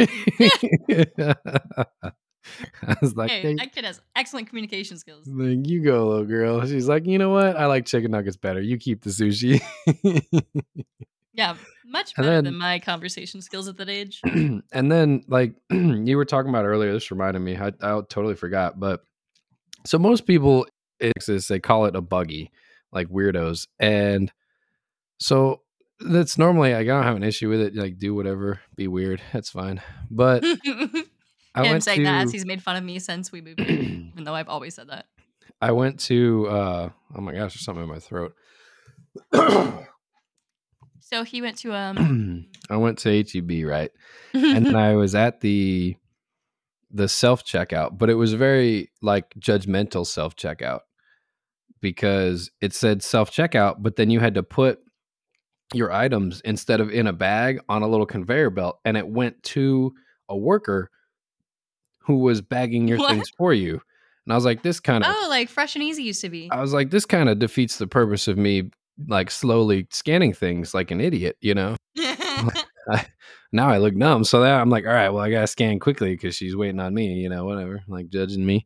I 2.83 2.95
was 3.01 3.15
like, 3.15 3.29
hey, 3.29 3.41
"Hey, 3.41 3.55
that 3.55 3.73
kid 3.73 3.85
has 3.85 4.01
excellent 4.15 4.49
communication 4.49 4.97
skills. 4.97 5.27
like, 5.27 5.67
you 5.67 5.83
go, 5.83 6.07
little 6.07 6.25
girl. 6.25 6.65
She's 6.65 6.87
like, 6.87 7.05
you 7.05 7.17
know 7.19 7.29
what? 7.29 7.55
I 7.55 7.67
like 7.67 7.85
chicken 7.85 8.11
nuggets 8.11 8.37
better. 8.37 8.61
You 8.61 8.77
keep 8.77 9.03
the 9.03 9.09
sushi. 9.09 9.61
Yeah, 11.33 11.55
much 11.85 12.13
better 12.15 12.27
then- 12.27 12.43
than 12.43 12.57
my 12.57 12.79
conversation 12.79 13.41
skills 13.41 13.67
at 13.69 13.77
that 13.77 13.87
age. 13.89 14.19
and 14.25 14.91
then, 14.91 15.23
like 15.29 15.55
you 15.71 16.17
were 16.17 16.25
talking 16.25 16.49
about 16.49 16.65
earlier, 16.65 16.91
this 16.91 17.09
reminded 17.09 17.39
me. 17.39 17.55
I, 17.55 17.67
I 17.81 18.01
totally 18.09 18.35
forgot. 18.35 18.77
But 18.79 19.01
so 19.85 19.97
most 19.97 20.27
people 20.27 20.67
in 20.99 21.13
Texas 21.15 21.47
they 21.47 21.59
call 21.59 21.85
it 21.85 21.95
a 21.95 22.01
buggy, 22.01 22.51
like 22.91 23.07
weirdos, 23.07 23.67
and 23.79 24.29
so 25.19 25.61
that's 26.05 26.37
normally 26.37 26.73
like, 26.73 26.81
I 26.81 26.83
don't 26.85 27.03
have 27.03 27.15
an 27.15 27.23
issue 27.23 27.49
with 27.49 27.61
it. 27.61 27.75
Like 27.75 27.97
do 27.97 28.13
whatever, 28.13 28.59
be 28.75 28.87
weird. 28.87 29.21
That's 29.33 29.49
fine. 29.49 29.81
But 30.09 30.43
I 31.55 31.63
went 31.63 31.83
saying 31.83 32.03
that 32.03 32.23
as 32.23 32.31
he's 32.31 32.45
made 32.45 32.61
fun 32.61 32.75
of 32.75 32.83
me 32.83 32.99
since 32.99 33.31
we 33.31 33.41
moved 33.41 33.59
in, 33.59 34.09
even 34.13 34.23
though 34.23 34.35
I've 34.35 34.49
always 34.49 34.75
said 34.75 34.89
that. 34.89 35.05
I 35.61 35.71
went 35.71 35.99
to 36.01 36.47
uh 36.47 36.89
oh 37.15 37.21
my 37.21 37.33
gosh, 37.33 37.53
there's 37.53 37.65
something 37.65 37.83
in 37.83 37.89
my 37.89 37.99
throat. 37.99 38.33
So 41.11 41.23
he 41.23 41.41
went 41.41 41.57
to 41.57 41.73
um 41.73 42.45
I 42.69 42.77
went 42.77 42.97
to 42.99 43.09
HEB, 43.09 43.67
right? 43.67 43.91
and 44.33 44.65
then 44.65 44.75
I 44.77 44.95
was 44.95 45.13
at 45.13 45.41
the 45.41 45.97
the 46.89 47.09
self 47.09 47.43
checkout, 47.43 47.97
but 47.97 48.09
it 48.09 48.15
was 48.15 48.33
very 48.33 48.91
like 49.01 49.33
judgmental 49.37 50.05
self 50.05 50.35
checkout 50.37 50.79
because 51.81 52.49
it 52.61 52.73
said 52.73 53.03
self 53.03 53.29
checkout, 53.29 53.75
but 53.79 53.97
then 53.97 54.09
you 54.09 54.21
had 54.21 54.35
to 54.35 54.43
put 54.43 54.79
your 55.73 55.91
items 55.91 56.41
instead 56.41 56.81
of 56.81 56.89
in 56.89 57.07
a 57.07 57.13
bag 57.13 57.59
on 57.69 57.81
a 57.81 57.87
little 57.87 58.05
conveyor 58.05 58.49
belt, 58.49 58.79
and 58.85 58.97
it 58.97 59.07
went 59.07 59.41
to 59.43 59.93
a 60.29 60.37
worker 60.37 60.89
who 61.99 62.17
was 62.19 62.41
bagging 62.41 62.87
your 62.87 62.97
What? 62.97 63.11
things 63.11 63.29
for 63.37 63.53
you. 63.53 63.81
And 64.25 64.33
I 64.33 64.35
was 64.35 64.45
like, 64.45 64.63
this 64.63 64.79
kind 64.79 65.03
of 65.03 65.13
oh, 65.15 65.27
like 65.29 65.49
fresh 65.49 65.75
and 65.75 65.83
easy 65.83 66.03
used 66.03 66.21
to 66.21 66.29
be. 66.29 66.49
I 66.51 66.61
was 66.61 66.73
like, 66.73 66.91
this 66.91 67.05
kind 67.05 67.29
of 67.29 67.39
defeats 67.39 67.77
the 67.77 67.87
purpose 67.87 68.27
of 68.27 68.37
me 68.37 68.71
like 69.07 69.31
slowly 69.31 69.87
scanning 69.89 70.33
things 70.33 70.73
like 70.73 70.91
an 70.91 71.01
idiot, 71.01 71.37
you 71.41 71.55
know? 71.55 71.75
now 73.51 73.69
I 73.69 73.77
look 73.77 73.97
dumb. 73.97 74.23
So 74.23 74.43
now 74.43 74.59
I'm 74.61 74.69
like, 74.69 74.85
all 74.85 74.93
right, 74.93 75.09
well, 75.09 75.23
I 75.23 75.31
gotta 75.31 75.47
scan 75.47 75.79
quickly 75.79 76.11
because 76.15 76.35
she's 76.35 76.55
waiting 76.55 76.79
on 76.79 76.93
me, 76.93 77.13
you 77.13 77.29
know, 77.29 77.45
whatever, 77.45 77.81
like 77.87 78.09
judging 78.09 78.45
me. 78.45 78.65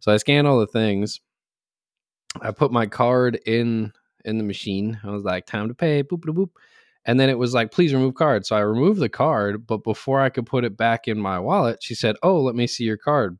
So 0.00 0.12
I 0.12 0.16
scan 0.16 0.46
all 0.46 0.58
the 0.58 0.66
things. 0.66 1.20
I 2.40 2.50
put 2.50 2.72
my 2.72 2.86
card 2.86 3.38
in 3.46 3.92
in 4.24 4.38
the 4.38 4.44
machine. 4.44 5.00
I 5.04 5.10
was 5.10 5.24
like, 5.24 5.46
time 5.46 5.68
to 5.68 5.74
pay, 5.74 6.02
boop 6.02 6.20
boop 6.20 6.34
boop. 6.34 6.50
And 7.04 7.18
then 7.18 7.28
it 7.28 7.38
was 7.38 7.52
like, 7.52 7.72
please 7.72 7.92
remove 7.92 8.14
card. 8.14 8.46
So 8.46 8.54
I 8.54 8.60
removed 8.60 9.00
the 9.00 9.08
card, 9.08 9.66
but 9.66 9.82
before 9.82 10.20
I 10.20 10.28
could 10.28 10.46
put 10.46 10.64
it 10.64 10.76
back 10.76 11.08
in 11.08 11.18
my 11.18 11.38
wallet, 11.38 11.82
she 11.82 11.94
said, 11.94 12.16
Oh, 12.22 12.40
let 12.40 12.54
me 12.54 12.66
see 12.66 12.84
your 12.84 12.96
card. 12.96 13.38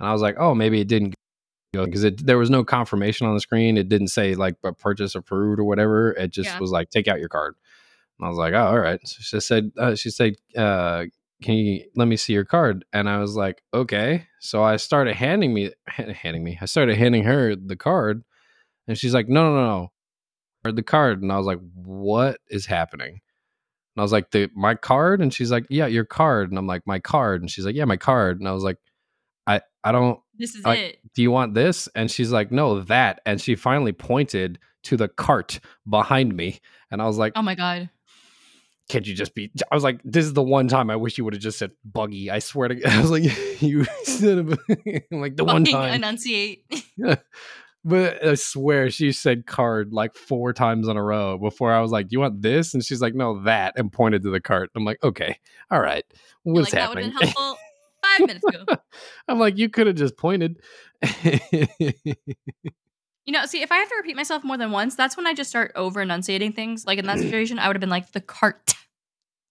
And 0.00 0.08
I 0.08 0.12
was 0.12 0.22
like, 0.22 0.36
Oh, 0.38 0.54
maybe 0.54 0.80
it 0.80 0.88
didn't 0.88 1.14
go 1.72 1.84
because 1.84 2.04
there 2.16 2.38
was 2.38 2.50
no 2.50 2.64
confirmation 2.64 3.26
on 3.26 3.34
the 3.34 3.40
screen. 3.40 3.76
It 3.76 3.88
didn't 3.88 4.08
say 4.08 4.34
like 4.34 4.56
purchase 4.78 5.14
approved 5.14 5.60
or 5.60 5.64
whatever. 5.64 6.12
It 6.12 6.32
just 6.32 6.54
Yeah. 6.54 6.58
was 6.60 6.70
like, 6.70 6.90
take 6.90 7.06
out 7.08 7.20
your 7.20 7.28
card. 7.28 7.54
And 8.18 8.26
I 8.26 8.28
was 8.28 8.38
like, 8.38 8.54
oh, 8.54 8.66
all 8.66 8.78
right. 8.78 9.00
So 9.04 9.16
she 9.20 9.40
said, 9.40 9.72
uh, 9.78 9.94
she 9.94 10.10
said, 10.10 10.34
uh, 10.56 11.04
can 11.42 11.54
you 11.54 11.84
let 11.94 12.08
me 12.08 12.16
see 12.16 12.32
your 12.32 12.44
card? 12.44 12.84
And 12.92 13.08
I 13.08 13.18
was 13.18 13.36
like, 13.36 13.62
okay. 13.72 14.26
So 14.40 14.62
I 14.62 14.76
started 14.76 15.16
handing 15.16 15.52
me, 15.52 15.72
handing 15.86 16.42
me, 16.42 16.58
I 16.60 16.66
started 16.66 16.96
handing 16.96 17.24
her 17.24 17.54
the 17.56 17.76
card. 17.76 18.24
And 18.88 18.98
she's 18.98 19.14
like, 19.14 19.28
no, 19.28 19.42
no, 19.44 19.54
no, 19.54 19.90
no. 20.64 20.72
The 20.72 20.82
card. 20.82 21.22
And 21.22 21.30
I 21.32 21.36
was 21.38 21.46
like, 21.46 21.60
what 21.74 22.38
is 22.48 22.66
happening? 22.66 23.08
And 23.10 24.00
I 24.00 24.02
was 24.02 24.12
like, 24.12 24.30
the, 24.30 24.50
my 24.54 24.74
card? 24.74 25.20
And 25.20 25.32
she's 25.32 25.50
like, 25.50 25.66
yeah, 25.70 25.86
your 25.86 26.04
card. 26.04 26.50
And 26.50 26.58
I'm 26.58 26.66
like, 26.66 26.82
my 26.86 26.98
card. 26.98 27.42
And 27.42 27.50
she's 27.50 27.64
like, 27.66 27.74
yeah, 27.76 27.84
my 27.84 27.96
card. 27.96 28.40
And 28.40 28.48
I 28.48 28.52
was 28.52 28.64
like, 28.64 28.78
I, 29.46 29.60
I 29.84 29.92
don't, 29.92 30.18
this 30.38 30.54
is 30.54 30.64
I- 30.64 30.74
it. 30.76 30.98
do 31.14 31.22
you 31.22 31.30
want 31.30 31.54
this? 31.54 31.88
And 31.94 32.10
she's 32.10 32.32
like, 32.32 32.50
no, 32.50 32.80
that. 32.80 33.20
And 33.26 33.40
she 33.40 33.54
finally 33.56 33.92
pointed 33.92 34.58
to 34.84 34.96
the 34.96 35.08
cart 35.08 35.60
behind 35.88 36.34
me. 36.34 36.60
And 36.90 37.00
I 37.02 37.06
was 37.06 37.18
like, 37.18 37.32
Oh 37.36 37.42
my 37.42 37.54
god. 37.54 37.88
can't 38.88 39.06
you 39.06 39.14
just 39.14 39.34
be? 39.34 39.50
I 39.70 39.74
was 39.74 39.84
like, 39.84 40.00
this 40.04 40.24
is 40.24 40.32
the 40.32 40.42
one 40.42 40.68
time 40.68 40.90
I 40.90 40.96
wish 40.96 41.16
you 41.18 41.24
would 41.24 41.34
have 41.34 41.42
just 41.42 41.58
said 41.58 41.70
buggy. 41.84 42.30
I 42.30 42.38
swear 42.38 42.68
to 42.68 42.74
God. 42.74 42.92
I 42.92 43.00
was 43.00 43.10
like, 43.10 43.22
you 43.62 43.84
said, 44.04 44.38
it- 44.68 45.06
I'm 45.12 45.20
like 45.20 45.36
the 45.36 45.44
one 45.44 45.64
time. 45.64 45.94
enunciate. 45.94 46.64
But 47.84 48.24
I 48.24 48.34
swear 48.34 48.90
she 48.90 49.12
said 49.12 49.46
card 49.46 49.92
like 49.92 50.14
four 50.14 50.54
times 50.54 50.88
in 50.88 50.96
a 50.96 51.02
row 51.02 51.36
before 51.36 51.72
I 51.72 51.80
was 51.80 51.90
like, 51.90 52.12
you 52.12 52.20
want 52.20 52.40
this? 52.40 52.72
And 52.72 52.82
she's 52.82 53.02
like, 53.02 53.14
no, 53.14 53.42
that. 53.42 53.74
And 53.76 53.92
pointed 53.92 54.22
to 54.22 54.30
the 54.30 54.40
cart. 54.40 54.70
I'm 54.74 54.84
like, 54.84 55.02
okay, 55.04 55.38
all 55.70 55.80
right. 55.80 56.04
What's 56.44 56.72
like, 56.72 56.80
that 56.80 56.88
would 56.88 57.04
have 57.04 57.12
been 57.12 57.20
helpful 57.20 57.58
five 58.02 58.26
minutes 58.26 58.44
ago. 58.44 58.64
I'm 59.28 59.38
like, 59.38 59.58
you 59.58 59.68
could 59.68 59.86
have 59.86 59.96
just 59.96 60.16
pointed. 60.16 60.60
You 63.26 63.32
know, 63.32 63.46
see, 63.46 63.62
if 63.62 63.72
I 63.72 63.76
have 63.76 63.88
to 63.88 63.94
repeat 63.96 64.16
myself 64.16 64.44
more 64.44 64.58
than 64.58 64.70
once, 64.70 64.96
that's 64.96 65.16
when 65.16 65.26
I 65.26 65.32
just 65.32 65.48
start 65.48 65.72
over 65.74 66.02
enunciating 66.02 66.52
things. 66.52 66.84
Like 66.86 66.98
in 66.98 67.06
that 67.06 67.16
mm. 67.16 67.22
situation, 67.22 67.58
I 67.58 67.68
would 67.68 67.76
have 67.76 67.80
been 67.80 67.88
like 67.90 68.12
the 68.12 68.20
cart. 68.20 68.74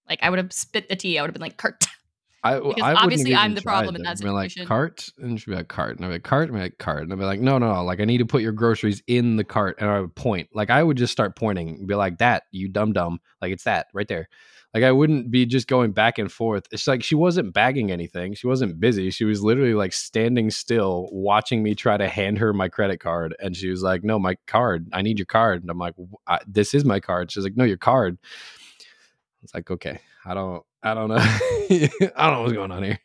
Like 0.07 0.19
I 0.21 0.29
would 0.29 0.37
have 0.37 0.53
spit 0.53 0.89
the 0.89 0.95
tea. 0.95 1.17
I 1.17 1.21
would 1.21 1.29
have 1.29 1.33
been 1.33 1.41
like 1.41 1.57
cart. 1.57 1.87
I, 2.43 2.59
Because 2.59 2.83
I 2.83 2.93
obviously 2.93 3.33
I'm 3.33 3.55
the 3.55 3.61
problem 3.61 3.95
in 3.95 4.03
that. 4.03 4.17
I'd 4.17 4.19
be 4.19 4.29
like 4.29 4.51
cart, 4.65 5.09
and 5.17 5.39
she'd 5.39 5.49
be 5.51 5.55
like 5.55 5.69
cart, 5.69 5.95
and 5.95 6.05
I'd 6.05 6.09
be 6.09 6.13
like 6.15 6.23
cart, 6.23 6.49
and 6.49 6.57
I'd 6.57 6.59
be 6.59 6.63
like 6.63 6.77
cart, 6.77 7.03
and 7.03 7.13
I'd 7.13 7.19
be 7.19 7.25
like 7.25 7.39
no, 7.39 7.57
no, 7.57 7.73
no, 7.73 7.83
like 7.83 8.01
I 8.01 8.05
need 8.05 8.17
to 8.17 8.25
put 8.25 8.41
your 8.41 8.51
groceries 8.51 9.01
in 9.07 9.37
the 9.37 9.43
cart, 9.45 9.77
and 9.79 9.89
I 9.89 10.01
would 10.01 10.13
point, 10.15 10.49
like 10.53 10.69
I 10.69 10.83
would 10.83 10.97
just 10.97 11.13
start 11.13 11.35
pointing, 11.37 11.69
and 11.69 11.87
be 11.87 11.95
like 11.95 12.17
that, 12.17 12.43
you 12.51 12.67
dumb 12.67 12.91
dumb, 12.91 13.19
like 13.41 13.53
it's 13.53 13.63
that 13.63 13.87
right 13.93 14.07
there, 14.07 14.27
Like 14.73 14.83
I 14.83 14.91
wouldn't 14.91 15.29
be 15.29 15.45
just 15.45 15.67
going 15.67 15.91
back 15.91 16.17
and 16.17 16.31
forth. 16.31 16.65
It's 16.71 16.87
like 16.87 17.03
she 17.03 17.13
wasn't 17.13 17.53
bagging 17.53 17.91
anything. 17.91 18.33
She 18.33 18.47
wasn't 18.47 18.79
busy. 18.79 19.11
She 19.11 19.23
was 19.23 19.43
literally 19.43 19.75
like 19.75 19.93
standing 19.93 20.49
still, 20.49 21.09
watching 21.11 21.61
me 21.61 21.75
try 21.75 21.95
to 21.95 22.07
hand 22.07 22.39
her 22.39 22.53
my 22.53 22.69
credit 22.69 22.99
card, 22.99 23.35
and 23.39 23.55
she 23.55 23.69
was 23.69 23.83
like, 23.83 24.03
"No, 24.03 24.17
my 24.17 24.35
card. 24.47 24.87
I 24.91 25.03
need 25.03 25.19
your 25.19 25.27
card." 25.27 25.61
And 25.61 25.69
I'm 25.69 25.77
like, 25.77 25.93
"This 26.47 26.73
is 26.73 26.83
my 26.85 26.99
card." 26.99 27.31
She's 27.31 27.43
like, 27.43 27.55
"No, 27.55 27.63
your 27.63 27.77
card." 27.77 28.17
It's 29.43 29.53
like, 29.53 29.69
okay, 29.69 29.99
I 30.25 30.33
don't, 30.33 30.63
I 30.83 30.93
don't 30.93 31.09
know, 31.09 31.15
I 31.19 31.89
don't 32.17 32.33
know 32.33 32.41
what's 32.41 32.53
going 32.53 32.71
on 32.71 32.83
here. 32.83 32.99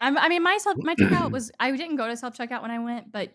I, 0.00 0.14
I 0.16 0.28
mean, 0.28 0.42
my 0.42 0.58
self, 0.58 0.76
my 0.80 0.94
checkout 0.94 1.30
was. 1.32 1.50
I 1.60 1.70
didn't 1.72 1.96
go 1.96 2.06
to 2.08 2.16
self 2.16 2.36
checkout 2.36 2.62
when 2.62 2.70
I 2.70 2.78
went, 2.78 3.12
but 3.12 3.34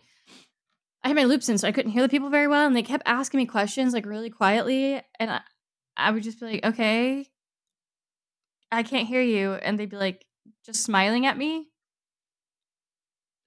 I 1.04 1.10
had 1.10 1.16
my 1.16 1.24
loops 1.26 1.50
in, 1.50 1.58
so 1.58 1.68
I 1.68 1.72
couldn't 1.72 1.92
hear 1.92 2.02
the 2.02 2.10
people 2.10 2.30
very 2.30 2.48
well, 2.48 2.66
and 2.66 2.76
they 2.76 2.84
kept 2.84 3.04
asking 3.06 3.38
me 3.40 3.46
questions 3.46 3.94
like 3.94 4.06
really 4.06 4.30
quietly, 4.30 5.02
and 5.20 5.32
I, 5.32 5.42
I 5.98 6.12
would 6.12 6.24
just 6.24 6.40
be 6.40 6.48
like, 6.48 6.66
"Okay, 6.66 7.28
I 8.72 8.84
can't 8.84 9.08
hear 9.08 9.22
you," 9.22 9.54
and 9.54 9.80
they'd 9.80 9.90
be 9.90 9.98
like, 9.98 10.26
just 10.66 10.84
smiling 10.84 11.26
at 11.26 11.38
me, 11.38 11.70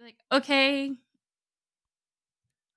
like, 0.01 0.17
"Okay." 0.33 0.93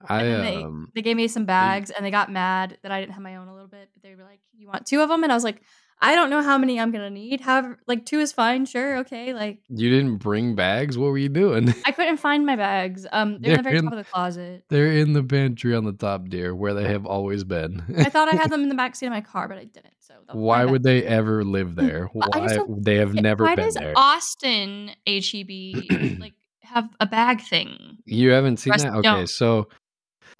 I 0.09 0.23
they 0.23 0.63
um, 0.63 0.91
they 0.95 1.01
gave 1.01 1.15
me 1.15 1.27
some 1.27 1.45
bags, 1.45 1.89
and 1.89 2.05
they 2.05 2.11
got 2.11 2.31
mad 2.31 2.77
that 2.83 2.91
I 2.91 2.99
didn't 2.99 3.13
have 3.13 3.23
my 3.23 3.35
own 3.35 3.47
a 3.47 3.53
little 3.53 3.67
bit, 3.67 3.89
but 3.93 4.03
they 4.03 4.15
were 4.15 4.23
like, 4.23 4.39
"You 4.53 4.67
want 4.67 4.85
2 4.85 5.01
of 5.01 5.09
them?" 5.09 5.23
And 5.23 5.31
I 5.31 5.35
was 5.35 5.43
like, 5.43 5.61
"I 5.99 6.15
don't 6.15 6.29
know 6.29 6.41
how 6.41 6.57
many 6.57 6.79
I'm 6.79 6.91
gonna 6.91 7.09
need. 7.09 7.41
However, 7.41 7.79
like 7.87 8.05
2 8.05 8.19
is 8.19 8.31
fine. 8.31 8.65
Sure, 8.65 8.97
okay." 8.99 9.33
Like 9.33 9.59
you 9.69 9.89
didn't 9.89 10.17
bring 10.17 10.55
bags. 10.55 10.97
What 10.97 11.11
were 11.11 11.17
you 11.17 11.29
doing? 11.29 11.73
I 11.85 11.91
couldn't 11.91 12.17
find 12.17 12.45
my 12.45 12.55
bags. 12.55 13.05
Um, 13.11 13.37
they're 13.41 13.51
in 13.51 13.57
the 13.57 13.63
very 13.63 13.77
in- 13.77 13.83
top 13.85 13.93
of 13.93 13.97
the 13.97 14.11
closet. 14.11 14.63
They're 14.69 14.91
in 14.91 15.13
the 15.13 15.23
pantry 15.23 15.75
on 15.75 15.85
the 15.85 15.93
top, 15.93 16.29
dear, 16.29 16.55
where 16.55 16.73
they 16.73 16.87
have 16.87 17.05
always 17.05 17.43
been. 17.43 17.83
I 17.97 18.09
thought 18.09 18.27
I 18.27 18.35
had 18.35 18.49
them 18.51 18.63
in 18.63 18.69
the 18.69 18.75
back 18.75 18.95
seat 18.95 19.07
of 19.07 19.11
my 19.11 19.21
car, 19.21 19.47
but 19.47 19.57
I 19.57 19.65
didn't. 19.65 19.93
So 19.99 20.13
that 20.27 20.35
was 20.35 20.41
my 20.41 20.41
Why 20.41 20.65
would 20.65 20.83
they 20.83 21.03
ever 21.03 21.43
live 21.43 21.75
there? 21.75 22.09
Why 22.13 22.59
they 22.69 22.95
have 22.95 23.13
never 23.13 23.45
Why 23.45 23.55
been 23.55 23.65
does 23.65 23.75
there? 23.75 23.93
Austin 23.95 24.91
HEB 25.07 26.19
like 26.19 26.33
have 26.71 26.89
a 26.99 27.05
bag 27.05 27.41
thing? 27.41 27.97
You 28.05 28.31
haven't 28.31 28.57
seen 28.57 28.71
that? 28.77 28.93
Okay, 28.93 29.01
don't. 29.01 29.29
so 29.29 29.67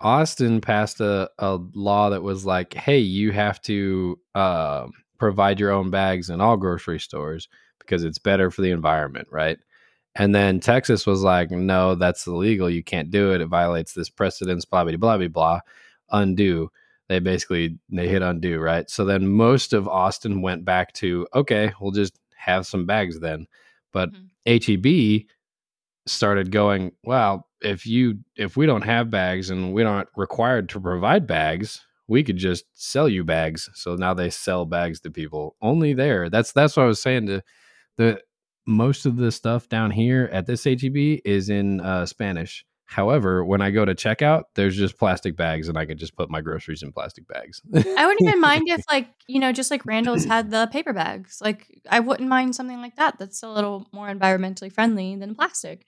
Austin 0.02 0.62
passed 0.62 1.00
a, 1.00 1.30
a 1.40 1.60
law 1.74 2.10
that 2.10 2.24
was 2.24 2.46
like, 2.46 2.74
hey, 2.74 3.00
you 3.00 3.32
have 3.32 3.62
to 3.64 4.20
uh, 4.36 4.88
provide 5.20 5.60
your 5.60 5.72
own 5.72 5.90
bags 5.92 6.30
in 6.30 6.42
all 6.42 6.58
grocery 6.58 7.00
stores 7.00 7.48
because 7.80 8.04
it's 8.04 8.18
better 8.20 8.52
for 8.52 8.62
the 8.62 8.72
environment, 8.72 9.28
right? 9.32 9.60
And 10.16 10.36
then 10.36 10.60
Texas 10.60 11.06
was 11.08 11.24
like, 11.24 11.52
no, 11.52 11.96
that's 11.96 12.28
illegal. 12.28 12.70
You 12.70 12.84
can't 12.84 13.12
do 13.12 13.32
it. 13.34 13.42
It 13.42 13.48
violates 13.48 13.94
this 13.94 14.10
precedence, 14.10 14.66
blah, 14.66 14.84
blah, 14.84 14.98
blah, 14.98 15.18
blah, 15.18 15.28
blah. 15.30 15.60
Undo. 16.12 16.70
They 17.08 17.20
basically, 17.20 17.78
they 17.90 18.08
hit 18.08 18.22
undo, 18.22 18.60
right? 18.60 18.90
So 18.90 19.06
then 19.06 19.28
most 19.28 19.74
of 19.74 19.88
Austin 19.88 20.42
went 20.42 20.66
back 20.66 20.94
to, 20.94 21.28
okay, 21.36 21.74
we'll 21.80 21.92
just 21.92 22.20
have 22.36 22.66
some 22.68 22.86
bags 22.86 23.20
then. 23.20 23.48
But 23.94 24.12
Mhm. 24.14 24.30
HEB 24.46 25.28
started 26.08 26.52
going, 26.52 26.92
well, 27.04 27.48
if 27.62 27.86
you 27.86 28.20
if 28.36 28.58
we 28.58 28.66
don't 28.66 28.84
have 28.84 29.10
bags 29.10 29.50
and 29.50 29.74
we 29.74 29.84
aren't 29.84 30.10
required 30.16 30.70
to 30.70 30.80
provide 30.80 31.28
bags, 31.28 31.82
we 32.08 32.24
could 32.24 32.38
just 32.38 32.66
sell 32.74 33.08
you 33.08 33.24
bags. 33.24 33.70
So 33.74 33.96
now 33.96 34.14
they 34.14 34.30
sell 34.30 34.66
bags 34.66 35.00
to 35.02 35.12
people 35.12 35.56
only 35.62 35.94
there. 35.94 36.30
That's 36.30 36.52
that's 36.52 36.76
what 36.76 36.84
I 36.84 36.88
was 36.88 37.02
saying 37.02 37.28
to 37.28 37.42
the 37.98 38.22
most 38.66 39.06
of 39.06 39.18
the 39.18 39.32
stuff 39.32 39.70
down 39.70 39.92
here 39.92 40.30
at 40.32 40.46
this 40.46 40.64
HEB 40.64 41.20
is 41.26 41.50
in 41.50 41.82
uh, 41.82 42.06
Spanish. 42.06 42.66
However, 42.86 43.46
when 43.46 43.62
I 43.62 43.72
go 43.72 43.86
to 43.86 43.96
checkout, 43.96 44.44
there's 44.56 44.76
just 44.76 44.98
plastic 44.98 45.38
bags, 45.38 45.70
and 45.70 45.78
I 45.78 45.86
can 45.86 45.98
just 45.98 46.14
put 46.18 46.30
my 46.30 46.42
groceries 46.42 46.84
in 46.84 46.92
plastic 46.92 47.26
bags. 47.26 47.62
I 47.74 48.06
wouldn't 48.06 48.22
even 48.28 48.42
mind 48.42 48.64
if 48.68 48.82
like, 48.92 49.08
you 49.28 49.40
know, 49.40 49.54
just 49.54 49.72
like 49.72 49.86
Randall's 49.86 50.26
had 50.26 50.52
the 50.52 50.68
paper 50.74 50.92
bags. 50.92 51.40
Like 51.42 51.68
I 51.90 52.02
wouldn't 52.02 52.28
mind 52.28 52.54
something 52.54 52.82
like 52.82 52.98
that 52.98 53.18
that's 53.18 53.44
a 53.44 53.48
little 53.48 53.88
more 53.94 54.14
environmentally 54.14 54.70
friendly 54.70 55.16
than 55.16 55.36
plastic. 55.36 55.86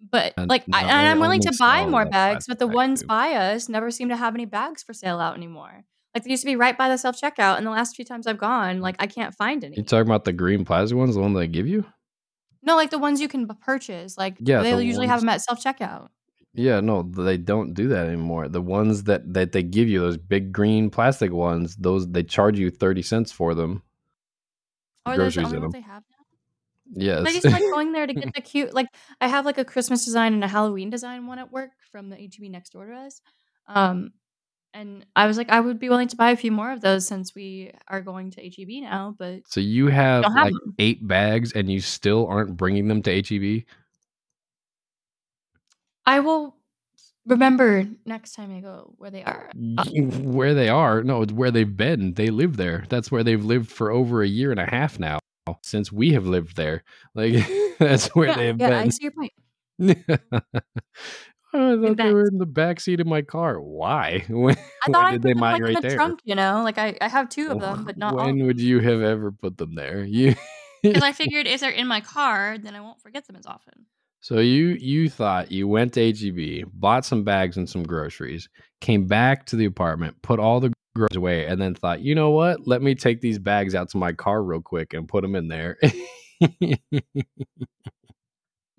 But 0.00 0.34
And 0.36 0.48
like 0.48 0.64
I, 0.72 0.82
and 0.82 1.08
I'm 1.08 1.20
willing 1.20 1.40
to 1.40 1.54
buy 1.58 1.86
more 1.86 2.06
bags, 2.06 2.46
but 2.46 2.58
the 2.58 2.66
ones 2.68 3.00
too. 3.00 3.06
by 3.06 3.34
us 3.34 3.68
never 3.68 3.90
seem 3.90 4.08
to 4.10 4.16
have 4.16 4.34
any 4.34 4.44
bags 4.44 4.82
for 4.82 4.92
sale 4.92 5.18
out 5.18 5.36
anymore. 5.36 5.84
Like 6.14 6.24
they 6.24 6.30
used 6.30 6.42
to 6.42 6.46
be 6.46 6.56
right 6.56 6.76
by 6.76 6.88
the 6.88 6.96
self 6.96 7.20
checkout, 7.20 7.58
and 7.58 7.66
the 7.66 7.70
last 7.70 7.96
few 7.96 8.04
times 8.04 8.26
I've 8.26 8.38
gone, 8.38 8.80
like 8.80 8.96
I 8.98 9.06
can't 9.06 9.34
find 9.34 9.64
any. 9.64 9.76
You 9.76 9.82
talking 9.82 10.08
about 10.08 10.24
the 10.24 10.32
green 10.32 10.64
plastic 10.64 10.96
ones, 10.96 11.14
the 11.14 11.20
one 11.20 11.34
they 11.34 11.48
give 11.48 11.66
you? 11.66 11.84
No, 12.62 12.76
like 12.76 12.90
the 12.90 12.98
ones 12.98 13.20
you 13.20 13.28
can 13.28 13.46
purchase. 13.46 14.16
Like 14.16 14.36
Yeah, 14.40 14.62
they 14.62 14.72
the 14.72 14.84
usually 14.84 15.06
have 15.06 15.20
them 15.20 15.28
at 15.28 15.42
self 15.42 15.62
checkout. 15.62 16.08
Yeah, 16.54 16.80
no, 16.80 17.02
they 17.02 17.36
don't 17.36 17.74
do 17.74 17.88
that 17.88 18.06
anymore. 18.06 18.48
The 18.48 18.62
ones 18.62 19.04
that 19.04 19.32
that 19.34 19.52
they 19.52 19.62
give 19.62 19.88
you, 19.88 20.00
those 20.00 20.16
big 20.16 20.52
green 20.52 20.90
plastic 20.90 21.32
ones, 21.32 21.76
those 21.76 22.08
they 22.08 22.22
charge 22.22 22.58
you 22.58 22.70
thirty 22.70 23.02
cents 23.02 23.30
for 23.30 23.54
them. 23.54 23.82
Or 25.06 25.16
those 25.16 25.34
the 25.34 25.42
only 25.42 25.56
in 25.56 25.62
ones 25.62 25.72
them. 25.74 25.84
Yes. 26.94 27.26
I 27.26 27.32
just 27.32 27.44
like 27.44 27.62
going 27.72 27.92
there 27.92 28.06
to 28.06 28.14
get 28.14 28.34
the 28.34 28.40
cute. 28.40 28.74
Like 28.74 28.86
I 29.20 29.28
have 29.28 29.44
like 29.44 29.58
a 29.58 29.64
Christmas 29.64 30.04
design 30.04 30.34
and 30.34 30.44
a 30.44 30.48
Halloween 30.48 30.90
design 30.90 31.26
one 31.26 31.38
at 31.38 31.52
work 31.52 31.70
from 31.90 32.10
the 32.10 32.16
HEB 32.16 32.50
next 32.50 32.70
door 32.70 32.86
to 32.86 32.94
us. 32.94 33.20
Um, 33.66 34.12
and 34.74 35.04
I 35.16 35.26
was 35.26 35.38
like, 35.38 35.50
I 35.50 35.60
would 35.60 35.78
be 35.78 35.88
willing 35.88 36.08
to 36.08 36.16
buy 36.16 36.30
a 36.30 36.36
few 36.36 36.52
more 36.52 36.70
of 36.70 36.80
those 36.80 37.06
since 37.06 37.34
we 37.34 37.72
are 37.88 38.00
going 38.00 38.30
to 38.32 38.42
HEB 38.42 38.82
now. 38.82 39.14
But 39.18 39.40
so 39.46 39.60
you 39.60 39.88
have 39.88 40.24
have 40.24 40.34
like 40.34 40.52
them. 40.52 40.74
eight 40.78 41.06
bags, 41.06 41.52
and 41.52 41.70
you 41.70 41.80
still 41.80 42.26
aren't 42.26 42.56
bringing 42.56 42.88
them 42.88 43.02
to 43.02 43.22
HEB. 43.22 43.64
I 46.06 46.20
will 46.20 46.56
remember 47.26 47.86
next 48.04 48.32
time 48.34 48.56
I 48.56 48.60
go 48.60 48.94
where 48.96 49.10
they 49.10 49.22
are. 49.24 49.50
Where 49.54 50.54
they 50.54 50.68
are, 50.68 51.02
no, 51.02 51.22
it's 51.22 51.32
where 51.32 51.50
they've 51.50 51.76
been. 51.76 52.14
They 52.14 52.28
live 52.28 52.56
there. 52.56 52.84
That's 52.88 53.10
where 53.10 53.22
they've 53.22 53.44
lived 53.44 53.70
for 53.70 53.90
over 53.90 54.22
a 54.22 54.28
year 54.28 54.50
and 54.50 54.60
a 54.60 54.66
half 54.66 54.98
now. 54.98 55.18
Since 55.62 55.90
we 55.92 56.12
have 56.12 56.26
lived 56.26 56.56
there, 56.56 56.84
like 57.14 57.34
that's 57.78 58.08
where 58.14 58.28
yeah, 58.28 58.36
they 58.36 58.46
have 58.48 58.58
been. 58.58 58.72
yeah, 58.72 58.78
I 58.80 58.82
been. 58.82 58.90
see 58.90 59.04
your 59.04 59.12
point. 59.12 59.32
Oh, 61.54 61.72
I 61.72 61.76
thought 61.88 61.96
they 62.02 62.12
were 62.12 62.26
in 62.26 62.38
the 62.38 62.46
back 62.46 62.78
seat 62.80 63.00
of 63.00 63.06
my 63.06 63.22
car. 63.22 63.60
Why? 63.60 64.24
When, 64.28 64.56
I 64.82 64.88
thought 64.90 65.04
when 65.04 65.06
I 65.06 65.12
did 65.12 65.22
put 65.22 65.28
they 65.28 65.32
them 65.34 65.48
like 65.50 65.64
in 65.64 65.72
migrate 65.72 65.74
the 65.74 65.80
there? 65.80 65.96
trunk, 65.96 66.20
you 66.24 66.34
know. 66.34 66.62
Like 66.62 66.78
I, 66.78 66.96
I 67.00 67.08
have 67.08 67.28
two 67.28 67.50
of 67.50 67.58
them, 67.58 67.84
but 67.84 67.96
not 67.96 68.16
when 68.16 68.44
would 68.46 68.60
you 68.60 68.80
have 68.80 69.00
ever 69.02 69.32
put 69.32 69.56
them 69.56 69.74
there? 69.74 70.04
You 70.04 70.34
Because 70.82 71.02
I 71.02 71.12
figured 71.12 71.46
if 71.46 71.60
they're 71.60 71.70
in 71.70 71.86
my 71.86 72.00
car, 72.00 72.58
then 72.58 72.74
I 72.76 72.80
won't 72.80 73.00
forget 73.00 73.26
them 73.26 73.36
as 73.36 73.46
often. 73.46 73.86
so 74.20 74.38
you 74.40 74.76
you 74.80 75.08
thought 75.08 75.50
you 75.52 75.66
went 75.68 75.94
to 75.94 76.00
HEB, 76.12 76.70
bought 76.72 77.04
some 77.04 77.24
bags 77.24 77.56
and 77.56 77.68
some 77.68 77.82
groceries, 77.84 78.48
came 78.80 79.06
back 79.06 79.46
to 79.46 79.56
the 79.56 79.64
apartment, 79.64 80.20
put 80.22 80.38
all 80.40 80.60
the 80.60 80.72
groceries 80.98 81.16
away, 81.16 81.46
and 81.46 81.60
then 81.60 81.74
thought, 81.74 82.00
you 82.00 82.14
know 82.14 82.30
what? 82.30 82.66
Let 82.66 82.82
me 82.82 82.94
take 82.94 83.20
these 83.20 83.38
bags 83.38 83.74
out 83.74 83.88
to 83.90 83.96
my 83.96 84.12
car 84.12 84.42
real 84.42 84.60
quick 84.60 84.92
and 84.92 85.08
put 85.08 85.22
them 85.22 85.34
in 85.34 85.48
there. 85.48 85.78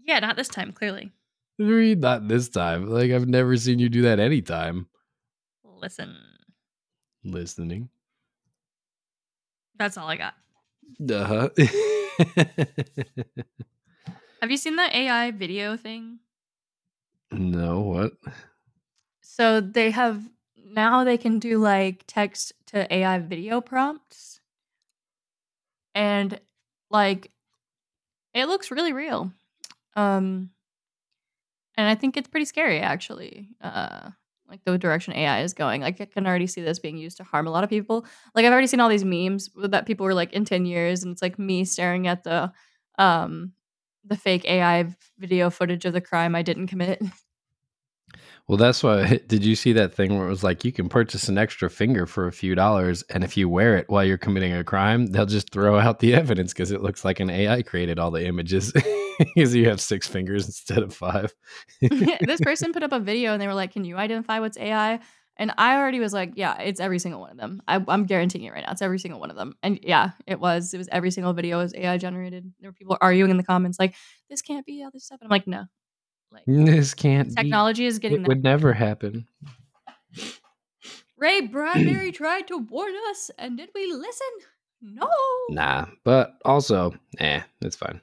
Yeah, 0.09 0.17
not 0.17 0.35
this 0.37 0.47
time. 0.47 0.71
Clearly. 0.71 1.11
Not 1.59 2.27
this 2.27 2.49
time. 2.49 2.89
Like 2.89 3.11
I've 3.11 3.27
never 3.27 3.55
seen 3.57 3.77
you 3.77 3.89
do 3.89 4.01
that 4.03 4.19
anytime. 4.19 4.87
Listen, 5.63 6.17
Listening. 7.23 7.89
that's 9.77 9.97
all 9.97 10.07
I 10.07 10.17
got. 10.17 10.33
Uh-huh. 11.07 11.49
Have 14.41 14.49
you 14.49 14.57
seen 14.57 14.77
that 14.77 14.95
AI 14.95 15.29
video 15.29 15.77
thing? 15.77 16.17
no, 17.31 17.81
what? 17.81 18.13
So 19.21 19.61
they 19.61 19.91
have 19.91 20.23
now 20.69 21.03
they 21.03 21.17
can 21.17 21.39
do 21.39 21.57
like 21.57 22.03
text 22.07 22.53
to 22.67 22.91
AI 22.93 23.19
video 23.19 23.61
prompts. 23.61 24.39
And 25.95 26.39
like 26.89 27.31
it 28.33 28.45
looks 28.47 28.71
really 28.71 28.93
real. 28.93 29.31
Um 29.95 30.51
and 31.77 31.87
I 31.87 31.95
think 31.95 32.17
it's 32.17 32.27
pretty 32.27 32.45
scary 32.45 32.79
actually. 32.79 33.49
Uh 33.61 34.11
like 34.49 34.63
the 34.65 34.79
direction 34.79 35.13
AI 35.13 35.41
is 35.41 35.53
going. 35.53 35.81
Like 35.81 36.01
I 36.01 36.05
can 36.05 36.25
already 36.25 36.47
see 36.47 36.61
this 36.61 36.79
being 36.79 36.97
used 36.97 37.17
to 37.17 37.23
harm 37.23 37.45
a 37.45 37.51
lot 37.51 37.63
of 37.63 37.69
people. 37.69 38.05
Like 38.33 38.45
I've 38.45 38.51
already 38.51 38.65
seen 38.65 38.79
all 38.79 38.89
these 38.89 39.05
memes 39.05 39.49
that 39.55 39.85
people 39.85 40.05
were 40.05 40.15
like 40.15 40.33
in 40.33 40.43
10 40.43 40.65
years 40.65 41.03
and 41.03 41.11
it's 41.11 41.21
like 41.21 41.37
me 41.37 41.65
staring 41.65 42.07
at 42.07 42.23
the 42.23 42.51
um 42.97 43.53
the 44.05 44.17
fake 44.17 44.45
AI 44.45 44.95
video 45.19 45.49
footage 45.51 45.85
of 45.85 45.93
the 45.93 46.01
crime 46.01 46.35
I 46.35 46.41
didn't 46.41 46.67
commit. 46.67 47.01
Well, 48.47 48.57
that's 48.57 48.83
why. 48.83 49.19
Did 49.27 49.45
you 49.45 49.55
see 49.55 49.73
that 49.73 49.93
thing 49.93 50.17
where 50.17 50.25
it 50.25 50.29
was 50.29 50.43
like 50.43 50.65
you 50.65 50.71
can 50.71 50.89
purchase 50.89 51.29
an 51.29 51.37
extra 51.37 51.69
finger 51.69 52.05
for 52.05 52.27
a 52.27 52.31
few 52.31 52.55
dollars, 52.55 53.03
and 53.09 53.23
if 53.23 53.37
you 53.37 53.47
wear 53.47 53.77
it 53.77 53.89
while 53.89 54.03
you're 54.03 54.17
committing 54.17 54.53
a 54.53 54.63
crime, 54.63 55.07
they'll 55.07 55.25
just 55.25 55.51
throw 55.51 55.77
out 55.77 55.99
the 55.99 56.13
evidence 56.15 56.53
because 56.53 56.71
it 56.71 56.81
looks 56.81 57.05
like 57.05 57.19
an 57.19 57.29
AI 57.29 57.61
created 57.61 57.99
all 57.99 58.11
the 58.11 58.25
images 58.25 58.73
because 59.19 59.55
you 59.55 59.69
have 59.69 59.79
six 59.79 60.07
fingers 60.07 60.45
instead 60.45 60.79
of 60.79 60.93
five. 60.93 61.33
this 61.81 62.41
person 62.41 62.73
put 62.73 62.83
up 62.83 62.91
a 62.91 62.99
video 62.99 63.33
and 63.33 63.41
they 63.41 63.47
were 63.47 63.53
like, 63.53 63.73
"Can 63.73 63.85
you 63.85 63.97
identify 63.97 64.39
what's 64.39 64.57
AI?" 64.57 64.99
And 65.37 65.53
I 65.57 65.77
already 65.77 65.99
was 65.99 66.11
like, 66.11 66.33
"Yeah, 66.35 66.59
it's 66.59 66.79
every 66.79 66.99
single 66.99 67.21
one 67.21 67.31
of 67.31 67.37
them. 67.37 67.61
I, 67.67 67.83
I'm 67.87 68.05
guaranteeing 68.05 68.45
it 68.45 68.51
right 68.51 68.63
now. 68.65 68.71
It's 68.71 68.81
every 68.81 68.99
single 68.99 69.19
one 69.19 69.29
of 69.29 69.37
them." 69.37 69.55
And 69.61 69.79
yeah, 69.83 70.11
it 70.25 70.39
was. 70.39 70.73
It 70.73 70.77
was 70.79 70.89
every 70.91 71.11
single 71.11 71.33
video 71.33 71.59
was 71.59 71.73
AI 71.75 71.97
generated. 71.97 72.51
There 72.59 72.69
were 72.69 72.73
people 72.73 72.97
arguing 72.99 73.31
in 73.31 73.37
the 73.37 73.43
comments 73.43 73.79
like, 73.79 73.95
"This 74.29 74.41
can't 74.41 74.65
be 74.65 74.83
all 74.83 74.89
this 74.91 75.05
stuff." 75.05 75.19
And 75.21 75.27
I'm 75.27 75.31
like, 75.31 75.47
"No, 75.47 75.65
like 76.31 76.43
this 76.47 76.93
can't. 76.93 77.29
be- 77.29 77.35
technology 77.35 77.85
is 77.85 77.99
getting 77.99 78.17
It 78.17 78.21
there." 78.21 78.27
would 78.29 78.43
never 78.43 78.73
happen. 78.73 79.27
Ray 81.17 81.41
Bradbury 81.47 82.11
tried 82.11 82.47
to 82.47 82.57
warn 82.57 82.93
us, 83.09 83.29
and 83.37 83.57
did 83.57 83.69
we 83.75 83.91
listen? 83.91 84.27
No. 84.81 85.09
Nah, 85.49 85.87
but 86.05 86.35
also, 86.45 86.93
eh, 87.19 87.41
it's 87.61 87.75
fine. 87.75 87.99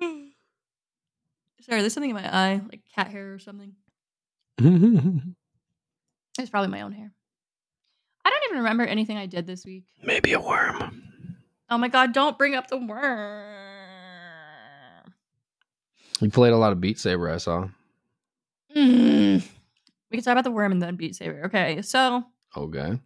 Sorry, 0.00 1.80
there's 1.82 1.92
something 1.92 2.10
in 2.10 2.16
my 2.16 2.34
eye, 2.34 2.60
like 2.70 2.80
cat 2.94 3.08
hair 3.08 3.34
or 3.34 3.38
something. 3.38 3.74
It's 6.38 6.48
probably 6.48 6.70
my 6.70 6.80
own 6.82 6.92
hair. 6.92 7.12
I 8.24 8.30
don't 8.30 8.44
even 8.44 8.58
remember 8.58 8.84
anything 8.84 9.18
I 9.18 9.26
did 9.26 9.46
this 9.46 9.66
week. 9.66 9.84
Maybe 10.02 10.32
a 10.32 10.40
worm. 10.40 11.02
Oh 11.68 11.76
my 11.76 11.88
god, 11.88 12.12
don't 12.14 12.38
bring 12.38 12.54
up 12.54 12.68
the 12.68 12.78
worm. 12.78 13.69
You 16.20 16.30
played 16.30 16.52
a 16.52 16.58
lot 16.58 16.72
of 16.72 16.80
Beat 16.80 16.98
Saber, 16.98 17.30
I 17.30 17.38
saw. 17.38 17.68
Mm. 18.76 19.42
We 20.10 20.16
can 20.16 20.24
talk 20.24 20.32
about 20.32 20.44
the 20.44 20.50
worm 20.50 20.72
and 20.72 20.82
then 20.82 20.96
Beat 20.96 21.16
Saber. 21.16 21.46
Okay, 21.46 21.82
so 21.82 22.24
Okay. 22.56 22.98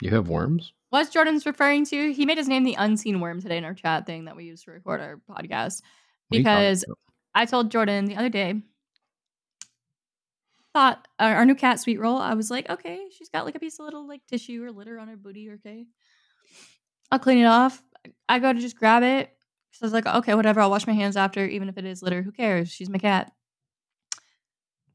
You 0.00 0.10
have 0.10 0.28
worms? 0.28 0.72
what 0.90 1.10
Jordan's 1.10 1.46
referring 1.46 1.84
to, 1.86 2.12
he 2.12 2.24
made 2.24 2.38
his 2.38 2.48
name 2.48 2.64
the 2.64 2.74
unseen 2.74 3.20
worm 3.20 3.40
today 3.40 3.58
in 3.58 3.64
our 3.64 3.74
chat 3.74 4.06
thing 4.06 4.26
that 4.26 4.36
we 4.36 4.44
use 4.44 4.62
to 4.62 4.70
record 4.70 5.00
our 5.00 5.20
podcast. 5.28 5.82
What 6.28 6.36
are 6.36 6.38
you 6.38 6.44
talking 6.44 6.62
Because? 6.62 6.84
I 7.34 7.44
told 7.44 7.70
Jordan 7.70 8.06
the 8.06 8.16
other 8.16 8.28
day, 8.28 8.54
thought 10.72 11.06
our, 11.18 11.36
our 11.36 11.44
new 11.44 11.54
cat 11.54 11.80
sweet 11.80 11.98
roll. 11.98 12.16
I 12.16 12.34
was 12.34 12.50
like, 12.50 12.70
okay, 12.70 13.08
she's 13.10 13.28
got 13.28 13.44
like 13.44 13.56
a 13.56 13.58
piece 13.58 13.78
of 13.78 13.84
little 13.84 14.06
like 14.06 14.22
tissue 14.26 14.64
or 14.64 14.72
litter 14.72 14.98
on 14.98 15.08
her 15.08 15.16
booty. 15.16 15.50
Okay, 15.50 15.86
I'll 17.10 17.18
clean 17.18 17.38
it 17.38 17.46
off. 17.46 17.82
I 18.28 18.38
go 18.38 18.52
to 18.52 18.60
just 18.60 18.78
grab 18.78 19.02
it. 19.02 19.35
So 19.72 19.84
I 19.84 19.86
was 19.86 19.92
like, 19.92 20.06
okay, 20.06 20.34
whatever. 20.34 20.60
I'll 20.60 20.70
wash 20.70 20.86
my 20.86 20.94
hands 20.94 21.16
after, 21.16 21.44
even 21.44 21.68
if 21.68 21.76
it 21.76 21.84
is 21.84 22.02
litter. 22.02 22.22
Who 22.22 22.32
cares? 22.32 22.70
She's 22.70 22.88
my 22.88 22.98
cat. 22.98 23.30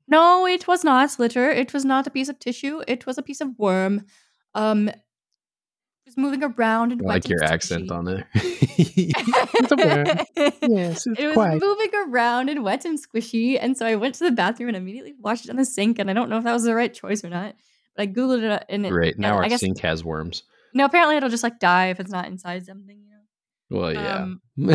No, 0.08 0.46
it 0.46 0.68
was 0.68 0.84
not 0.84 1.18
litter. 1.20 1.50
It 1.50 1.74
was 1.74 1.86
not 1.86 2.08
a 2.08 2.10
piece 2.10 2.30
of 2.30 2.40
tissue. 2.40 2.82
It 2.88 3.06
was 3.06 3.18
a 3.18 3.22
piece 3.22 3.42
of 3.42 3.58
worm. 3.58 4.06
Um, 4.56 4.88
it 4.90 4.96
was 6.06 6.18
moving 6.18 6.44
around 6.44 6.92
and 6.92 7.02
I 7.04 7.06
like 7.06 7.30
your 7.30 7.44
accent 7.44 7.92
on 7.92 8.08
it. 8.08 8.26
it's 8.34 9.72
a 9.72 9.76
worm. 9.76 10.08
Yes, 10.64 11.06
it 11.08 11.36
was 11.38 11.62
moving 11.62 11.92
around 12.08 12.50
and 12.50 12.64
wet 12.64 12.84
and 12.84 13.00
squishy. 13.00 13.58
And 13.62 13.78
so 13.78 13.86
I 13.86 13.96
went 13.96 14.16
to 14.16 14.24
the 14.24 14.32
bathroom 14.32 14.70
and 14.70 14.78
immediately 14.78 15.14
washed 15.20 15.46
it 15.46 15.52
on 15.52 15.58
the 15.58 15.66
sink. 15.66 16.00
And 16.00 16.10
I 16.10 16.14
don't 16.14 16.30
know 16.30 16.38
if 16.38 16.44
that 16.44 16.54
was 16.54 16.64
the 16.64 16.76
right 16.76 16.94
choice 16.94 17.24
or 17.24 17.30
not. 17.30 17.56
But 17.96 18.04
I 18.04 18.08
Googled 18.08 18.42
it 18.42 18.66
and 18.68 18.86
it, 18.86 18.90
Great. 18.90 19.20
Now 19.20 19.36
our 19.36 19.48
guess- 19.48 19.60
sink 19.60 19.80
has 19.80 20.04
worms. 20.04 20.44
no, 20.74 20.86
apparently 20.86 21.18
it'll 21.18 21.30
just 21.30 21.44
like 21.44 21.60
die 21.60 21.88
if 21.88 22.00
it's 22.00 22.12
not 22.12 22.26
inside 22.26 22.66
something? 22.66 22.98
Well, 23.72 23.94
yeah. 23.94 24.24
Um, 24.24 24.42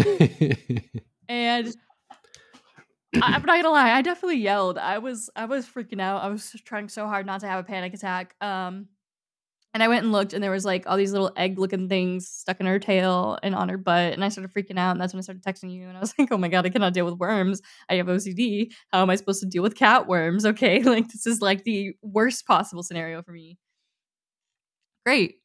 and 1.29 1.77
I, 3.15 3.35
I'm 3.35 3.43
not 3.43 3.47
gonna 3.47 3.71
lie, 3.71 3.93
I 3.93 4.03
definitely 4.03 4.39
yelled. 4.39 4.79
I 4.79 4.99
was 4.99 5.29
I 5.37 5.45
was 5.45 5.67
freaking 5.67 6.01
out. 6.01 6.23
I 6.23 6.29
was 6.29 6.51
trying 6.65 6.89
so 6.89 7.07
hard 7.07 7.27
not 7.27 7.41
to 7.41 7.47
have 7.47 7.61
a 7.61 7.65
panic 7.65 7.95
attack. 7.95 8.35
Um 8.41 8.89
and 9.75 9.83
I 9.83 9.89
went 9.89 10.05
and 10.05 10.13
looked 10.13 10.33
and 10.33 10.43
there 10.43 10.51
was 10.51 10.65
like 10.65 10.85
all 10.87 10.97
these 10.97 11.13
little 11.13 11.31
egg 11.37 11.59
looking 11.59 11.91
things 11.91 12.27
stuck 12.27 12.61
in 12.61 12.67
her 12.67 12.79
tail 12.79 13.39
and 13.43 13.55
on 13.55 13.69
her 13.69 13.77
butt. 13.77 14.15
And 14.15 14.25
I 14.25 14.31
started 14.31 14.55
freaking 14.55 14.79
out. 14.79 14.93
And 14.93 15.01
that's 15.01 15.13
when 15.13 15.19
I 15.19 15.23
started 15.23 15.45
texting 15.45 15.71
you. 15.71 15.87
And 15.89 15.99
I 15.99 16.01
was 16.01 16.15
like, 16.19 16.33
oh 16.33 16.39
my 16.39 16.49
God, 16.49 16.65
I 16.65 16.71
cannot 16.71 16.95
deal 16.95 17.05
with 17.05 17.19
worms. 17.19 17.61
I 17.91 17.97
have 17.97 18.07
OCD. 18.07 18.73
How 18.91 19.03
am 19.03 19.11
I 19.11 19.17
supposed 19.17 19.41
to 19.41 19.47
deal 19.47 19.63
with 19.63 19.75
cat 19.75 20.07
worms? 20.07 20.47
Okay. 20.47 20.83
Like 20.97 21.09
this 21.09 21.27
is 21.27 21.43
like 21.43 21.65
the 21.65 21.93
worst 22.01 22.47
possible 22.47 22.83
scenario 22.83 23.23
for 23.23 23.33
me. 23.33 23.59
Great. 25.05 25.37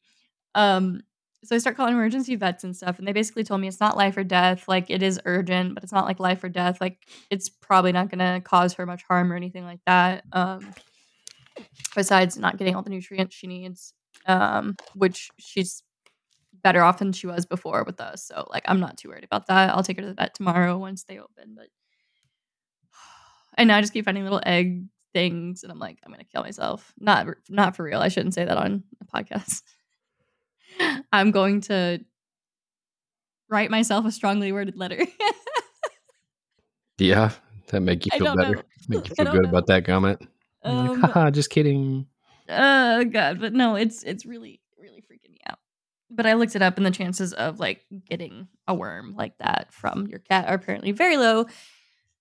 Um, 0.54 1.02
so 1.44 1.56
I 1.56 1.58
start 1.58 1.76
calling 1.76 1.94
emergency 1.94 2.36
vets 2.36 2.62
and 2.62 2.76
stuff, 2.76 2.98
and 2.98 3.08
they 3.08 3.12
basically 3.12 3.42
told 3.42 3.60
me 3.60 3.68
it's 3.68 3.80
not 3.80 3.96
life 3.96 4.16
or 4.16 4.24
death. 4.24 4.68
Like 4.68 4.90
it 4.90 5.02
is 5.02 5.20
urgent, 5.24 5.74
but 5.74 5.82
it's 5.82 5.92
not 5.92 6.04
like 6.04 6.20
life 6.20 6.42
or 6.44 6.48
death. 6.48 6.80
Like 6.80 6.98
it's 7.30 7.48
probably 7.48 7.92
not 7.92 8.10
gonna 8.10 8.40
cause 8.40 8.74
her 8.74 8.86
much 8.86 9.02
harm 9.02 9.32
or 9.32 9.36
anything 9.36 9.64
like 9.64 9.80
that. 9.86 10.24
Um, 10.32 10.72
besides 11.96 12.38
not 12.38 12.58
getting 12.58 12.76
all 12.76 12.82
the 12.82 12.90
nutrients 12.90 13.34
she 13.34 13.48
needs, 13.48 13.92
um, 14.26 14.76
which 14.94 15.30
she's 15.38 15.82
better 16.62 16.82
off 16.82 16.98
than 16.98 17.12
she 17.12 17.26
was 17.26 17.44
before 17.44 17.82
with 17.84 18.00
us. 18.00 18.24
So 18.24 18.46
like 18.50 18.62
I'm 18.66 18.80
not 18.80 18.96
too 18.96 19.08
worried 19.08 19.24
about 19.24 19.48
that. 19.48 19.74
I'll 19.74 19.82
take 19.82 19.96
her 19.96 20.02
to 20.02 20.08
the 20.08 20.14
vet 20.14 20.34
tomorrow 20.34 20.78
once 20.78 21.04
they 21.04 21.18
open. 21.18 21.56
But 21.56 21.66
and 23.58 23.68
now 23.68 23.78
I 23.78 23.80
just 23.80 23.92
keep 23.92 24.04
finding 24.04 24.22
little 24.22 24.42
egg 24.46 24.84
things, 25.12 25.64
and 25.64 25.72
I'm 25.72 25.80
like, 25.80 25.98
I'm 26.04 26.12
gonna 26.12 26.24
kill 26.24 26.42
myself. 26.42 26.92
Not 27.00 27.26
not 27.48 27.74
for 27.74 27.82
real. 27.82 28.00
I 28.00 28.08
shouldn't 28.08 28.34
say 28.34 28.44
that 28.44 28.56
on 28.56 28.84
a 29.00 29.04
podcast. 29.04 29.62
I'm 31.12 31.30
going 31.30 31.60
to 31.62 32.00
write 33.48 33.70
myself 33.70 34.04
a 34.06 34.12
strongly 34.12 34.52
worded 34.52 34.76
letter. 34.76 35.04
yeah. 36.98 37.30
That 37.68 37.80
make 37.80 38.04
you 38.04 38.10
I 38.12 38.18
feel 38.18 38.26
don't 38.26 38.36
better. 38.36 38.56
know. 38.56 38.62
Make 38.88 39.08
you 39.08 39.14
I 39.18 39.22
feel 39.22 39.24
don't 39.24 39.34
good 39.34 39.42
know. 39.44 39.48
about 39.48 39.66
that 39.68 39.84
comment. 39.84 40.20
You're 40.64 40.74
like, 40.74 40.90
um, 40.90 41.00
haha, 41.00 41.30
just 41.30 41.50
kidding. 41.50 42.06
oh 42.48 43.04
god, 43.04 43.40
but 43.40 43.52
no, 43.52 43.76
it's 43.76 44.02
it's 44.02 44.26
really 44.26 44.60
really 44.78 45.00
freaking 45.00 45.30
me 45.30 45.38
out. 45.48 45.58
But 46.10 46.26
I 46.26 46.34
looked 46.34 46.56
it 46.56 46.62
up, 46.62 46.76
and 46.76 46.84
the 46.84 46.90
chances 46.90 47.32
of 47.32 47.60
like 47.60 47.84
getting 48.10 48.48
a 48.66 48.74
worm 48.74 49.14
like 49.16 49.38
that 49.38 49.72
from 49.72 50.06
your 50.08 50.18
cat 50.18 50.48
are 50.48 50.54
apparently 50.54 50.90
very 50.92 51.16
low, 51.16 51.46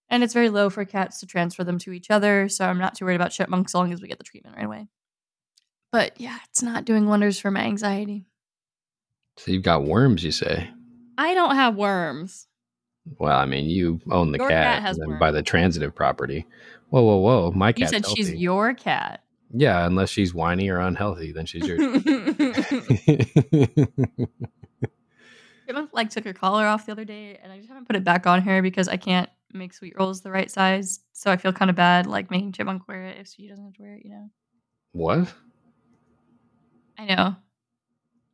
and 0.09 0.23
it's 0.23 0.33
very 0.35 0.49
low 0.49 0.69
for 0.69 0.85
cats 0.85 1.19
to 1.21 1.25
transfer 1.25 1.63
them 1.63 1.79
to 1.79 1.91
each 1.91 2.11
other. 2.11 2.47
So 2.47 2.65
I'm 2.65 2.77
not 2.79 2.95
too 2.95 3.05
worried 3.05 3.15
about 3.15 3.31
chipmunks 3.31 3.71
as 3.71 3.75
long 3.75 3.91
as 3.91 4.01
we 4.01 4.07
get 4.07 4.19
the 4.19 4.23
treatment 4.23 4.55
right 4.55 4.65
away. 4.65 4.87
But 5.91 6.21
yeah, 6.21 6.37
it's 6.49 6.61
not 6.61 6.85
doing 6.85 7.07
wonders 7.07 7.39
for 7.39 7.49
my 7.51 7.61
anxiety. 7.63 8.25
So 9.37 9.51
you've 9.51 9.63
got 9.63 9.85
worms, 9.85 10.23
you 10.23 10.31
say? 10.31 10.69
I 11.17 11.33
don't 11.33 11.55
have 11.55 11.75
worms. 11.75 12.47
Well, 13.17 13.37
I 13.37 13.45
mean, 13.45 13.65
you 13.65 13.99
own 14.11 14.31
the 14.31 14.37
Your 14.37 14.49
cat, 14.49 14.83
cat 14.83 15.19
by 15.19 15.31
the 15.31 15.41
transitive 15.41 15.95
property. 15.95 16.45
Whoa, 16.89 17.01
whoa, 17.01 17.17
whoa! 17.17 17.51
My 17.51 17.71
cat. 17.71 17.79
You 17.79 17.87
said 17.87 18.05
she's 18.07 18.33
your 18.33 18.73
cat. 18.73 19.23
Yeah, 19.53 19.85
unless 19.85 20.09
she's 20.09 20.33
whiny 20.33 20.69
or 20.69 20.79
unhealthy, 20.79 21.31
then 21.31 21.45
she's 21.45 21.65
yours. 21.67 21.79
Chipmunk 25.65 25.91
like 25.93 26.09
took 26.09 26.25
her 26.25 26.33
collar 26.33 26.65
off 26.65 26.85
the 26.85 26.91
other 26.91 27.05
day, 27.05 27.39
and 27.41 27.51
I 27.51 27.57
just 27.57 27.69
haven't 27.69 27.85
put 27.85 27.95
it 27.95 28.03
back 28.03 28.27
on 28.27 28.41
her 28.41 28.61
because 28.61 28.87
I 28.87 28.97
can't 28.97 29.29
make 29.53 29.73
sweet 29.73 29.93
rolls 29.97 30.21
the 30.21 30.31
right 30.31 30.51
size. 30.51 30.99
So 31.13 31.31
I 31.31 31.37
feel 31.37 31.53
kind 31.53 31.69
of 31.69 31.75
bad 31.75 32.07
like 32.07 32.29
making 32.29 32.51
Chipmunk 32.53 32.87
wear 32.87 33.03
it 33.05 33.17
if 33.19 33.27
she 33.27 33.47
doesn't 33.47 33.63
have 33.63 33.73
to 33.73 33.81
wear 33.81 33.95
it. 33.95 34.05
You 34.05 34.11
know. 34.11 34.29
what? 34.91 35.33
I 36.97 37.05
know. 37.05 37.35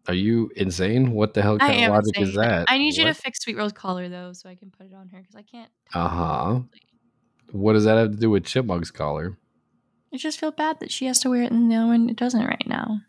Are 0.07 0.13
you 0.13 0.49
insane? 0.55 1.11
What 1.11 1.33
the 1.33 1.41
hell 1.41 1.57
kind 1.57 1.83
of 1.83 1.91
logic 1.91 2.17
insane. 2.17 2.29
is 2.29 2.35
that? 2.35 2.65
I 2.69 2.77
need 2.77 2.95
you 2.95 3.03
to 3.05 3.13
fix 3.13 3.39
Sweet 3.41 3.57
Roll's 3.57 3.73
collar 3.73 4.07
though, 4.07 4.33
so 4.33 4.49
I 4.49 4.55
can 4.55 4.71
put 4.71 4.87
it 4.87 4.93
on 4.93 5.09
her 5.09 5.19
because 5.19 5.35
I 5.35 5.41
can't. 5.41 5.69
Uh 5.93 6.07
huh. 6.07 6.59
What 7.51 7.73
does 7.73 7.85
that 7.85 7.97
have 7.97 8.11
to 8.11 8.17
do 8.17 8.29
with 8.29 8.43
Chipmunk's 8.43 8.91
collar? 8.91 9.37
I 10.13 10.17
just 10.17 10.39
feel 10.39 10.51
bad 10.51 10.79
that 10.79 10.91
she 10.91 11.05
has 11.05 11.19
to 11.19 11.29
wear 11.29 11.43
it 11.43 11.51
and 11.51 11.67
no 11.67 11.87
one 11.87 12.07
doesn't 12.13 12.45
right 12.45 12.67
now. 12.67 13.01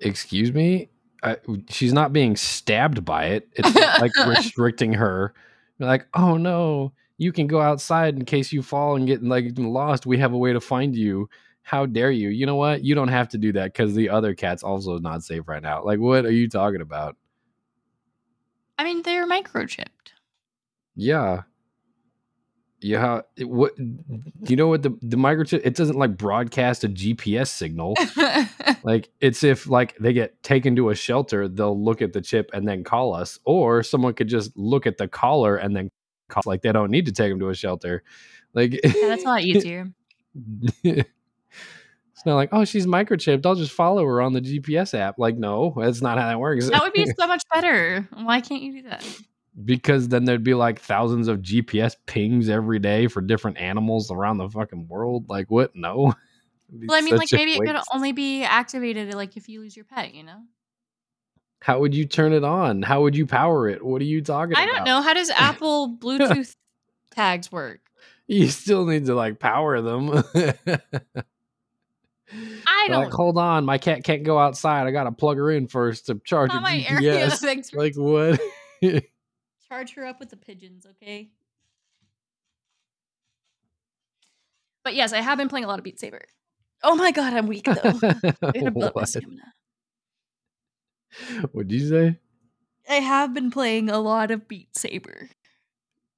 Excuse 0.00 0.52
me? 0.52 0.90
I, 1.22 1.38
she's 1.68 1.92
not 1.92 2.12
being 2.12 2.36
stabbed 2.36 3.04
by 3.04 3.26
it. 3.26 3.48
It's 3.54 3.74
not 3.74 4.00
like 4.00 4.12
restricting 4.26 4.92
her. 4.94 5.34
You're 5.78 5.88
like, 5.88 6.06
oh 6.14 6.36
no, 6.36 6.92
you 7.18 7.32
can 7.32 7.46
go 7.46 7.60
outside 7.60 8.16
in 8.16 8.24
case 8.24 8.52
you 8.52 8.62
fall 8.62 8.96
and 8.96 9.06
get 9.06 9.22
like 9.22 9.52
lost. 9.56 10.06
We 10.06 10.18
have 10.18 10.32
a 10.32 10.38
way 10.38 10.52
to 10.52 10.60
find 10.60 10.94
you. 10.94 11.28
How 11.66 11.84
dare 11.84 12.12
you? 12.12 12.28
You 12.28 12.46
know 12.46 12.54
what? 12.54 12.84
You 12.84 12.94
don't 12.94 13.08
have 13.08 13.28
to 13.30 13.38
do 13.38 13.52
that 13.54 13.72
because 13.72 13.92
the 13.96 14.08
other 14.08 14.36
cat's 14.36 14.62
also 14.62 14.98
not 14.98 15.24
safe 15.24 15.48
right 15.48 15.60
now. 15.60 15.82
Like, 15.82 15.98
what 15.98 16.24
are 16.24 16.30
you 16.30 16.48
talking 16.48 16.80
about? 16.80 17.16
I 18.78 18.84
mean, 18.84 19.02
they're 19.02 19.26
microchipped. 19.26 20.12
Yeah. 20.94 21.42
Yeah. 22.80 23.22
It, 23.36 23.48
what? 23.48 23.74
Do 23.76 24.22
you 24.46 24.54
know 24.54 24.68
what 24.68 24.84
the 24.84 24.96
the 25.02 25.16
microchip? 25.16 25.62
It 25.64 25.74
doesn't 25.74 25.98
like 25.98 26.16
broadcast 26.16 26.84
a 26.84 26.88
GPS 26.88 27.48
signal. 27.48 27.96
Like 28.84 29.08
it's 29.20 29.42
if 29.42 29.66
like 29.66 29.96
they 29.98 30.12
get 30.12 30.40
taken 30.44 30.76
to 30.76 30.90
a 30.90 30.94
shelter, 30.94 31.48
they'll 31.48 31.82
look 31.82 32.00
at 32.00 32.12
the 32.12 32.20
chip 32.20 32.50
and 32.52 32.68
then 32.68 32.84
call 32.84 33.12
us, 33.12 33.40
or 33.44 33.82
someone 33.82 34.14
could 34.14 34.28
just 34.28 34.56
look 34.56 34.86
at 34.86 34.96
the 34.96 35.08
collar 35.08 35.56
and 35.56 35.74
then 35.74 35.90
call. 36.28 36.44
Like 36.46 36.62
they 36.62 36.70
don't 36.70 36.92
need 36.92 37.06
to 37.06 37.12
take 37.12 37.32
them 37.32 37.40
to 37.40 37.48
a 37.48 37.54
shelter. 37.54 38.04
Like 38.54 38.74
yeah, 38.84 39.08
that's 39.08 39.24
a 39.24 39.26
lot 39.26 39.40
easier. 39.42 39.92
not 42.26 42.34
like 42.34 42.50
oh 42.52 42.64
she's 42.64 42.86
microchipped. 42.86 43.46
I'll 43.46 43.54
just 43.54 43.72
follow 43.72 44.04
her 44.04 44.20
on 44.20 44.32
the 44.32 44.40
GPS 44.40 44.98
app. 44.98 45.18
Like 45.18 45.36
no, 45.36 45.74
that's 45.76 46.02
not 46.02 46.18
how 46.18 46.28
that 46.28 46.40
works. 46.40 46.68
That 46.68 46.82
would 46.82 46.92
be 46.92 47.06
so 47.18 47.26
much 47.26 47.42
better. 47.52 48.08
Why 48.14 48.40
can't 48.40 48.62
you 48.62 48.82
do 48.82 48.88
that? 48.90 49.04
because 49.64 50.08
then 50.08 50.24
there'd 50.24 50.44
be 50.44 50.54
like 50.54 50.80
thousands 50.80 51.28
of 51.28 51.38
GPS 51.38 51.96
pings 52.06 52.48
every 52.48 52.78
day 52.78 53.06
for 53.06 53.20
different 53.22 53.58
animals 53.58 54.10
around 54.10 54.38
the 54.38 54.48
fucking 54.48 54.86
world. 54.88 55.28
Like 55.28 55.50
what? 55.50 55.74
No. 55.74 56.14
Well, 56.68 56.98
I 56.98 57.00
mean, 57.00 57.14
like 57.14 57.28
maybe 57.30 57.52
it 57.52 57.64
could 57.64 57.80
only 57.94 58.10
be 58.10 58.42
activated 58.42 59.14
like 59.14 59.36
if 59.36 59.48
you 59.48 59.60
lose 59.60 59.76
your 59.76 59.84
pet. 59.84 60.12
You 60.14 60.24
know. 60.24 60.40
How 61.60 61.78
would 61.78 61.94
you 61.94 62.06
turn 62.06 62.32
it 62.32 62.42
on? 62.42 62.82
How 62.82 63.02
would 63.02 63.14
you 63.14 63.24
power 63.24 63.68
it? 63.68 63.84
What 63.86 64.02
are 64.02 64.04
you 64.04 64.20
talking 64.20 64.50
about? 64.50 64.62
I 64.62 64.64
about? 64.64 64.76
don't 64.78 64.84
know. 64.84 65.00
How 65.00 65.14
does 65.14 65.30
Apple 65.36 65.96
Bluetooth 65.96 66.56
tags 67.12 67.52
work? 67.52 67.82
You 68.26 68.48
still 68.48 68.84
need 68.84 69.06
to 69.06 69.14
like 69.14 69.38
power 69.38 69.80
them. 69.80 70.24
I 72.32 72.86
They're 72.88 72.96
like, 72.96 73.04
don't. 73.10 73.14
hold 73.14 73.38
on, 73.38 73.64
my 73.64 73.78
cat 73.78 74.02
can't 74.04 74.24
go 74.24 74.38
outside. 74.38 74.86
I 74.86 74.90
gotta 74.90 75.12
plug 75.12 75.36
her 75.36 75.50
in 75.50 75.68
first 75.68 76.06
to 76.06 76.20
charge 76.24 76.50
her 76.50 76.56
Not 76.60 76.62
my 76.62 76.84
area 76.88 77.26
of 77.26 77.32
GPS. 77.32 77.44
expertise. 77.44 77.74
like 77.74 77.94
what? 77.96 78.40
Charge 79.68 79.94
her 79.94 80.04
up 80.06 80.20
with 80.20 80.30
the 80.30 80.36
pigeons, 80.36 80.86
okay? 80.86 81.30
But 84.84 84.94
yes, 84.94 85.12
I 85.12 85.20
have 85.20 85.38
been 85.38 85.48
playing 85.48 85.64
a 85.64 85.68
lot 85.68 85.78
of 85.78 85.84
Beat 85.84 85.98
Saber. 85.98 86.22
Oh 86.84 86.94
my 86.94 87.10
god, 87.10 87.32
I'm 87.34 87.46
weak 87.48 87.64
though. 87.64 87.72
I 87.74 88.52
gotta 88.52 88.70
build 88.70 88.74
my 88.76 88.90
What? 88.92 89.08
stamina. 89.08 89.42
What'd 91.52 91.72
you 91.72 91.88
say? 91.88 92.18
I 92.88 92.94
have 92.94 93.34
been 93.34 93.50
playing 93.50 93.88
a 93.90 93.98
lot 93.98 94.30
of 94.30 94.46
Beat 94.46 94.76
Saber. 94.76 95.30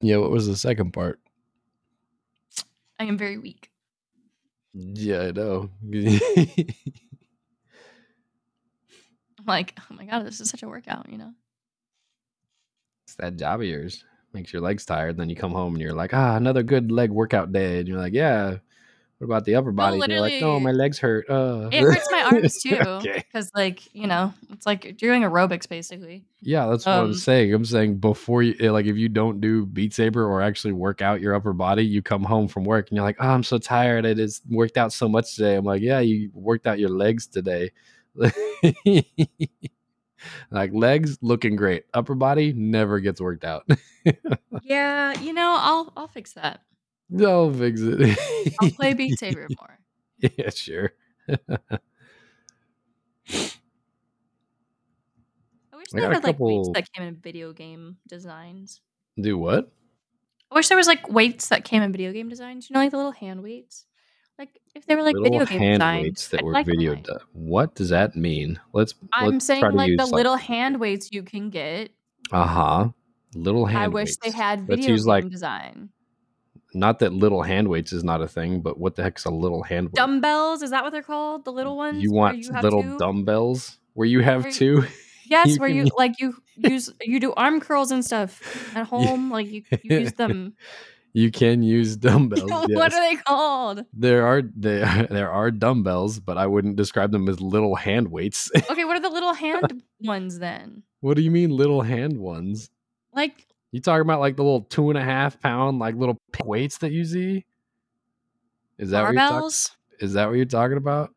Yeah, 0.01 0.19
what 0.19 0.31
was 0.31 0.47
the 0.47 0.57
second 0.57 0.93
part? 0.93 1.21
I 3.01 3.05
am 3.05 3.17
very 3.17 3.39
weak. 3.39 3.71
Yeah, 4.79 5.23
I 5.23 5.31
know. 5.33 5.71
I'm 5.93 6.67
like, 9.47 9.77
oh 9.79 9.95
my 9.95 10.05
god, 10.05 10.25
this 10.25 10.41
is 10.41 10.49
such 10.51 10.63
a 10.63 10.69
workout, 10.69 11.09
you 11.11 11.19
know? 11.19 11.33
it's 13.09 13.15
that 13.17 13.37
job 13.37 13.61
of 13.61 13.67
yours. 13.67 14.05
Makes 14.35 14.53
your 14.53 14.61
legs 14.61 14.85
tired. 14.85 15.17
Then 15.17 15.31
you 15.31 15.37
come 15.37 15.53
home 15.53 15.73
and 15.75 15.83
you're 15.83 15.95
like, 15.95 16.13
ah, 16.13 16.37
another 16.37 16.63
good 16.63 16.93
leg 16.93 17.11
workout 17.11 17.53
day. 17.53 17.79
And 17.79 17.89
you're 17.89 17.99
like, 17.99 18.13
yeah. 18.13 18.59
What 19.19 19.25
about 19.25 19.45
the 19.45 19.57
upper 19.57 19.73
body? 19.73 20.01
and 20.01 20.13
you're 20.13 20.21
like, 20.21 20.41
no, 20.41 20.61
my 20.61 20.71
legs 20.71 20.99
hurt. 21.01 21.29
Uh. 21.29 21.69
It 21.73 21.81
hurts 21.83 22.07
my 22.13 22.23
arms 22.23 22.57
too. 22.63 22.77
okay. 22.79 23.17
Because 23.17 23.51
like, 23.53 23.93
you 23.93 24.07
know, 24.07 24.33
it's 24.51 24.65
like 24.65 24.85
you're 24.85 24.93
doing 24.93 25.23
aerobics 25.23 25.69
basically. 25.69 26.25
Yeah, 26.41 26.67
that's 26.69 26.87
what 26.87 26.93
I'm 26.93 27.05
Um, 27.07 27.15
saying. 27.15 27.53
I'm 27.53 27.65
saying 27.65 27.99
before 27.99 28.45
you, 28.45 28.55
eh, 28.61 28.71
like, 28.71 28.87
if 28.87 28.97
you 28.97 29.09
don't 29.09 29.41
do 29.41 29.67
Beat 29.67 29.93
Saber 29.93 30.25
or 30.25 30.41
actually 30.41 30.73
work 30.73 31.03
out 31.03 31.21
your 31.21 31.35
upper 31.35 31.53
body, 31.53 31.85
you 31.85 32.01
come 32.01 32.23
home 32.23 32.47
from 32.47 32.63
work 32.63 32.91
and 32.91 32.97
you're 32.97 33.05
like, 33.05 33.17
oh, 33.19 33.27
I'm 33.29 33.43
so 33.43 33.59
tired. 33.59 34.07
I 34.07 34.15
just 34.15 34.43
worked 34.49 34.77
out 34.77 34.93
so 34.93 35.09
much 35.09 35.35
today. 35.35 35.57
I'm 35.57 35.65
like, 35.65 35.83
yeah, 35.83 35.99
you 35.99 36.31
worked 36.33 36.69
out 36.69 36.79
your 36.79 36.91
legs 36.91 37.27
today. 37.27 37.73
like, 40.51 40.73
legs 40.73 41.19
looking 41.23 41.57
great. 41.57 41.85
Upper 41.95 42.15
body 42.15 42.53
never 42.53 43.01
gets 43.01 43.21
worked 43.21 43.45
out. 43.45 43.69
Yeah, 44.63 45.19
you 45.21 45.33
know, 45.35 45.55
I'll 45.59 45.93
I'll 45.97 46.09
fix 46.09 46.33
that. 46.33 46.61
I'll 47.25 47.53
fix 47.53 47.81
it. 47.83 48.19
I'll 48.61 48.71
play 48.71 48.95
Beat 48.95 49.19
Saber 49.19 49.47
more. 49.59 49.79
yeah, 50.19 50.51
sure. 50.51 50.93
I 51.31 51.39
wish 55.77 55.89
I 55.95 55.97
they 55.97 56.01
got 56.01 56.11
a 56.11 56.15
had 56.15 56.25
like 56.25 56.39
weights 56.39 56.71
that 56.75 56.93
came 56.93 57.07
in 57.07 57.17
video 57.17 57.53
game 57.53 57.97
designs. 58.07 58.81
Do 59.21 59.39
what? 59.39 59.71
I 60.51 60.55
wish 60.55 60.69
there 60.69 60.77
was 60.77 60.87
like 60.87 61.09
weights 61.11 61.49
that 61.49 61.65
came 61.65 61.83
in 61.83 61.93
video 61.93 62.13
game 62.13 62.29
designs. 62.29 62.69
You 62.69 62.75
know, 62.75 62.81
like 62.81 62.91
the 62.91 62.97
little 62.97 63.13
hand 63.13 63.43
weights. 63.43 63.85
Like 64.39 64.51
if 64.75 64.87
they 64.87 64.95
were 64.95 65.03
like 65.03 65.17
Little 65.17 65.41
video 65.41 65.47
game 65.47 65.59
hand 65.59 65.81
designs, 65.81 66.03
weights 66.05 66.29
that 66.29 66.39
I'd 66.39 66.45
were 66.45 66.53
like 66.53 66.67
video. 66.67 66.95
like- 66.95 67.07
what 67.33 67.75
does 67.75 67.89
that 67.91 68.17
mean? 68.17 68.61
Let's. 68.73 68.95
I'm 69.13 69.33
let's 69.33 69.47
saying 69.47 69.63
like 69.73 69.97
the 69.97 70.05
use, 70.05 70.13
little 70.13 70.37
hand 70.37 70.81
weights 70.81 71.11
you 71.13 71.23
can 71.23 71.51
get. 71.51 71.91
Uh 72.33 72.47
huh. 72.47 72.89
Little 73.35 73.67
hand. 73.67 73.79
I 73.79 73.89
wish 73.89 74.17
they 74.19 74.29
weights. 74.29 74.37
had 74.37 74.61
Let's 74.69 74.81
video 74.81 74.93
use 74.93 75.03
game 75.05 75.09
like 75.09 75.29
design. 75.29 75.91
Not 76.75 76.99
that 77.01 77.13
little 77.13 77.43
hand 77.43 77.69
weights 77.69 77.93
is 77.93 78.05
not 78.05 78.21
a 78.23 78.29
thing, 78.29 78.61
but 78.61 78.79
what 78.79 78.95
the 78.97 79.03
heck's 79.03 79.25
a 79.25 79.31
little 79.31 79.63
hand 79.63 79.87
weight? 79.89 79.95
Dumbbells, 79.95 80.63
is 80.63 80.71
that 80.71 80.83
what 80.85 80.91
they're 80.93 81.03
called? 81.03 81.45
The 81.45 81.53
little 81.53 81.77
ones? 81.77 82.03
you 82.03 82.13
want 82.13 82.39
you 82.39 82.53
little 82.63 82.83
two? 82.83 82.99
dumbbells 82.99 83.79
where 83.95 84.07
you 84.07 84.21
have 84.21 84.43
Where 84.43 84.49
you- 84.53 84.55
two? 84.83 84.85
Yes, 85.31 85.49
you 85.49 85.57
where 85.57 85.69
you 85.69 85.83
use- 85.83 85.91
like 85.99 86.19
you 86.21 86.35
use 86.57 86.91
you 87.03 87.21
do 87.21 87.35
arm 87.35 87.61
curls 87.61 87.91
and 87.91 88.03
stuff 88.03 88.75
at 88.75 88.87
home. 88.87 89.31
Like 89.31 89.47
you, 89.49 89.63
you 89.83 89.99
use 90.01 90.13
them. 90.15 90.55
You 91.15 91.31
can 91.33 91.63
use 91.63 91.97
dumbbells. 91.97 92.49
what 92.51 92.93
are 92.93 93.01
they 93.01 93.17
called? 93.17 93.85
There 93.95 94.27
are 94.27 94.43
there, 94.55 95.07
there 95.11 95.31
are 95.31 95.51
dumbbells, 95.51 96.21
but 96.21 96.37
I 96.37 96.47
wouldn't 96.47 96.77
describe 96.77 97.11
them 97.13 97.29
as 97.29 97.41
little 97.41 97.75
hand 97.75 98.09
weights. 98.11 98.51
Okay, 98.71 98.85
what 98.85 98.95
are 98.97 99.01
the 99.01 99.09
little 99.09 99.33
hand 99.33 99.83
ones 100.01 100.39
then? 100.39 100.83
what 101.01 101.17
do 101.17 101.23
you 101.23 101.31
mean 101.31 101.51
little 101.51 101.81
hand 101.81 102.19
ones? 102.19 102.71
Like 103.15 103.47
You 103.71 103.81
talking 103.81 104.03
about 104.03 104.21
like 104.21 104.37
the 104.37 104.43
little 104.43 104.63
two 104.63 104.89
and 104.91 104.99
a 104.99 105.05
half 105.05 105.41
pound 105.41 105.79
like 105.79 105.95
little 105.95 106.17
weights 106.45 106.79
that 106.79 106.93
you 106.93 107.05
see? 107.05 107.45
Is 108.79 108.91
that 108.91 109.03
what 109.03 109.13
you're 109.13 109.21
talking? 109.21 109.49
barbells? 109.49 109.71
Is 110.01 110.13
that 110.15 110.29
what 110.29 110.37
you're 110.37 110.45
talking 110.45 110.77
about? 110.77 111.11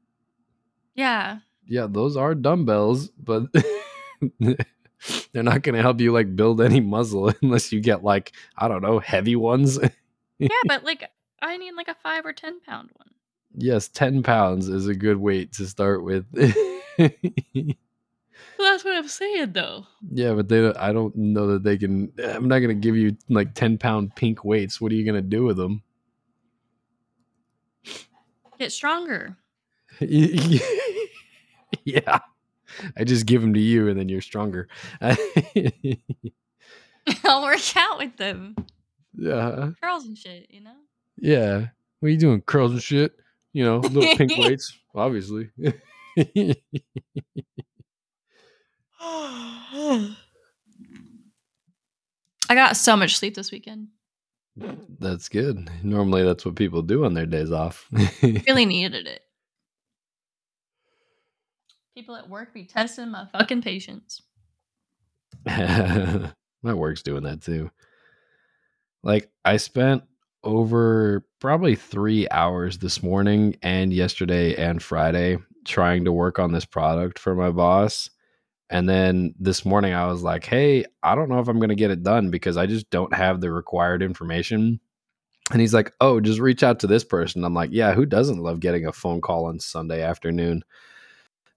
Yeah. 0.95 1.39
Yeah, 1.65 1.87
those 1.89 2.17
are 2.17 2.35
dumbbells, 2.35 3.09
but 3.09 3.43
they're 4.39 5.43
not 5.43 5.61
going 5.63 5.75
to 5.75 5.81
help 5.81 6.01
you 6.01 6.11
like 6.11 6.35
build 6.35 6.59
any 6.61 6.81
muscle 6.81 7.31
unless 7.41 7.71
you 7.71 7.79
get 7.79 8.03
like 8.03 8.33
I 8.57 8.67
don't 8.67 8.81
know 8.81 8.99
heavy 8.99 9.35
ones. 9.35 9.79
Yeah, 10.39 10.49
but 10.67 10.83
like 10.83 11.09
I 11.41 11.57
need 11.57 11.73
like 11.75 11.87
a 11.87 11.95
five 11.95 12.25
or 12.25 12.33
ten 12.33 12.59
pound 12.61 12.89
one. 12.97 13.09
yes, 13.55 13.87
ten 13.87 14.23
pounds 14.23 14.67
is 14.67 14.87
a 14.87 14.95
good 14.95 15.17
weight 15.17 15.53
to 15.53 15.67
start 15.67 16.03
with. 16.03 16.25
Well, 18.57 18.71
that's 18.71 18.85
what 18.85 18.95
I'm 18.95 19.07
saying 19.07 19.53
though. 19.53 19.85
yeah, 20.11 20.33
but 20.33 20.49
they 20.49 20.71
I 20.73 20.93
don't 20.93 21.15
know 21.15 21.47
that 21.47 21.63
they 21.63 21.77
can. 21.77 22.11
I'm 22.23 22.47
not 22.47 22.59
going 22.59 22.69
to 22.69 22.75
give 22.75 22.95
you 22.95 23.17
like 23.29 23.53
ten 23.53 23.77
pound 23.77 24.15
pink 24.15 24.45
weights. 24.45 24.79
What 24.79 24.91
are 24.91 24.95
you 24.95 25.05
going 25.05 25.15
to 25.15 25.21
do 25.21 25.43
with 25.45 25.57
them? 25.57 25.81
Get 28.59 28.71
stronger. 28.71 29.37
yeah, 29.99 30.59
I 32.97 33.03
just 33.03 33.25
give 33.25 33.41
them 33.41 33.53
to 33.53 33.59
you, 33.59 33.89
and 33.89 33.99
then 33.99 34.09
you're 34.09 34.21
stronger. 34.21 34.67
I'll 35.01 35.17
work 37.41 37.75
out 37.75 37.97
with 37.97 38.15
them. 38.17 38.55
yeah, 39.17 39.71
Curls 39.81 40.05
and 40.05 40.17
shit, 40.17 40.47
you 40.49 40.61
know? 40.61 40.75
yeah. 41.17 41.67
What 41.99 42.07
are 42.07 42.11
you 42.11 42.17
doing? 42.17 42.41
Curls 42.41 42.71
and 42.71 42.81
shit. 42.81 43.13
You 43.53 43.65
know, 43.65 43.77
little 43.79 44.15
pink 44.15 44.31
weights, 44.37 44.77
obviously. 44.95 45.49
I 49.01 50.15
got 52.49 52.77
so 52.77 52.95
much 52.95 53.17
sleep 53.17 53.33
this 53.35 53.51
weekend. 53.51 53.87
that's 54.99 55.29
good. 55.29 55.69
Normally, 55.83 56.23
that's 56.23 56.45
what 56.45 56.55
people 56.55 56.81
do 56.81 57.05
on 57.05 57.13
their 57.13 57.25
days 57.25 57.51
off. 57.51 57.89
Really 58.21 58.65
needed 58.67 59.07
it. 59.07 59.21
People 61.95 62.15
at 62.15 62.29
work 62.29 62.53
be 62.53 62.65
testing 62.65 63.09
my 63.11 63.25
fucking 63.31 63.61
patience. 63.61 64.21
My 65.45 66.73
work's 66.73 67.01
doing 67.01 67.23
that 67.23 67.41
too. 67.41 67.71
Like 69.03 69.31
I 69.43 69.57
spent 69.57 70.03
over 70.43 71.25
probably 71.39 71.75
three 71.75 72.27
hours 72.29 72.77
this 72.77 73.01
morning 73.01 73.55
and 73.61 73.93
yesterday 73.93 74.55
and 74.55 74.81
Friday 74.81 75.37
trying 75.65 76.05
to 76.05 76.11
work 76.11 76.39
on 76.39 76.51
this 76.51 76.65
product 76.65 77.19
for 77.19 77.35
my 77.35 77.49
boss. 77.49 78.09
And 78.71 78.87
then 78.87 79.35
this 79.37 79.65
morning 79.65 79.93
I 79.93 80.07
was 80.07 80.23
like, 80.23 80.45
hey, 80.45 80.85
I 81.03 81.13
don't 81.13 81.29
know 81.29 81.39
if 81.39 81.49
I'm 81.49 81.59
going 81.59 81.69
to 81.69 81.75
get 81.75 81.91
it 81.91 82.03
done 82.03 82.31
because 82.31 82.55
I 82.55 82.65
just 82.65 82.89
don't 82.89 83.13
have 83.13 83.41
the 83.41 83.51
required 83.51 84.01
information. 84.01 84.79
And 85.51 85.59
he's 85.59 85.73
like, 85.73 85.91
oh, 85.99 86.21
just 86.21 86.39
reach 86.39 86.63
out 86.63 86.79
to 86.79 86.87
this 86.87 87.03
person. 87.03 87.43
I'm 87.43 87.53
like, 87.53 87.71
yeah, 87.73 87.93
who 87.93 88.05
doesn't 88.05 88.41
love 88.41 88.61
getting 88.61 88.85
a 88.85 88.93
phone 88.93 89.19
call 89.19 89.45
on 89.45 89.59
Sunday 89.59 90.01
afternoon? 90.01 90.63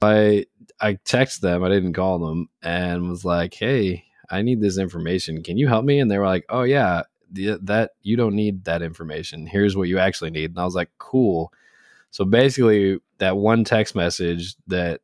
I 0.02 0.46
I 0.80 0.98
text 1.04 1.40
them, 1.40 1.62
I 1.62 1.68
didn't 1.68 1.94
call 1.94 2.18
them, 2.18 2.48
and 2.62 3.08
was 3.08 3.24
like, 3.24 3.54
hey, 3.54 4.04
I 4.28 4.42
need 4.42 4.60
this 4.60 4.76
information. 4.76 5.42
Can 5.42 5.56
you 5.56 5.68
help 5.68 5.84
me? 5.84 6.00
And 6.00 6.10
they 6.10 6.18
were 6.18 6.26
like, 6.26 6.44
oh 6.48 6.62
yeah, 6.62 7.02
the, 7.30 7.58
that 7.62 7.92
you 8.02 8.16
don't 8.16 8.34
need 8.34 8.64
that 8.64 8.82
information. 8.82 9.46
Here's 9.46 9.76
what 9.76 9.88
you 9.88 9.98
actually 9.98 10.30
need. 10.30 10.50
And 10.50 10.58
I 10.58 10.64
was 10.64 10.74
like, 10.74 10.90
cool. 10.98 11.52
So 12.10 12.24
basically, 12.24 12.98
that 13.18 13.36
one 13.36 13.64
text 13.64 13.94
message 13.94 14.56
that 14.66 15.00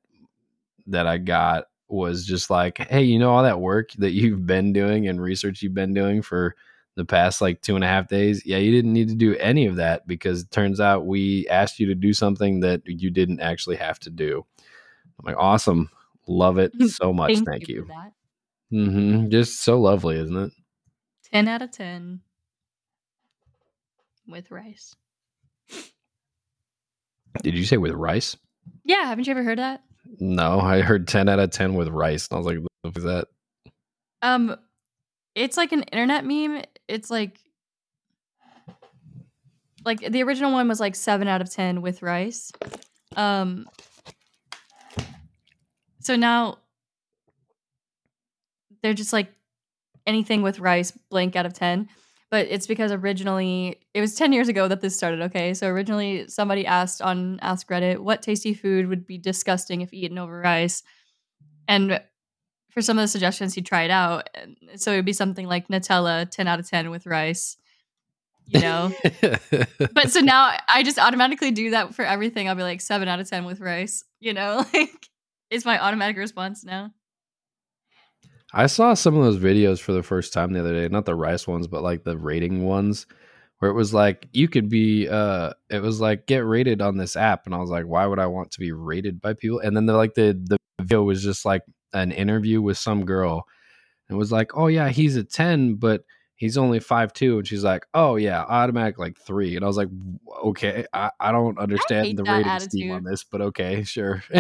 that 0.87 1.07
I 1.07 1.19
got 1.19 1.65
was 1.91 2.25
just 2.25 2.51
like, 2.51 2.79
hey, 2.79 3.03
you 3.03 3.19
know 3.19 3.33
all 3.33 3.43
that 3.43 3.61
work 3.61 3.93
that 3.99 4.13
you've 4.13 4.47
been 4.47 4.73
doing 4.73 5.09
and 5.09 5.21
research 5.21 5.63
you've 5.63 5.75
been 5.75 5.95
doing 5.95 6.23
for 6.23 6.55
the 6.97 7.05
past 7.05 7.41
like 7.41 7.63
two 7.63 7.75
and 7.75 7.85
a 7.85 7.89
half 7.89 8.09
days. 8.09 8.45
Yeah, 8.45 8.59
you 8.59 8.71
didn't 8.71 8.93
need 8.93 9.09
to 9.09 9.15
do 9.15 9.37
any 9.37 9.67
of 9.67 9.77
that 9.77 10.07
because 10.07 10.43
it 10.43 10.51
turns 10.51 10.81
out 10.81 11.07
we 11.07 11.47
asked 11.49 11.79
you 11.79 11.87
to 11.87 11.95
do 11.95 12.13
something 12.13 12.61
that 12.61 12.83
you 12.87 13.11
didn't 13.11 13.41
actually 13.41 13.77
have 13.77 13.99
to 14.01 14.11
do. 14.11 14.45
I'm 15.19 15.27
like, 15.27 15.37
awesome. 15.39 15.91
Love 16.27 16.59
it 16.59 16.73
so 16.89 17.13
much. 17.13 17.39
Thank, 17.45 17.69
you. 17.69 17.83
for 17.83 17.89
that. 17.89 18.13
hmm 18.71 19.29
Just 19.29 19.63
so 19.63 19.81
lovely, 19.81 20.19
isn't 20.19 20.37
it? 20.37 20.53
10 21.33 21.49
out 21.49 21.63
of 21.63 21.71
10 21.71 22.21
with 24.27 24.51
rice. 24.51 24.95
Did 27.43 27.57
you 27.57 27.65
say 27.65 27.77
with 27.77 27.93
rice? 27.93 28.37
Yeah, 28.85 29.07
haven't 29.07 29.27
you 29.27 29.31
ever 29.31 29.43
heard 29.43 29.59
that? 29.59 29.83
No, 30.19 30.61
I 30.61 30.81
heard 30.81 31.09
10 31.09 31.29
out 31.29 31.39
of 31.39 31.51
10 31.51 31.75
with 31.75 31.89
rice. 31.89 32.29
And 32.29 32.37
I 32.37 32.39
was 32.39 32.47
like, 32.47 32.59
what 32.83 32.97
is 32.97 33.05
that? 33.05 33.29
Um 34.23 34.57
it's 35.35 35.57
like 35.57 35.73
an 35.73 35.83
internet 35.85 36.25
meme. 36.25 36.63
It's 36.89 37.11
like 37.11 37.39
like 39.85 40.01
the 40.01 40.23
original 40.23 40.53
one 40.53 40.69
was 40.69 40.81
like 40.81 40.95
7 40.95 41.27
out 41.29 41.41
of 41.41 41.51
10 41.51 41.83
with 41.83 42.03
rice. 42.03 42.53
Um 43.17 43.67
so 46.01 46.17
now 46.17 46.59
they're 48.83 48.95
just 48.95 49.13
like 49.13 49.33
anything 50.07 50.43
with 50.43 50.59
rice 50.59 50.91
blank 51.11 51.37
out 51.37 51.47
of 51.47 51.53
10 51.53 51.89
but 52.31 52.47
it's 52.49 52.67
because 52.67 52.93
originally 52.93 53.81
it 53.95 54.01
was 54.01 54.15
10 54.15 54.33
years 54.33 54.49
ago 54.49 54.69
that 54.69 54.81
this 54.81 54.97
started 54.97 55.21
okay 55.21 55.55
so 55.55 55.67
originally 55.67 56.27
somebody 56.29 56.67
asked 56.67 57.03
on 57.03 57.39
ask 57.41 57.69
reddit 57.69 57.99
what 57.99 58.23
tasty 58.23 58.55
food 58.55 58.87
would 58.89 59.07
be 59.07 59.19
disgusting 59.19 59.81
if 59.81 59.93
eaten 59.93 60.19
over 60.19 60.41
rice 60.41 60.83
and 61.69 62.01
for 62.71 62.83
some 62.83 62.99
of 62.99 63.03
the 63.03 63.09
suggestions 63.09 63.55
he 63.55 63.63
tried 63.63 63.91
out 63.91 64.29
so 64.77 64.93
it 64.93 64.97
would 64.97 65.05
be 65.05 65.13
something 65.13 65.47
like 65.47 65.69
nutella 65.69 66.29
10 66.31 66.47
out 66.47 66.61
of 66.61 66.69
10 66.69 66.91
with 66.91 67.07
rice 67.07 67.57
you 68.51 68.61
know. 68.61 68.93
but 69.93 70.11
so 70.11 70.21
now 70.21 70.57
I 70.69 70.83
just 70.83 70.99
automatically 70.99 71.51
do 71.51 71.71
that 71.71 71.95
for 71.95 72.05
everything. 72.05 72.49
I'll 72.49 72.55
be 72.55 72.63
like 72.63 72.81
seven 72.81 73.09
out 73.09 73.21
of 73.21 73.29
ten 73.29 73.45
with 73.45 73.61
rice. 73.61 74.05
You 74.19 74.35
know, 74.35 74.65
like 74.75 75.09
it's 75.51 75.65
my 75.65 75.79
automatic 75.79 76.17
response 76.17 76.65
now. 76.65 76.93
I 78.53 78.67
saw 78.67 78.95
some 78.95 79.17
of 79.17 79.23
those 79.23 79.39
videos 79.39 79.81
for 79.81 79.93
the 79.93 80.03
first 80.03 80.33
time 80.33 80.53
the 80.53 80.61
other 80.61 80.73
day. 80.75 80.89
Not 80.89 81.05
the 81.05 81.15
rice 81.15 81.47
ones, 81.47 81.67
but 81.67 81.83
like 81.83 82.05
the 82.05 82.19
rating 82.19 82.65
ones, 82.65 83.07
where 83.59 83.71
it 83.71 83.75
was 83.75 83.95
like 83.95 84.29
you 84.33 84.49
could 84.49 84.69
be. 84.69 85.09
uh 85.09 85.53
It 85.69 85.83
was 85.83 86.01
like 86.01 86.27
get 86.27 86.45
rated 86.45 86.83
on 86.83 86.97
this 86.97 87.17
app, 87.17 87.47
and 87.47 87.55
I 87.55 87.59
was 87.59 87.71
like, 87.71 87.85
why 87.87 88.07
would 88.07 88.19
I 88.19 88.27
want 88.27 88.51
to 88.53 88.61
be 88.61 88.73
rated 88.73 89.21
by 89.21 89.35
people? 89.35 89.61
And 89.61 89.77
then 89.77 89.87
they're 89.87 89.97
like 89.97 90.15
the 90.15 90.39
the 90.43 90.57
video 90.81 91.03
was 91.05 91.23
just 91.23 91.45
like 91.45 91.63
an 91.93 92.13
interview 92.13 92.61
with 92.61 92.79
some 92.79 93.05
girl, 93.05 93.45
and 94.09 94.19
was 94.19 94.33
like, 94.33 94.57
oh 94.57 94.67
yeah, 94.67 94.89
he's 94.89 95.17
a 95.17 95.25
ten, 95.25 95.75
but 95.75 96.05
he's 96.35 96.59
only 96.59 96.81
five 96.81 97.13
two, 97.13 97.39
and 97.39 97.47
she's 97.47 97.65
like, 97.65 97.87
oh 97.95 98.17
yeah, 98.17 98.43
automatic 98.43 98.99
like 98.99 99.17
three, 99.19 99.55
and 99.57 99.65
I 99.65 99.69
was 99.69 99.77
like, 99.77 99.89
okay, 100.45 100.87
I, 100.93 101.11
I 101.21 101.33
don't 101.33 101.59
understand 101.59 102.07
hate 102.07 102.17
the 102.17 102.25
rating 102.25 102.59
scheme 102.61 102.91
on 102.93 103.05
this, 103.05 103.25
but 103.25 103.41
okay, 103.43 103.85
sure. 103.85 104.25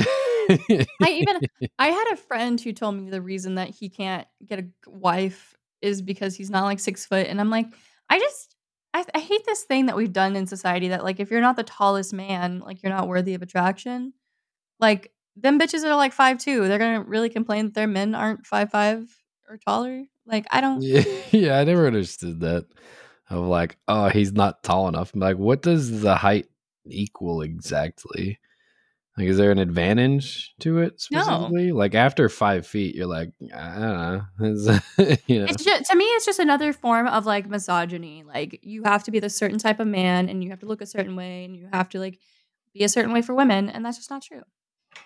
I 1.03 1.09
even 1.11 1.41
I 1.79 1.89
had 1.89 2.13
a 2.13 2.17
friend 2.17 2.61
who 2.61 2.73
told 2.73 2.97
me 2.97 3.11
the 3.11 3.23
reason 3.23 3.57
that 3.57 3.71
he 3.71 3.89
can't 3.89 4.27
get 4.45 4.61
a 4.61 4.67
wife 4.87 5.55
is 5.83 6.03
because 6.03 6.35
he's 6.37 6.51
not 6.51 6.65
like 6.65 6.81
six 6.81 7.07
foot, 7.07 7.27
and 7.27 7.41
I'm 7.41 7.51
like, 7.51 7.67
I 8.09 8.19
just 8.19 8.57
I, 8.93 9.05
I 9.15 9.21
hate 9.21 9.45
this 9.47 9.63
thing 9.63 9.87
that 9.87 9.97
we've 9.97 10.13
done 10.13 10.37
in 10.37 10.47
society 10.47 10.89
that 10.89 11.05
like 11.05 11.21
if 11.21 11.31
you're 11.31 11.41
not 11.41 11.57
the 11.57 11.63
tallest 11.63 12.13
man, 12.13 12.61
like 12.61 12.83
you're 12.83 12.93
not 12.93 13.09
worthy 13.09 13.35
of 13.35 13.43
attraction. 13.43 14.13
Like 14.79 15.13
them 15.37 15.59
bitches 15.59 15.85
are 15.85 15.95
like 15.97 16.13
five 16.13 16.39
two. 16.39 16.67
They're 16.67 16.79
gonna 16.79 17.03
really 17.03 17.29
complain 17.29 17.67
that 17.67 17.75
their 17.75 17.87
men 17.87 18.15
aren't 18.15 18.47
five 18.47 18.71
five 18.71 19.05
or 19.49 19.59
taller. 19.59 20.05
Like 20.27 20.47
I 20.51 20.61
don't. 20.61 20.83
Yeah, 20.83 21.05
yeah, 21.31 21.59
I 21.59 21.65
never 21.65 21.87
understood 21.87 22.41
that. 22.41 22.67
Of 23.29 23.47
like, 23.47 23.77
oh, 23.87 24.09
he's 24.09 24.33
not 24.33 24.65
tall 24.65 24.89
enough. 24.89 25.15
I'm 25.15 25.21
like, 25.21 25.37
what 25.37 25.63
does 25.63 26.01
the 26.01 26.17
height 26.17 26.47
equal 26.85 27.43
exactly? 27.43 28.41
Like, 29.21 29.29
is 29.29 29.37
there 29.37 29.51
an 29.51 29.59
advantage 29.59 30.55
to 30.61 30.79
it 30.79 31.03
No. 31.11 31.49
Like 31.53 31.95
after 31.95 32.29
five 32.29 32.67
feet, 32.67 32.95
you're 32.95 33.07
like, 33.07 33.31
I 33.55 33.79
don't 33.79 33.81
know. 33.83 34.23
It's- 34.49 35.21
you 35.27 35.41
know. 35.41 35.45
It's 35.47 35.63
just 35.63 35.91
to 35.91 35.97
me, 35.97 36.05
it's 36.07 36.25
just 36.27 36.39
another 36.39 36.73
form 36.73 37.07
of 37.07 37.27
like 37.27 37.49
misogyny. 37.49 38.23
Like 38.27 38.59
you 38.63 38.83
have 38.85 39.05
to 39.05 39.11
be 39.11 39.21
the 39.21 39.29
certain 39.31 39.59
type 39.59 39.79
of 39.81 39.87
man, 39.87 40.29
and 40.29 40.43
you 40.43 40.51
have 40.51 40.61
to 40.61 40.67
look 40.67 40.81
a 40.81 40.87
certain 40.87 41.17
way, 41.17 41.45
and 41.45 41.55
you 41.55 41.69
have 41.73 41.89
to 41.91 41.99
like 41.99 42.19
be 42.73 42.83
a 42.85 42.89
certain 42.89 43.13
way 43.13 43.21
for 43.23 43.35
women, 43.35 43.69
and 43.69 43.85
that's 43.85 43.99
just 43.99 44.11
not 44.11 44.23
true. 44.23 44.43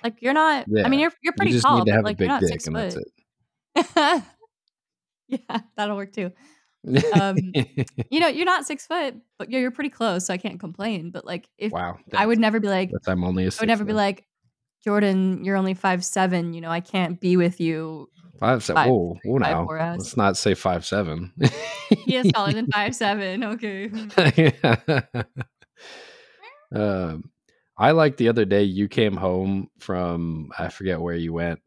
Like 0.03 0.23
you're 0.23 0.33
not. 0.33 0.67
Yeah. 0.69 0.85
I 0.85 0.89
mean, 0.89 1.01
you're 1.01 1.13
you're 1.23 1.33
You 1.33 1.37
pretty 1.37 1.53
just 1.53 1.65
tall, 1.65 1.79
need 1.85 1.91
to 1.91 1.97
but 1.97 2.05
like 2.05 2.21
a 2.21 2.25
you're 2.25 2.29
not 2.29 2.41
dick, 2.41 2.51
six 2.51 2.67
and 2.67 2.77
that's 2.77 2.95
foot. 2.95 3.05
it. 3.77 4.23
yeah, 5.29 5.61
that'll 5.77 5.97
work 5.97 6.13
too. 6.13 6.31
Um, 7.21 7.37
You 8.11 8.21
know, 8.21 8.29
you're 8.29 8.45
not 8.45 8.67
six 8.67 8.87
foot, 8.87 9.17
but 9.39 9.51
you're, 9.51 9.61
you're 9.61 9.71
pretty 9.71 9.91
close, 9.91 10.27
so 10.27 10.35
I 10.35 10.37
can't 10.37 10.61
complain. 10.61 11.11
But 11.11 11.25
like, 11.25 11.49
if 11.59 11.73
wow, 11.73 11.99
I 12.15 12.27
would 12.27 12.39
never 12.39 12.61
be 12.61 12.69
like, 12.69 12.91
I'm 13.07 13.25
only 13.25 13.45
a 13.45 13.49
I 13.49 13.53
would 13.61 13.69
never 13.69 13.85
be 13.85 13.93
like, 13.93 14.25
Jordan, 14.85 15.45
you're 15.45 15.57
only 15.57 15.75
five 15.75 16.05
seven. 16.05 16.53
You 16.53 16.61
know, 16.61 16.71
I 16.71 16.81
can't 16.81 17.21
be 17.21 17.37
with 17.37 17.61
you. 17.61 18.09
foot. 18.33 18.41
five 18.41 18.63
seven. 18.65 18.89
Whoa, 18.89 19.17
whoa 19.25 19.39
now. 19.39 19.67
Let's 19.67 20.17
not 20.17 20.37
say 20.37 20.55
five 20.55 20.85
seven. 20.85 21.33
He 22.05 22.17
is 22.17 22.31
taller 22.33 22.53
than 22.53 22.67
five 22.73 22.95
seven. 22.95 23.45
Okay. 23.45 23.91
um, 26.75 27.31
I 27.77 27.91
like 27.93 28.17
the 28.17 28.29
other 28.29 28.45
day 28.45 28.63
you 28.63 28.89
came 28.89 29.17
home 29.17 29.69
from 29.79 30.51
I 30.57 30.69
forget 30.69 31.01
where 31.01 31.17
you 31.17 31.33
went, 31.33 31.61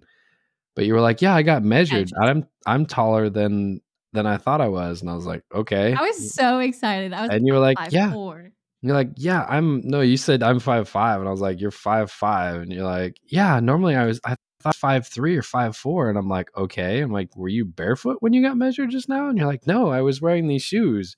but 0.75 0.85
you 0.85 0.93
were 0.93 1.01
like, 1.01 1.21
"Yeah, 1.21 1.35
I 1.35 1.41
got 1.41 1.63
measured. 1.63 2.11
I'm 2.21 2.47
I'm 2.65 2.85
taller 2.85 3.29
than 3.29 3.81
than 4.17 4.25
I 4.25 4.37
thought 4.37 4.59
I 4.59 4.67
was," 4.67 5.01
and 5.01 5.09
I 5.09 5.13
was 5.15 5.25
like, 5.25 5.43
"Okay." 5.53 5.93
I 5.93 6.01
was 6.01 6.33
so 6.33 6.59
excited. 6.59 7.13
I 7.13 7.21
was 7.21 7.29
and 7.31 7.47
you 7.47 7.53
were 7.53 7.59
like, 7.59 7.77
five 7.77 7.93
"Yeah." 7.93 8.11
four. 8.11 8.51
You're 8.81 8.95
like, 8.95 9.11
"Yeah, 9.15 9.45
I'm." 9.47 9.81
No, 9.83 10.01
you 10.01 10.17
said 10.17 10.43
I'm 10.43 10.59
five 10.59 10.89
five, 10.89 11.19
and 11.19 11.27
I 11.27 11.31
was 11.31 11.41
like, 11.41 11.61
"You're 11.61 11.71
five 11.71 12.11
five. 12.11 12.61
and 12.61 12.71
you're 12.71 12.83
like, 12.83 13.17
"Yeah." 13.25 13.59
Normally, 13.59 13.95
I 13.95 14.05
was 14.05 14.19
I 14.25 14.35
thought 14.61 14.75
five 14.75 15.07
three 15.07 15.37
or 15.37 15.41
five 15.41 15.75
four, 15.75 16.09
and 16.09 16.17
I'm 16.17 16.27
like, 16.27 16.49
"Okay." 16.57 16.99
I'm 16.99 17.11
like, 17.11 17.35
"Were 17.35 17.47
you 17.47 17.65
barefoot 17.65 18.17
when 18.19 18.33
you 18.33 18.41
got 18.41 18.57
measured 18.57 18.89
just 18.91 19.09
now?" 19.09 19.29
And 19.29 19.37
you're 19.37 19.47
like, 19.47 19.65
"No, 19.67 19.89
I 19.89 20.01
was 20.01 20.21
wearing 20.21 20.47
these 20.47 20.63
shoes." 20.63 21.15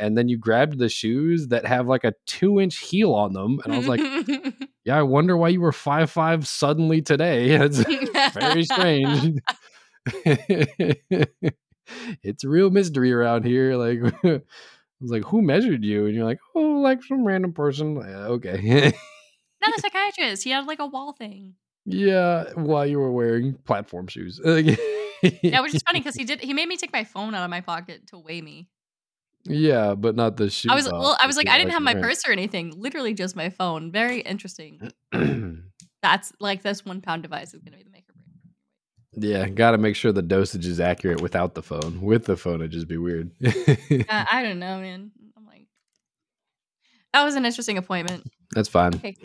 And 0.00 0.16
then 0.16 0.28
you 0.28 0.38
grabbed 0.38 0.78
the 0.78 0.88
shoes 0.88 1.48
that 1.48 1.66
have 1.66 1.88
like 1.88 2.04
a 2.04 2.14
two 2.26 2.60
inch 2.60 2.78
heel 2.78 3.12
on 3.14 3.32
them, 3.32 3.58
and 3.64 3.74
I 3.74 3.78
was 3.78 3.88
like, 3.88 4.00
"Yeah, 4.84 4.96
I 4.98 5.02
wonder 5.02 5.36
why 5.36 5.48
you 5.48 5.60
were 5.60 5.72
five 5.72 6.10
five 6.10 6.46
suddenly 6.46 7.02
today." 7.02 7.56
It's 7.60 7.82
very 8.32 8.64
strange. 8.64 9.40
it's 12.22 12.44
a 12.44 12.48
real 12.48 12.70
mystery 12.70 13.12
around 13.12 13.44
here. 13.44 13.76
Like, 13.76 13.98
I 14.24 14.40
was 15.00 15.10
like, 15.10 15.24
"Who 15.24 15.42
measured 15.42 15.84
you?" 15.84 16.06
And 16.06 16.14
you're 16.14 16.24
like, 16.24 16.40
"Oh, 16.54 16.80
like 16.80 17.02
some 17.04 17.24
random 17.24 17.52
person." 17.52 17.94
Like, 17.94 18.08
okay, 18.08 18.92
Not 19.66 19.76
a 19.76 19.80
psychiatrist. 19.80 20.44
He 20.44 20.50
had 20.50 20.66
like 20.66 20.78
a 20.78 20.86
wall 20.86 21.12
thing. 21.12 21.54
yeah. 21.84 22.44
While 22.54 22.86
you 22.86 22.98
were 22.98 23.12
wearing 23.12 23.54
platform 23.64 24.06
shoes, 24.06 24.40
Yeah, 24.44 25.60
which 25.62 25.74
is 25.74 25.82
funny 25.82 25.98
because 26.00 26.14
he 26.14 26.24
did. 26.24 26.40
He 26.40 26.54
made 26.54 26.68
me 26.68 26.76
take 26.76 26.92
my 26.92 27.02
phone 27.04 27.34
out 27.34 27.42
of 27.42 27.50
my 27.50 27.60
pocket 27.60 28.06
to 28.08 28.18
weigh 28.18 28.40
me. 28.40 28.68
yeah, 29.44 29.94
but 29.94 30.14
not 30.14 30.36
the 30.36 30.48
shoes. 30.50 30.70
I 30.70 30.76
was 30.76 30.86
well. 30.90 31.16
I 31.20 31.26
was 31.26 31.36
like, 31.36 31.48
I 31.48 31.58
didn't 31.58 31.72
have 31.72 31.82
my 31.82 31.94
purse. 31.94 32.22
purse 32.22 32.28
or 32.28 32.32
anything. 32.32 32.72
Literally 32.76 33.14
just 33.14 33.34
my 33.34 33.50
phone. 33.50 33.90
Very 33.90 34.20
interesting. 34.20 34.90
That's 36.02 36.32
like 36.38 36.62
this 36.62 36.84
one 36.84 37.00
pound 37.00 37.22
device 37.24 37.52
is 37.54 37.62
gonna 37.62 37.76
be 37.78 37.82
the 37.82 37.90
make 37.90 38.04
or 38.08 38.12
break. 38.14 38.52
Yeah, 39.14 39.48
got 39.48 39.72
to 39.72 39.78
make 39.78 39.96
sure 39.96 40.12
the 40.12 40.22
dosage 40.22 40.66
is 40.66 40.80
accurate 40.80 41.20
without 41.20 41.54
the 41.54 41.62
phone. 41.62 42.00
With 42.00 42.24
the 42.24 42.36
phone, 42.36 42.56
it'd 42.56 42.72
just 42.72 42.88
be 42.88 42.98
weird. 42.98 43.30
Uh, 43.44 43.50
I 44.30 44.42
don't 44.42 44.58
know, 44.58 44.80
man. 44.80 45.10
I'm 45.36 45.46
like, 45.46 45.66
that 47.12 47.24
was 47.24 47.34
an 47.34 47.44
interesting 47.44 47.78
appointment. 47.78 48.30
That's 48.54 48.68
fine. 48.68 48.94
Okay. 48.94 49.16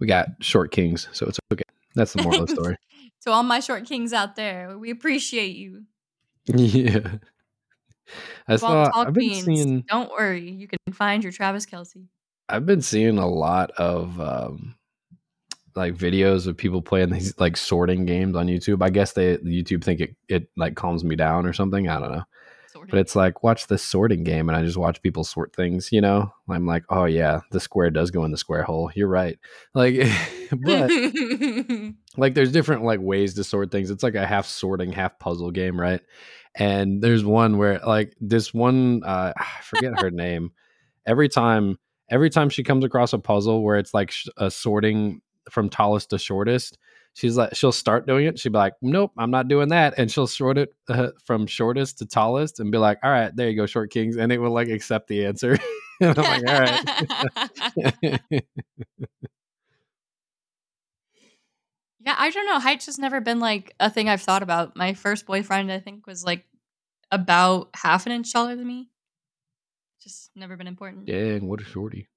We 0.00 0.06
got 0.06 0.28
short 0.40 0.70
kings, 0.70 1.08
so 1.12 1.26
it's 1.26 1.38
okay. 1.52 1.62
That's 1.94 2.14
the 2.14 2.22
moral 2.22 2.42
of 2.42 2.48
the 2.48 2.54
story. 2.54 2.76
To 3.24 3.32
all 3.32 3.42
my 3.42 3.60
short 3.60 3.84
kings 3.84 4.14
out 4.14 4.34
there, 4.34 4.78
we 4.78 4.88
appreciate 4.88 5.54
you. 5.54 5.82
yeah. 6.46 7.18
I 8.48 8.56
saw. 8.56 8.90
I've 8.94 9.12
been 9.12 9.34
seeing. 9.34 9.84
don't 9.86 10.10
worry, 10.10 10.50
you 10.50 10.66
can 10.66 10.78
find 10.94 11.22
your 11.22 11.30
Travis 11.30 11.66
Kelce. 11.66 12.06
I've 12.48 12.64
been 12.64 12.80
seeing 12.80 13.18
a 13.18 13.28
lot 13.28 13.72
of 13.72 14.18
um, 14.18 14.74
like 15.76 15.94
videos 15.94 16.46
of 16.46 16.56
people 16.56 16.82
playing 16.82 17.10
these 17.10 17.38
like 17.38 17.56
sorting 17.56 18.06
games 18.06 18.36
on 18.36 18.46
YouTube. 18.46 18.82
I 18.82 18.90
guess 18.90 19.12
they 19.12 19.36
YouTube 19.38 19.84
think 19.84 20.00
it 20.00 20.16
it 20.28 20.48
like 20.56 20.76
calms 20.76 21.04
me 21.04 21.16
down 21.16 21.46
or 21.46 21.52
something. 21.52 21.88
I 21.88 21.98
don't 22.00 22.12
know. 22.12 22.24
Sort 22.72 22.90
But 22.90 23.00
it's 23.00 23.16
like 23.16 23.42
watch 23.42 23.66
this 23.66 23.82
sorting 23.82 24.22
game, 24.22 24.48
and 24.48 24.56
I 24.56 24.62
just 24.62 24.76
watch 24.76 25.02
people 25.02 25.24
sort 25.24 25.54
things. 25.54 25.90
You 25.90 26.00
know, 26.00 26.32
I'm 26.48 26.66
like, 26.66 26.84
oh 26.88 27.04
yeah, 27.04 27.40
the 27.50 27.60
square 27.60 27.90
does 27.90 28.10
go 28.10 28.24
in 28.24 28.30
the 28.30 28.38
square 28.38 28.62
hole. 28.62 28.92
You're 28.94 29.08
right. 29.08 29.38
Like, 29.74 29.94
but 30.52 30.90
like 32.16 32.34
there's 32.34 32.52
different 32.52 32.84
like 32.84 33.00
ways 33.00 33.34
to 33.34 33.44
sort 33.44 33.70
things 33.70 33.90
it's 33.90 34.02
like 34.02 34.14
a 34.14 34.26
half 34.26 34.46
sorting 34.46 34.92
half 34.92 35.18
puzzle 35.18 35.50
game 35.50 35.80
right 35.80 36.00
and 36.54 37.02
there's 37.02 37.24
one 37.24 37.58
where 37.58 37.78
like 37.80 38.14
this 38.20 38.52
one 38.52 39.02
uh 39.04 39.32
i 39.36 39.46
forget 39.62 40.00
her 40.00 40.10
name 40.10 40.50
every 41.06 41.28
time 41.28 41.78
every 42.10 42.30
time 42.30 42.48
she 42.48 42.62
comes 42.62 42.84
across 42.84 43.12
a 43.12 43.18
puzzle 43.18 43.62
where 43.62 43.78
it's 43.78 43.94
like 43.94 44.10
sh- 44.10 44.26
a 44.36 44.50
sorting 44.50 45.20
from 45.50 45.68
tallest 45.68 46.10
to 46.10 46.18
shortest 46.18 46.78
she's 47.14 47.36
like 47.36 47.54
she'll 47.54 47.72
start 47.72 48.06
doing 48.06 48.26
it 48.26 48.38
she'll 48.38 48.52
be 48.52 48.58
like 48.58 48.74
nope 48.82 49.12
i'm 49.18 49.30
not 49.30 49.48
doing 49.48 49.68
that 49.68 49.94
and 49.98 50.10
she'll 50.10 50.26
sort 50.26 50.58
it 50.58 50.72
uh, 50.88 51.08
from 51.24 51.46
shortest 51.46 51.98
to 51.98 52.06
tallest 52.06 52.60
and 52.60 52.70
be 52.70 52.78
like 52.78 52.98
all 53.02 53.10
right 53.10 53.34
there 53.36 53.48
you 53.50 53.56
go 53.56 53.66
short 53.66 53.90
kings 53.90 54.16
and 54.16 54.30
it 54.32 54.38
will 54.38 54.52
like 54.52 54.68
accept 54.68 55.08
the 55.08 55.24
answer 55.26 55.58
and 56.00 56.18
i'm 56.18 56.24
like 56.24 56.48
all 56.48 56.60
right 56.60 58.20
yeah, 62.02 62.14
I 62.18 62.30
don't 62.30 62.46
know. 62.46 62.58
Height's 62.58 62.86
just 62.86 62.98
never 62.98 63.20
been 63.20 63.40
like 63.40 63.74
a 63.78 63.90
thing 63.90 64.08
I've 64.08 64.22
thought 64.22 64.42
about. 64.42 64.74
My 64.74 64.94
first 64.94 65.26
boyfriend, 65.26 65.70
I 65.70 65.80
think, 65.80 66.06
was 66.06 66.24
like 66.24 66.46
about 67.10 67.68
half 67.74 68.06
an 68.06 68.12
inch 68.12 68.32
taller 68.32 68.56
than 68.56 68.66
me. 68.66 68.88
Just 70.02 70.30
never 70.34 70.56
been 70.56 70.66
important. 70.66 71.04
dang 71.04 71.46
what 71.46 71.60
a 71.60 71.64
shorty 71.64 72.08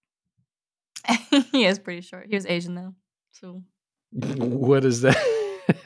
he 1.51 1.65
is 1.65 1.79
pretty 1.79 1.99
short. 1.99 2.27
He 2.29 2.35
was 2.35 2.45
Asian 2.45 2.75
though, 2.75 2.95
so 3.33 3.61
what 4.11 4.85
is 4.85 5.01
that? 5.01 5.17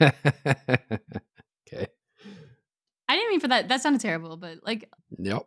okay. 0.00 1.86
I 3.08 3.16
didn't 3.16 3.30
mean 3.30 3.40
for 3.40 3.48
that. 3.48 3.68
That 3.68 3.80
sounded 3.80 4.00
terrible, 4.00 4.36
but 4.36 4.58
like, 4.64 4.90
Yep. 5.18 5.42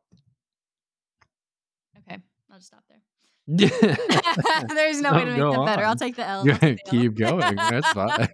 okay, 2.00 2.18
I'll 2.50 2.58
just 2.58 2.68
stop 2.68 2.84
there. 2.90 3.02
There's 3.48 5.02
no, 5.02 5.14
way 5.14 5.26
to 5.26 5.32
make 5.32 5.40
that 5.40 5.66
better. 5.66 5.86
I'll 5.86 5.96
take 5.96 6.16
the 6.16 6.28
L. 6.28 6.40
I'll 6.50 6.58
take 6.58 6.84
the 6.86 6.96
L. 6.96 7.02
Keep 7.02 7.16
going. 7.16 7.56
That's 7.56 7.92
fine. 7.92 8.28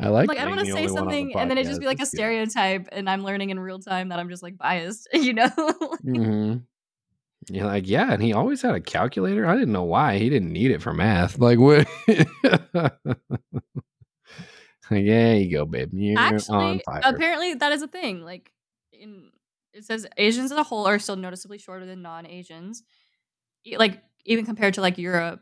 I 0.00 0.08
like. 0.08 0.28
like, 0.28 0.38
I 0.38 0.44
don't 0.44 0.56
want 0.56 0.66
to 0.66 0.72
say 0.72 0.82
on 0.82 0.86
the 0.86 0.92
something 0.92 1.36
and 1.36 1.50
then 1.50 1.58
it 1.58 1.66
just 1.66 1.80
be 1.80 1.86
like 1.86 1.96
a 1.96 2.00
good. 2.00 2.08
stereotype, 2.08 2.88
and 2.92 3.10
I'm 3.10 3.24
learning 3.24 3.50
in 3.50 3.58
real 3.58 3.80
time 3.80 4.10
that 4.10 4.18
I'm 4.18 4.28
just 4.28 4.42
like 4.42 4.56
biased, 4.56 5.08
you 5.12 5.34
know? 5.34 5.50
Mhm. 6.06 6.62
You're 7.50 7.66
like, 7.66 7.88
yeah, 7.88 8.12
and 8.12 8.22
he 8.22 8.32
always 8.32 8.62
had 8.62 8.74
a 8.74 8.80
calculator. 8.80 9.46
I 9.46 9.54
didn't 9.54 9.72
know 9.72 9.84
why. 9.84 10.18
He 10.18 10.28
didn't 10.28 10.52
need 10.52 10.70
it 10.70 10.82
for 10.82 10.92
math. 10.92 11.38
Like 11.48 11.58
what? 11.58 11.86
like, 12.74 12.92
yeah, 14.90 15.32
you 15.34 15.50
go, 15.50 15.64
babe. 15.64 15.90
You're 15.92 16.18
on 16.18 16.34
Actually, 16.34 16.82
fire. 16.84 17.00
apparently 17.04 17.54
that 17.54 17.72
is 17.72 17.82
a 17.82 17.88
thing. 17.88 18.22
Like 18.22 18.52
in 18.92 19.30
it 19.72 19.84
says 19.84 20.06
Asians 20.16 20.52
as 20.52 20.58
a 20.58 20.62
whole 20.62 20.86
are 20.86 20.98
still 20.98 21.16
noticeably 21.16 21.58
shorter 21.58 21.86
than 21.86 22.02
non-Asians, 22.02 22.82
like 23.76 24.02
even 24.24 24.44
compared 24.44 24.74
to 24.74 24.80
like 24.80 24.98
Europe. 24.98 25.40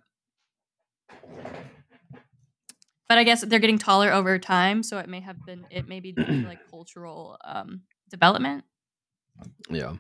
But 3.08 3.18
I 3.18 3.24
guess 3.24 3.44
they're 3.44 3.60
getting 3.60 3.78
taller 3.78 4.12
over 4.12 4.38
time, 4.38 4.82
so 4.82 4.98
it 4.98 5.08
may 5.08 5.20
have 5.20 5.44
been 5.46 5.64
it 5.70 5.88
may 5.88 6.00
be 6.00 6.12
due 6.12 6.24
to 6.24 6.46
like 6.46 6.58
cultural 6.70 7.38
um, 7.44 7.82
development. 8.10 8.64
Yeah. 9.70 9.94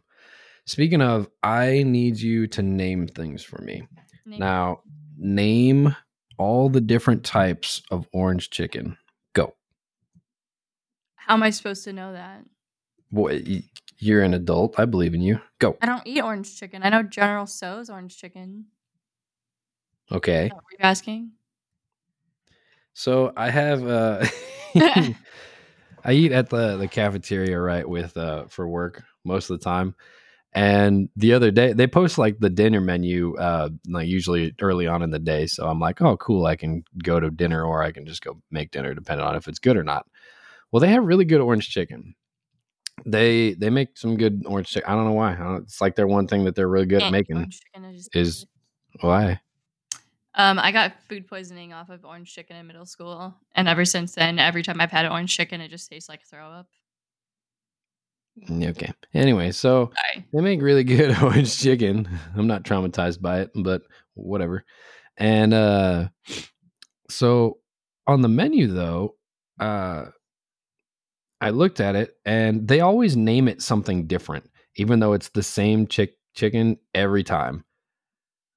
Speaking 0.66 1.00
of, 1.00 1.28
I 1.44 1.84
need 1.84 2.18
you 2.18 2.48
to 2.48 2.62
name 2.62 3.06
things 3.06 3.42
for 3.42 3.62
me. 3.62 3.86
Name- 4.26 4.40
Now, 4.40 4.80
name 5.16 5.94
all 6.38 6.68
the 6.68 6.80
different 6.80 7.24
types 7.24 7.82
of 7.90 8.06
orange 8.12 8.50
chicken. 8.50 8.98
Go. 9.32 9.54
how 11.14 11.34
am 11.34 11.42
I 11.42 11.50
supposed 11.50 11.84
to 11.84 11.92
know 11.92 12.12
that? 12.12 12.44
Boy, 13.12 13.62
you're 13.98 14.22
an 14.22 14.34
adult. 14.34 14.78
I 14.78 14.84
believe 14.84 15.14
in 15.14 15.20
you. 15.20 15.40
Go. 15.60 15.76
I 15.80 15.86
don't 15.86 16.02
eat 16.04 16.22
orange 16.22 16.58
chicken. 16.58 16.82
I 16.82 16.88
know 16.88 17.02
General 17.04 17.46
Tso's 17.46 17.88
orange 17.88 18.16
chicken. 18.18 18.66
Okay. 20.10 20.48
That 20.48 20.60
you're 20.72 20.86
asking? 20.86 21.30
So 22.94 23.32
I 23.36 23.50
have 23.50 23.86
uh 23.86 24.26
I 26.04 26.12
eat 26.12 26.32
at 26.32 26.48
the 26.50 26.76
the 26.76 26.88
cafeteria 26.88 27.58
right 27.60 27.88
with 27.88 28.16
uh 28.16 28.46
for 28.46 28.66
work 28.68 29.02
most 29.24 29.50
of 29.50 29.58
the 29.58 29.64
time. 29.64 29.94
And 30.56 31.10
the 31.16 31.34
other 31.34 31.50
day 31.50 31.72
they 31.74 31.86
post 31.86 32.16
like 32.16 32.38
the 32.40 32.48
dinner 32.50 32.80
menu 32.80 33.36
uh 33.36 33.68
like 33.86 34.08
usually 34.08 34.54
early 34.60 34.86
on 34.86 35.02
in 35.02 35.10
the 35.10 35.18
day. 35.18 35.46
So 35.46 35.68
I'm 35.68 35.78
like, 35.78 36.00
"Oh, 36.00 36.16
cool, 36.16 36.46
I 36.46 36.56
can 36.56 36.82
go 37.04 37.20
to 37.20 37.30
dinner 37.30 37.62
or 37.64 37.82
I 37.82 37.92
can 37.92 38.06
just 38.06 38.22
go 38.22 38.40
make 38.50 38.70
dinner 38.70 38.94
depending 38.94 39.26
on 39.26 39.36
if 39.36 39.48
it's 39.48 39.58
good 39.58 39.76
or 39.76 39.84
not." 39.84 40.06
Well, 40.72 40.80
they 40.80 40.88
have 40.88 41.04
really 41.04 41.26
good 41.26 41.40
orange 41.42 41.68
chicken. 41.68 42.14
They 43.04 43.52
they 43.52 43.68
make 43.68 43.98
some 43.98 44.16
good 44.16 44.44
orange 44.46 44.68
chicken. 44.68 44.88
I 44.90 44.94
don't 44.94 45.04
know 45.04 45.12
why. 45.12 45.34
I 45.34 45.36
don't, 45.36 45.62
it's 45.64 45.80
like 45.82 45.94
their 45.94 46.06
one 46.06 46.26
thing 46.26 46.44
that 46.44 46.54
they're 46.56 46.68
really 46.68 46.86
good 46.86 47.02
at 47.02 47.12
making. 47.12 47.36
is, 47.84 48.08
is- 48.14 48.46
Why? 49.00 49.40
Um, 50.38 50.58
I 50.58 50.70
got 50.72 50.92
food 51.08 51.26
poisoning 51.26 51.72
off 51.72 51.88
of 51.88 52.04
orange 52.04 52.34
chicken 52.34 52.56
in 52.56 52.66
middle 52.66 52.84
school, 52.86 53.34
and 53.54 53.68
ever 53.68 53.84
since 53.84 54.14
then, 54.14 54.38
every 54.38 54.62
time 54.62 54.80
I've 54.80 54.90
had 54.90 55.06
orange 55.06 55.34
chicken, 55.36 55.60
it 55.60 55.68
just 55.70 55.90
tastes 55.90 56.08
like 56.08 56.26
throw 56.26 56.50
up. 56.50 56.66
Mm, 58.48 58.68
Okay. 58.70 58.92
Anyway, 59.14 59.50
so 59.52 59.92
Sorry. 60.12 60.26
They 60.32 60.40
make 60.40 60.60
really 60.62 60.84
good 60.84 61.16
orange 61.22 61.58
chicken. 61.58 62.08
I'm 62.36 62.46
not 62.46 62.64
traumatized 62.64 63.20
by 63.20 63.40
it, 63.40 63.50
but 63.54 63.82
whatever. 64.14 64.64
And 65.16 65.54
uh 65.54 66.08
so 67.08 67.58
on 68.06 68.22
the 68.22 68.28
menu 68.28 68.66
though, 68.68 69.16
uh 69.58 70.06
I 71.40 71.50
looked 71.50 71.80
at 71.80 71.96
it 71.96 72.16
and 72.24 72.66
they 72.66 72.80
always 72.80 73.16
name 73.16 73.48
it 73.48 73.62
something 73.62 74.06
different, 74.06 74.50
even 74.76 75.00
though 75.00 75.12
it's 75.12 75.28
the 75.30 75.42
same 75.42 75.86
chick 75.86 76.16
chicken 76.34 76.78
every 76.94 77.24
time. 77.24 77.64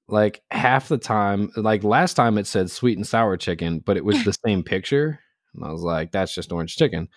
Like 0.08 0.42
half 0.50 0.88
the 0.88 0.98
time, 0.98 1.52
like 1.56 1.84
last 1.84 2.16
time 2.16 2.38
it 2.38 2.48
said 2.48 2.72
sweet 2.72 2.98
and 2.98 3.06
sour 3.06 3.38
chicken, 3.38 3.80
but 3.80 3.98
it 3.98 4.04
was 4.06 4.24
the 4.26 4.34
same 4.46 4.64
picture. 4.64 5.20
And 5.54 5.64
I 5.66 5.72
was 5.72 5.82
like, 5.82 6.12
that's 6.12 6.34
just 6.34 6.52
orange 6.52 6.76
chicken 6.78 7.10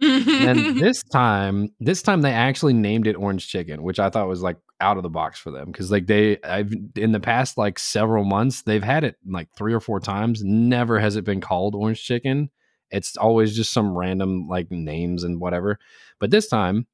and 0.00 0.76
this 0.80 1.02
time 1.04 1.68
this 1.80 2.02
time 2.02 2.22
they 2.22 2.32
actually 2.32 2.72
named 2.72 3.06
it 3.06 3.16
orange 3.16 3.48
chicken 3.48 3.82
which 3.82 3.98
i 3.98 4.08
thought 4.08 4.28
was 4.28 4.42
like 4.42 4.56
out 4.80 4.96
of 4.96 5.02
the 5.02 5.10
box 5.10 5.38
for 5.38 5.50
them 5.50 5.66
because 5.66 5.90
like 5.90 6.06
they 6.06 6.38
i've 6.42 6.72
in 6.96 7.12
the 7.12 7.20
past 7.20 7.58
like 7.58 7.78
several 7.78 8.24
months 8.24 8.62
they've 8.62 8.82
had 8.82 9.04
it 9.04 9.16
like 9.26 9.48
three 9.56 9.74
or 9.74 9.80
four 9.80 10.00
times. 10.00 10.42
Never 10.42 10.98
has 10.98 11.16
it 11.16 11.24
been 11.24 11.40
called 11.40 11.74
orange 11.74 12.02
chicken. 12.02 12.50
It's 12.90 13.16
always 13.16 13.54
just 13.54 13.72
some 13.72 13.96
random 13.96 14.48
like 14.48 14.70
names 14.70 15.22
and 15.22 15.40
whatever. 15.40 15.78
But 16.18 16.30
this 16.30 16.48
time 16.48 16.86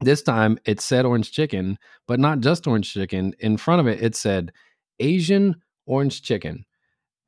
this 0.00 0.22
time 0.22 0.58
it 0.66 0.80
said 0.80 1.06
orange 1.06 1.32
chicken 1.32 1.78
but 2.06 2.20
not 2.20 2.40
just 2.40 2.66
orange 2.66 2.92
chicken. 2.92 3.34
In 3.38 3.56
front 3.56 3.80
of 3.80 3.86
it 3.86 4.02
it 4.02 4.14
said 4.14 4.52
asian 5.00 5.56
orange 5.86 6.22
chicken. 6.22 6.64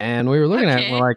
And 0.01 0.29
we 0.29 0.39
were 0.39 0.47
looking 0.47 0.69
at 0.69 0.81
it 0.81 0.93
we're 0.93 1.01
like 1.01 1.17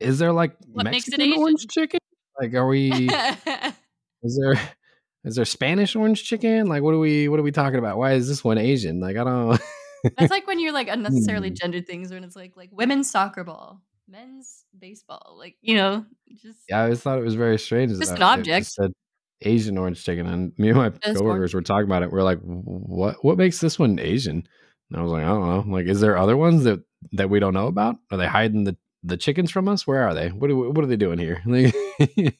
is 0.00 0.18
there 0.18 0.32
like 0.32 0.56
What 0.68 0.84
mexican 0.84 1.32
orange 1.32 1.66
chicken 1.68 2.00
like 2.40 2.54
are 2.54 2.66
we 2.66 2.90
is 4.22 4.38
there 4.40 4.54
is 5.24 5.36
there 5.36 5.44
Spanish 5.44 5.96
orange 5.96 6.24
chicken? 6.24 6.66
Like 6.66 6.82
what 6.82 6.94
are 6.94 6.98
we 6.98 7.28
what 7.28 7.40
are 7.40 7.44
we 7.44 7.52
talking 7.52 7.78
about? 7.78 7.98
Why 7.98 8.12
is 8.12 8.28
this 8.28 8.42
one 8.44 8.58
Asian? 8.58 9.00
Like 9.00 9.16
I 9.16 9.24
don't 9.24 9.60
That's 10.18 10.30
like 10.30 10.46
when 10.46 10.60
you're 10.60 10.72
like 10.72 10.88
unnecessarily 10.88 11.48
Hmm. 11.48 11.54
gendered 11.54 11.86
things 11.86 12.12
when 12.12 12.24
it's 12.24 12.36
like 12.36 12.56
like 12.56 12.68
women's 12.72 13.10
soccer 13.10 13.42
ball, 13.44 13.80
men's 14.08 14.64
baseball, 14.78 15.36
like 15.38 15.56
you 15.62 15.76
know, 15.76 16.04
just 16.42 16.58
Yeah, 16.68 16.80
I 16.80 16.82
always 16.84 17.00
thought 17.00 17.18
it 17.18 17.24
was 17.24 17.36
very 17.36 17.58
strange. 17.58 17.90
Just 17.90 18.02
that 18.10 18.16
an 18.16 18.22
object. 18.22 18.66
said 18.66 18.92
Asian 19.40 19.78
orange 19.78 20.04
chicken, 20.04 20.26
and 20.26 20.52
me 20.58 20.68
and 20.68 20.76
my 20.76 20.90
Just 20.90 21.16
coworkers 21.16 21.54
were 21.54 21.62
talking 21.62 21.86
about 21.86 22.02
it. 22.02 22.10
We're 22.12 22.22
like, 22.22 22.38
"What? 22.40 23.16
What 23.24 23.38
makes 23.38 23.60
this 23.60 23.78
one 23.78 23.98
Asian?" 23.98 24.46
And 24.90 25.00
I 25.00 25.02
was 25.02 25.10
like, 25.10 25.22
"I 25.24 25.28
don't 25.28 25.48
know. 25.68 25.74
Like, 25.74 25.86
is 25.86 26.00
there 26.00 26.16
other 26.18 26.36
ones 26.36 26.64
that 26.64 26.80
that 27.12 27.30
we 27.30 27.40
don't 27.40 27.54
know 27.54 27.66
about? 27.66 27.96
Are 28.10 28.18
they 28.18 28.26
hiding 28.26 28.64
the 28.64 28.76
the 29.02 29.16
chickens 29.16 29.50
from 29.50 29.68
us? 29.68 29.86
Where 29.86 30.02
are 30.06 30.14
they? 30.14 30.28
What 30.28 30.50
are, 30.50 30.56
what 30.56 30.84
are 30.84 30.86
they 30.86 30.96
doing 30.96 31.18
here?" 31.18 31.42
Like, 31.46 31.74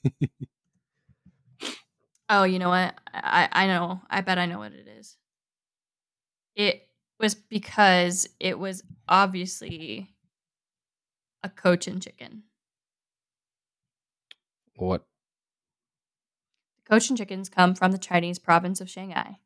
Oh, 2.28 2.44
you 2.44 2.59
know 2.59 2.70
what? 2.70 2.94
I 3.12 3.48
I 3.52 3.66
know. 3.66 4.00
I 4.09 4.20
bet 4.20 4.38
I 4.38 4.46
know 4.46 4.59
what 4.59 4.72
it 4.72 4.88
is. 4.88 5.16
It 6.57 6.88
was 7.20 7.34
because 7.34 8.28
it 8.40 8.59
was 8.59 8.82
obviously 9.09 10.09
a 11.42 11.48
cochin 11.48 12.00
chicken. 12.00 12.44
what? 14.76 15.05
Cochin 16.88 17.16
chickens 17.16 17.48
come 17.48 17.74
from 17.74 17.92
the 17.92 17.98
Chinese 17.98 18.38
province 18.38 18.80
of 18.80 18.90
Shanghai. 18.90 19.38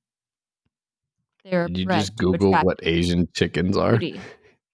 They 1.45 1.53
are 1.53 1.67
Did 1.67 1.79
you 1.79 1.87
just 1.87 2.17
Google 2.17 2.53
what 2.53 2.81
Asian 2.83 3.29
chickens 3.33 3.77
are? 3.77 4.01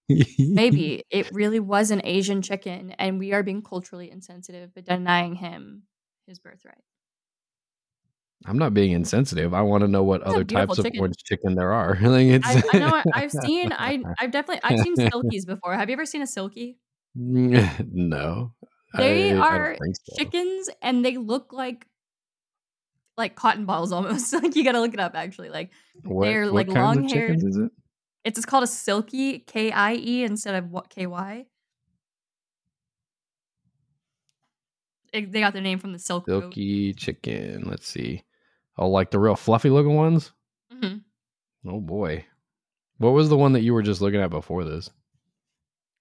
Maybe 0.39 1.05
it 1.11 1.31
really 1.33 1.61
was 1.61 1.91
an 1.91 2.01
Asian 2.05 2.43
chicken, 2.43 2.93
and 2.99 3.19
we 3.19 3.33
are 3.33 3.43
being 3.43 3.63
culturally 3.63 4.11
insensitive, 4.11 4.71
but 4.75 4.85
denying 4.85 5.35
him 5.35 5.85
his 6.27 6.39
birthright. 6.39 6.83
I'm 8.47 8.59
not 8.59 8.75
being 8.75 8.93
insensitive. 8.93 9.55
I 9.55 9.63
want 9.63 9.83
to 9.83 9.89
know 9.89 10.03
what 10.03 10.21
a 10.23 10.27
other 10.27 10.45
types 10.45 10.79
of 10.79 10.85
chicken. 10.85 11.01
orange 11.01 11.17
chicken 11.25 11.55
there 11.55 11.73
are. 11.73 11.97
like 12.03 12.27
it's 12.27 12.47
I, 12.47 12.63
I 12.73 12.79
know. 12.79 12.89
I- 12.95 13.03
I've 13.15 13.33
seen. 13.45 13.73
I 13.73 14.03
I've 14.19 14.31
definitely. 14.31 14.61
I've 14.63 14.81
seen 14.81 14.97
silkies 14.97 15.47
before. 15.47 15.75
Have 15.75 15.89
you 15.89 15.95
ever 15.95 16.05
seen 16.07 16.21
a 16.23 16.27
silkie? 16.27 16.77
no. 17.15 18.53
They 18.97 19.33
I- 19.33 19.37
I 19.37 19.41
are 19.41 19.77
think 19.81 19.97
so. 19.97 20.17
chickens, 20.19 20.69
and 20.83 21.05
they 21.05 21.17
look 21.17 21.53
like 21.53 21.87
like 23.17 23.35
cotton 23.37 23.65
balls 23.65 23.93
almost. 23.93 24.33
like 24.35 24.55
you 24.57 24.65
gotta 24.65 24.81
look 24.81 24.93
it 24.95 25.01
up. 25.01 25.15
Actually, 25.15 25.49
like 25.49 25.71
What, 26.03 26.27
they're, 26.27 26.47
like, 26.51 26.69
kinds 26.69 27.13
of 27.13 27.71
long-haired. 28.25 28.25
chickens 28.25 28.25
is 28.25 28.25
it? 28.25 28.29
it's 28.29 28.37
just 28.37 28.47
called 28.49 28.65
a 28.65 28.67
silkie 28.67 29.47
K 29.47 29.71
I 29.73 29.95
E 29.95 30.25
instead 30.25 30.55
of 30.55 30.71
what 30.71 30.89
K 30.91 31.07
Y. 31.07 31.47
They 35.13 35.41
got 35.41 35.53
their 35.53 35.63
name 35.63 35.79
from 35.79 35.93
the 35.93 35.99
silk. 35.99 36.27
Silky 36.27 36.93
chicken. 36.93 37.65
Let's 37.67 37.87
see. 37.87 38.25
Oh, 38.77 38.89
like 38.89 39.13
the 39.13 39.21
real 39.21 39.37
fluffy 39.37 39.71
looking 39.71 39.95
ones? 39.95 40.33
Mhm. 40.73 41.03
Oh 41.67 41.81
boy. 41.81 42.27
What 42.99 43.11
was 43.13 43.29
the 43.29 43.37
one 43.37 43.53
that 43.53 43.63
you 43.63 43.75
were 43.75 43.83
just 43.83 44.01
looking 44.01 44.21
at 44.21 44.31
before 44.31 44.65
this? 44.65 44.91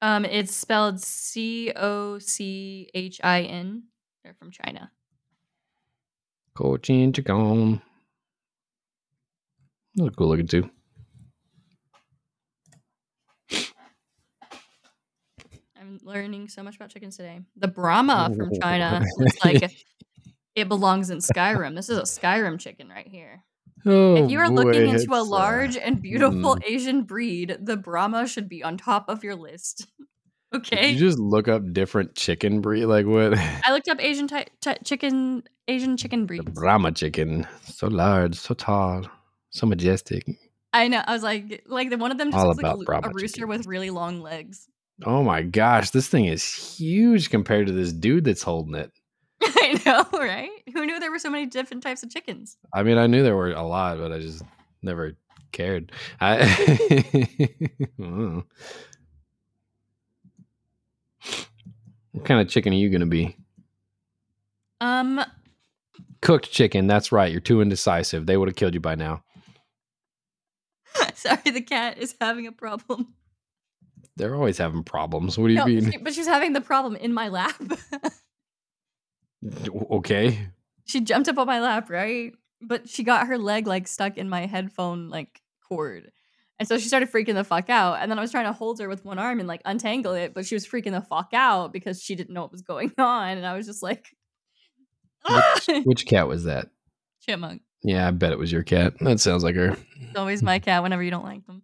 Um, 0.01 0.25
it's 0.25 0.55
spelled 0.55 0.99
C 0.99 1.71
O 1.75 2.19
C 2.19 2.89
H 2.93 3.21
I 3.23 3.41
N. 3.43 3.83
They're 4.23 4.33
from 4.33 4.51
China. 4.51 4.91
Cochin 6.55 7.13
chicken. 7.13 7.81
Look 9.95 10.15
cool 10.15 10.29
looking 10.29 10.47
too. 10.47 10.69
I'm 15.93 15.99
learning 16.07 16.49
so 16.49 16.63
much 16.63 16.75
about 16.75 16.89
chickens 16.89 17.17
today. 17.17 17.41
The 17.55 17.67
Brahma 17.67 18.31
from 18.35 18.51
China 18.59 19.03
looks 19.17 19.45
like 19.45 19.71
it 20.55 20.67
belongs 20.67 21.11
in 21.11 21.19
Skyrim. 21.19 21.75
This 21.75 21.89
is 21.89 21.97
a 21.99 22.01
Skyrim 22.01 22.59
chicken 22.59 22.89
right 22.89 23.07
here. 23.07 23.43
Oh, 23.85 24.15
if 24.15 24.31
you 24.31 24.39
are 24.39 24.49
boy, 24.49 24.55
looking 24.55 24.89
into 24.89 25.13
a 25.13 25.21
uh, 25.21 25.23
large 25.23 25.77
and 25.77 26.01
beautiful 26.01 26.55
mm. 26.55 26.63
Asian 26.65 27.03
breed, 27.03 27.57
the 27.61 27.77
Brahma 27.77 28.27
should 28.27 28.49
be 28.49 28.63
on 28.63 28.77
top 28.77 29.07
of 29.07 29.23
your 29.23 29.35
list. 29.35 29.87
Did 30.51 30.65
okay. 30.65 30.89
you 30.91 30.99
just 30.99 31.19
look 31.19 31.47
up 31.47 31.61
different 31.73 32.15
chicken 32.15 32.61
breed? 32.61 32.85
Like 32.85 33.05
what? 33.05 33.37
I 33.37 33.69
looked 33.71 33.89
up 33.89 34.01
Asian 34.01 34.27
ty- 34.27 34.47
ty- 34.61 34.79
chicken, 34.83 35.43
Asian 35.67 35.97
chicken 35.97 36.21
The 36.21 36.27
breeds. 36.27 36.51
Brahma 36.51 36.91
chicken. 36.91 37.47
So 37.65 37.87
large, 37.87 38.35
so 38.35 38.55
tall, 38.55 39.05
so 39.51 39.67
majestic. 39.67 40.25
I 40.71 40.87
know. 40.87 41.03
I 41.05 41.13
was 41.13 41.21
like, 41.21 41.63
like 41.67 41.91
the 41.91 41.97
one 41.97 42.11
of 42.11 42.17
them 42.17 42.31
just 42.31 42.39
All 42.39 42.47
looks 42.47 42.57
like 42.57 42.65
a, 42.65 42.67
about 42.67 42.79
lo- 42.79 42.85
Brahma 42.85 43.07
a 43.09 43.11
rooster 43.13 43.41
chicken. 43.41 43.49
with 43.49 43.67
really 43.67 43.91
long 43.91 44.21
legs. 44.21 44.67
Oh 45.05 45.23
my 45.23 45.41
gosh, 45.41 45.89
this 45.89 46.07
thing 46.07 46.25
is 46.25 46.43
huge 46.43 47.29
compared 47.29 47.67
to 47.67 47.73
this 47.73 47.91
dude 47.91 48.25
that's 48.25 48.43
holding 48.43 48.75
it. 48.75 48.91
I 49.41 49.81
know, 49.85 50.05
right? 50.19 50.49
Who 50.73 50.85
knew 50.85 50.99
there 50.99 51.11
were 51.11 51.19
so 51.19 51.29
many 51.29 51.45
different 51.47 51.83
types 51.83 52.03
of 52.03 52.11
chickens? 52.11 52.57
I 52.73 52.83
mean, 52.83 52.97
I 52.97 53.07
knew 53.07 53.23
there 53.23 53.35
were 53.35 53.51
a 53.51 53.63
lot, 53.63 53.97
but 53.97 54.11
I 54.11 54.19
just 54.19 54.43
never 54.81 55.17
cared. 55.51 55.91
I 56.21 57.87
Oh. 58.01 58.43
What 62.11 62.25
kind 62.25 62.39
of 62.39 62.47
chicken 62.47 62.73
are 62.73 62.77
you 62.77 62.91
gonna 62.91 63.07
be? 63.07 63.35
Um, 64.79 65.19
Cooked 66.21 66.51
chicken. 66.51 66.85
That's 66.85 67.11
right. 67.11 67.31
You're 67.31 67.41
too 67.41 67.59
indecisive. 67.59 68.27
They 68.27 68.37
would 68.37 68.47
have 68.47 68.55
killed 68.55 68.75
you 68.75 68.79
by 68.79 68.93
now. 68.93 69.23
Sorry, 71.15 71.41
the 71.51 71.61
cat 71.61 71.97
is 71.97 72.13
having 72.21 72.45
a 72.45 72.51
problem. 72.51 73.15
They're 74.15 74.35
always 74.35 74.57
having 74.57 74.83
problems. 74.83 75.37
What 75.37 75.47
do 75.47 75.53
you 75.53 75.59
No, 75.59 75.65
mean? 75.65 75.91
she- 75.91 75.97
but 75.97 76.13
she's 76.13 76.27
having 76.27 76.53
the 76.53 76.61
problem 76.61 76.95
in 76.95 77.13
my 77.13 77.29
lap. 77.29 77.59
okay. 79.91 80.47
she 80.85 81.01
jumped 81.01 81.29
up 81.29 81.37
on 81.37 81.47
my 81.47 81.59
lap, 81.61 81.89
right? 81.89 82.33
But 82.61 82.87
she 82.89 83.03
got 83.03 83.27
her 83.27 83.37
leg 83.37 83.67
like 83.67 83.87
stuck 83.87 84.17
in 84.17 84.29
my 84.29 84.45
headphone 84.45 85.09
like 85.09 85.41
cord. 85.67 86.11
And 86.59 86.67
so 86.67 86.77
she 86.77 86.87
started 86.87 87.11
freaking 87.11 87.33
the 87.33 87.43
fuck 87.43 87.69
out. 87.69 87.97
And 87.99 88.09
then 88.09 88.17
I 88.17 88.21
was 88.21 88.31
trying 88.31 88.45
to 88.45 88.53
hold 88.53 88.79
her 88.79 88.87
with 88.87 89.03
one 89.03 89.19
arm 89.19 89.39
and 89.39 89.47
like 89.47 89.61
untangle 89.65 90.13
it, 90.13 90.33
but 90.33 90.45
she 90.45 90.55
was 90.55 90.65
freaking 90.67 90.91
the 90.91 91.01
fuck 91.01 91.29
out 91.33 91.73
because 91.73 92.01
she 92.01 92.15
didn't 92.15 92.33
know 92.33 92.41
what 92.43 92.51
was 92.51 92.61
going 92.61 92.93
on. 92.97 93.37
And 93.37 93.45
I 93.45 93.55
was 93.57 93.65
just 93.65 93.83
like, 93.83 94.15
ah! 95.25 95.59
Which 95.83 96.05
cat 96.05 96.27
was 96.27 96.43
that? 96.45 96.69
chipmunk. 97.21 97.61
Yeah, 97.83 98.07
I 98.07 98.11
bet 98.11 98.31
it 98.33 98.39
was 98.39 98.51
your 98.51 98.63
cat. 98.63 98.93
That 98.99 99.19
sounds 99.19 99.43
like 99.43 99.55
her. 99.55 99.75
It's 99.99 100.15
always 100.17 100.43
my 100.43 100.59
cat 100.59 100.83
whenever 100.83 101.01
you 101.03 101.11
don't 101.11 101.25
like 101.25 101.45
them. 101.47 101.63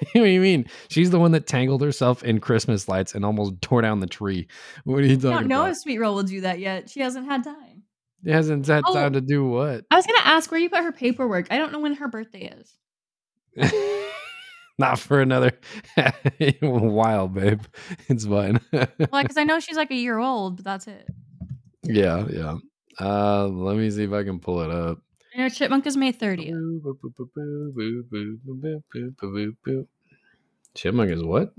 what 0.12 0.24
do 0.24 0.24
you 0.26 0.40
mean? 0.40 0.66
She's 0.88 1.10
the 1.10 1.18
one 1.18 1.32
that 1.32 1.46
tangled 1.46 1.82
herself 1.82 2.22
in 2.24 2.40
Christmas 2.40 2.88
lights 2.88 3.14
and 3.14 3.24
almost 3.24 3.54
tore 3.62 3.82
down 3.82 4.00
the 4.00 4.06
tree. 4.06 4.46
What 4.84 4.98
are 4.98 5.06
you 5.06 5.12
I 5.12 5.16
talking 5.16 5.30
don't 5.30 5.46
know 5.48 5.60
about? 5.62 5.70
if 5.72 5.78
Sweet 5.78 5.98
Roll 5.98 6.14
will 6.14 6.22
do 6.22 6.40
that 6.42 6.58
yet. 6.60 6.88
She 6.90 7.00
hasn't 7.00 7.26
had 7.26 7.44
time. 7.44 7.82
It 8.24 8.32
hasn't 8.32 8.66
had 8.66 8.82
Oh. 8.86 8.94
time 8.94 9.12
to 9.12 9.20
do 9.20 9.46
what? 9.46 9.84
I 9.90 9.96
was 9.96 10.06
gonna 10.06 10.18
ask 10.24 10.50
where 10.50 10.60
you 10.60 10.68
put 10.70 10.82
her 10.82 10.92
paperwork. 10.92 11.46
I 11.52 11.58
don't 11.58 11.72
know 11.72 11.78
when 11.80 11.94
her 11.94 12.08
birthday 12.08 12.52
is. 12.56 12.74
Not 14.78 14.98
for 15.00 15.20
another 15.20 15.52
while, 16.60 17.26
babe. 17.28 17.62
It's 18.08 18.24
fine. 18.26 18.60
Well, 18.72 18.86
because 19.22 19.36
I 19.36 19.42
know 19.44 19.58
she's 19.58 19.76
like 19.76 19.90
a 19.90 19.96
year 19.96 20.18
old, 20.18 20.56
but 20.56 20.64
that's 20.64 20.86
it. 20.86 21.08
yeah, 21.82 22.24
yeah. 22.30 22.56
Uh, 23.00 23.46
let 23.48 23.76
me 23.76 23.90
see 23.90 24.04
if 24.04 24.12
I 24.12 24.22
can 24.24 24.38
pull 24.38 24.60
it 24.62 24.70
up. 24.70 24.98
I 25.38 25.42
know 25.42 25.48
Chipmunk 25.50 25.86
is 25.86 25.96
May 25.96 26.12
30th. 26.12 26.50
Chipmunk 30.74 31.10
is 31.12 31.22
what? 31.22 31.54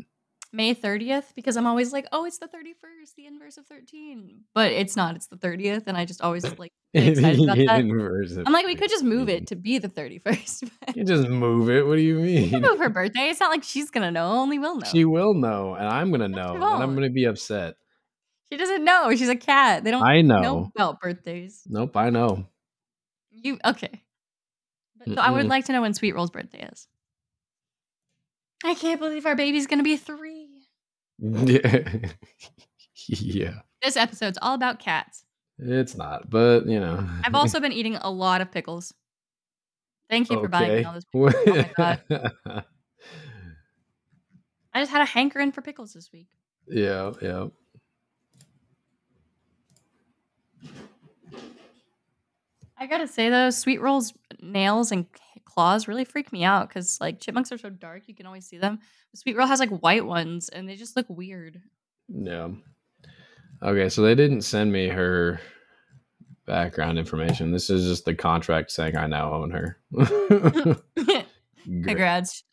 May 0.52 0.76
30th 0.76 1.34
because 1.34 1.56
I'm 1.56 1.66
always 1.66 1.94
like, 1.94 2.06
oh, 2.12 2.26
it's 2.26 2.40
the 2.40 2.48
31st, 2.48 3.16
the 3.16 3.26
inverse 3.26 3.58
of 3.58 3.68
13. 3.68 4.42
But 4.54 4.74
it's 4.74 4.98
not, 4.98 5.16
it's 5.16 5.28
the 5.28 5.38
30th. 5.38 5.84
And 5.88 5.96
I 5.96 6.04
just 6.04 6.20
always 6.22 6.44
like 6.60 6.74
excited 6.94 7.40
about 7.42 7.56
that. 7.56 8.44
I'm 8.46 8.52
like, 8.52 8.66
we 8.66 8.76
could 8.76 8.90
just 8.90 9.06
move 9.06 9.30
it 9.30 9.48
to 9.48 9.56
be 9.56 9.78
the 9.78 9.88
31st. 9.88 10.70
You 10.96 11.06
just 11.06 11.30
move 11.30 11.70
it. 11.70 11.88
What 11.88 11.96
do 11.96 12.02
you 12.02 12.16
mean? 12.20 12.62
move 12.62 12.80
her 12.80 12.90
birthday. 12.90 13.30
It's 13.30 13.40
not 13.40 13.50
like 13.50 13.64
she's 13.64 13.92
gonna 13.92 14.12
know, 14.12 14.30
only 14.32 14.60
we'll 14.60 14.76
know. 14.76 14.88
She 14.92 15.06
will 15.06 15.36
know, 15.36 15.76
and 15.76 15.88
I'm 15.88 16.12
gonna 16.12 16.28
know, 16.28 16.56
and 16.56 16.64
I'm 16.64 16.96
gonna 16.96 17.12
be 17.12 17.24
upset. 17.24 17.76
She 18.52 18.58
doesn't 18.58 18.84
know. 18.84 19.16
She's 19.16 19.30
a 19.30 19.38
cat. 19.38 19.86
They 19.86 19.92
don't 19.92 20.04
I 20.04 20.22
know 20.22 20.42
know. 20.42 20.72
about 20.76 21.00
birthdays. 21.00 21.62
Nope, 21.66 21.96
I 21.96 22.10
know. 22.10 22.48
You 23.32 23.58
okay. 23.66 24.04
But, 24.98 25.16
so 25.16 25.22
I 25.22 25.32
would 25.32 25.46
Mm-mm. 25.46 25.50
like 25.50 25.66
to 25.66 25.74
know 25.74 25.82
when 25.82 25.94
Sweet 25.94 26.14
Roll's 26.14 26.32
birthday 26.32 26.68
is. 26.72 26.88
I 28.64 28.74
can't 28.76 29.00
believe 29.00 29.26
our 29.26 29.36
baby's 29.36 29.68
gonna 29.68 29.84
be 29.84 29.98
three. 29.98 30.48
Yeah. 31.20 31.84
yeah. 33.08 33.54
This 33.82 33.96
episode's 33.96 34.38
all 34.42 34.56
about 34.56 34.80
cats. 34.80 35.24
It's 35.58 35.96
not, 35.96 36.30
but 36.30 36.66
you 36.68 36.80
know. 36.80 37.08
I've 37.24 37.36
also 37.36 37.60
been 37.60 37.74
eating 37.74 37.96
a 37.96 38.10
lot 38.10 38.42
of 38.42 38.52
pickles. 38.52 38.94
Thank 40.10 40.30
you 40.30 40.40
for 40.42 40.48
buying 40.48 40.76
me 40.76 40.84
all 40.84 40.94
those 40.94 41.06
pickles. 41.06 41.34
Oh 41.48 41.56
my 41.56 41.70
god. 41.78 42.64
I 44.74 44.82
just 44.82 44.92
had 44.92 45.02
a 45.02 45.06
hankering 45.06 45.52
for 45.52 45.62
pickles 45.62 45.94
this 45.94 46.10
week. 46.12 46.28
yeah, 46.68 47.12
yeah. 47.22 47.48
I 52.80 52.88
gotta 52.88 53.08
say 53.08 53.30
though, 53.30 53.50
Sweet 53.50 53.82
Roll's 53.82 54.14
nails 54.42 54.92
and 54.92 55.06
claws 55.46 55.88
really 55.88 56.06
freak 56.06 56.32
me 56.32 56.44
out 56.44 56.70
because 56.70 57.00
like 57.02 57.20
chipmunks 57.20 57.52
are 57.52 57.58
so 57.58 57.70
dark 57.70 58.04
you 58.08 58.16
can 58.16 58.26
always 58.26 58.46
see 58.46 58.58
them. 58.58 58.80
Sweet 59.14 59.36
Roll 59.36 59.48
has 59.48 59.60
like 59.60 59.70
white 59.82 60.06
ones 60.06 60.50
and 60.50 60.68
they 60.68 60.76
just 60.76 60.96
look 60.96 61.08
weird. 61.10 61.62
Yeah. 62.08 62.50
Okay, 63.62 63.90
so 63.90 64.02
they 64.02 64.16
didn't 64.16 64.44
send 64.44 64.72
me 64.72 64.88
her 64.88 65.42
background 66.46 66.98
information. 66.98 67.52
This 67.52 67.70
is 67.70 67.86
just 67.86 68.06
the 68.06 68.16
contract 68.16 68.72
saying 68.72 68.96
I 68.96 69.08
now 69.08 69.34
own 69.34 69.52
her. 69.52 69.78
Great. 70.96 71.26
Congrats. 71.66 72.44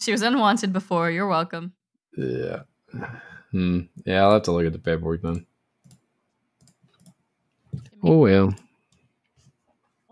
She 0.00 0.12
was 0.12 0.22
unwanted 0.22 0.72
before. 0.72 1.10
You're 1.10 1.28
welcome. 1.28 1.74
Yeah. 2.16 2.62
Hmm. 3.52 3.80
Yeah, 4.06 4.22
I'll 4.22 4.32
have 4.32 4.42
to 4.44 4.52
look 4.52 4.66
at 4.66 4.72
the 4.72 4.78
paperwork 4.78 5.22
then. 5.22 5.46
Oh 8.02 8.18
well. 8.18 8.54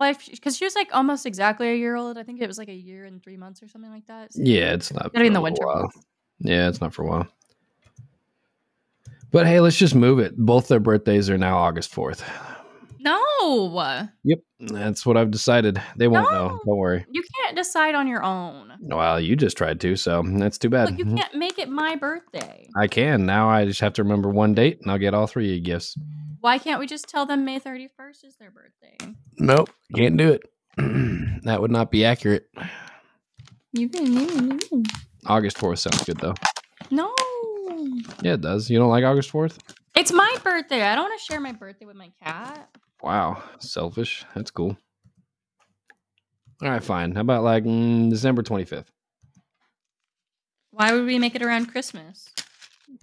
Well, 0.05 0.14
because 0.30 0.57
she 0.57 0.64
was 0.64 0.74
like 0.74 0.90
almost 0.94 1.24
exactly 1.24 1.68
a 1.70 1.74
year 1.74 1.96
old. 1.96 2.18
I 2.18 2.22
think 2.24 2.40
it 2.42 2.46
was 2.46 2.59
like 2.59 2.68
a 2.68 2.74
year 2.74 3.05
and 3.07 3.22
three 3.22 3.36
months 3.38 3.62
or 3.62 3.68
something 3.68 3.90
like 3.90 4.07
that. 4.07 4.34
So- 4.34 4.42
Yeah, 4.42 4.74
it's 4.74 4.92
not. 4.92 5.12
Gotta 5.12 5.24
in 5.24 5.32
the 5.32 5.40
winter 5.40 5.64
while. 5.66 5.90
Yeah, 6.40 6.68
it's 6.68 6.80
not 6.80 6.92
for 6.92 7.05
a 7.05 7.07
while. 7.07 7.26
But 9.30 9.46
hey, 9.46 9.61
let's 9.61 9.76
just 9.76 9.94
move 9.94 10.18
it. 10.18 10.36
Both 10.36 10.68
their 10.68 10.78
birthdays 10.80 11.30
are 11.30 11.38
now 11.38 11.57
August 11.59 11.90
fourth. 11.90 12.22
No, 13.05 14.09
Yep, 14.24 14.38
that's 14.61 15.05
what 15.05 15.18
I've 15.18 15.30
decided. 15.30 15.80
They 15.96 16.09
won't 16.09 16.32
know. 16.32 16.61
Don't 16.64 16.78
worry. 16.78 17.05
you 17.11 17.22
can't 17.36 17.55
decide 17.55 17.94
on 17.94 18.09
your 18.09 18.22
own. 18.22 18.72
Well, 18.80 19.20
you 19.20 19.36
just 19.36 19.59
tried 19.59 19.80
to, 19.82 19.94
so 19.96 20.22
that's 20.26 20.57
too 20.57 20.70
bad. 20.70 20.90
Look, 20.90 20.98
you 20.98 21.05
mm-hmm. 21.05 21.16
can't 21.16 21.34
make 21.34 21.59
it 21.59 21.68
my 21.68 21.96
birthday. 21.96 22.66
I 22.74 22.86
can 22.86 23.26
now. 23.26 23.50
I 23.50 23.66
just 23.66 23.80
have 23.80 23.92
to 23.94 24.02
remember 24.02 24.30
one 24.30 24.55
date, 24.55 24.80
and 24.80 24.90
I'll 24.90 24.98
get 24.98 25.12
all 25.12 25.26
three 25.26 25.50
of 25.50 25.57
you 25.57 25.61
gifts. 25.61 25.96
Why 26.40 26.57
can't 26.57 26.80
we 26.80 26.86
just 26.86 27.07
tell 27.07 27.26
them 27.26 27.44
May 27.44 27.61
31st 27.61 28.24
is 28.24 28.36
their 28.36 28.50
birthday? 28.50 29.14
Nope, 29.38 29.68
can't 29.94 30.16
do 30.16 30.32
it. 30.32 30.42
that 31.44 31.61
would 31.61 31.70
not 31.70 31.90
be 31.90 32.07
accurate. 32.07 32.48
You 33.72 33.88
can, 33.90 34.12
you 34.12 34.59
can. 34.59 34.84
August 35.26 35.59
fourth 35.59 35.80
sounds 35.80 36.05
good 36.05 36.18
though. 36.18 36.34
No. 36.90 37.14
Yeah, 38.22 38.34
it 38.34 38.40
does. 38.40 38.70
You 38.70 38.78
don't 38.78 38.90
like 38.90 39.05
August 39.05 39.30
fourth? 39.30 39.59
It's 39.94 40.12
my 40.12 40.36
birthday. 40.42 40.82
I 40.82 40.94
don't 40.94 41.05
want 41.09 41.20
to 41.20 41.24
share 41.24 41.40
my 41.40 41.52
birthday 41.52 41.86
with 41.86 41.96
my 41.96 42.11
cat. 42.22 42.68
Wow, 43.05 43.42
selfish. 43.59 44.24
That's 44.34 44.50
cool. 44.50 44.78
All 46.62 46.70
right, 46.70 46.82
fine. 46.82 47.14
How 47.14 47.20
about 47.20 47.44
like 47.44 47.64
mm, 47.64 48.09
December 48.09 48.42
twenty 48.42 48.64
fifth? 48.64 48.90
Why 50.70 50.94
would 50.94 51.05
we 51.05 51.18
make 51.18 51.34
it 51.34 51.42
around 51.42 51.66
Christmas? 51.66 52.30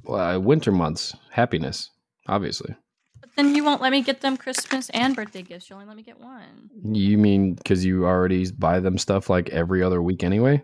Well, 0.04 0.20
uh, 0.20 0.40
winter 0.40 0.72
months, 0.72 1.16
happiness, 1.30 1.92
obviously. 2.28 2.76
But 3.20 3.30
then 3.36 3.54
you 3.54 3.64
won't 3.64 3.80
let 3.80 3.92
me 3.92 4.02
get 4.02 4.22
them 4.22 4.38
Christmas 4.38 4.90
and 4.90 5.16
birthday 5.16 5.44
gifts. 5.44 5.70
You 5.70 5.76
only 5.76 5.86
let 5.86 5.96
me 5.96 6.02
get 6.02 6.20
one. 6.20 6.72
You 6.84 7.20
mean 7.20 7.54
because 7.54 7.86
you 7.86 8.08
already 8.08 8.50
buy 8.50 8.80
them 8.80 8.98
stuff 8.98 9.30
like 9.30 9.50
every 9.50 9.84
other 9.84 10.02
week 10.02 10.24
anyway? 10.24 10.64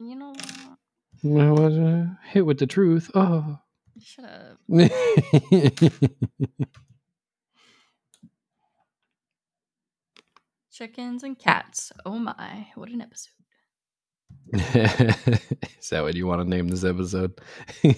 You 0.00 0.16
know 0.16 0.30
what? 0.30 0.50
Well, 1.22 1.54
what, 1.54 1.72
uh, 1.72 2.06
hit 2.24 2.44
with 2.44 2.58
the 2.58 2.66
truth. 2.66 3.12
Oh. 3.14 3.60
Shut 4.02 4.24
up. 4.24 4.58
Chickens 10.74 11.22
and 11.22 11.38
cats. 11.38 11.92
Oh 12.04 12.18
my. 12.18 12.66
What 12.74 12.88
an 12.88 13.00
episode. 13.00 13.30
Is 15.78 15.88
that 15.90 16.02
what 16.02 16.14
you 16.16 16.26
want 16.26 16.42
to 16.42 16.48
name 16.48 16.68
this 16.68 16.84
episode? 16.84 17.40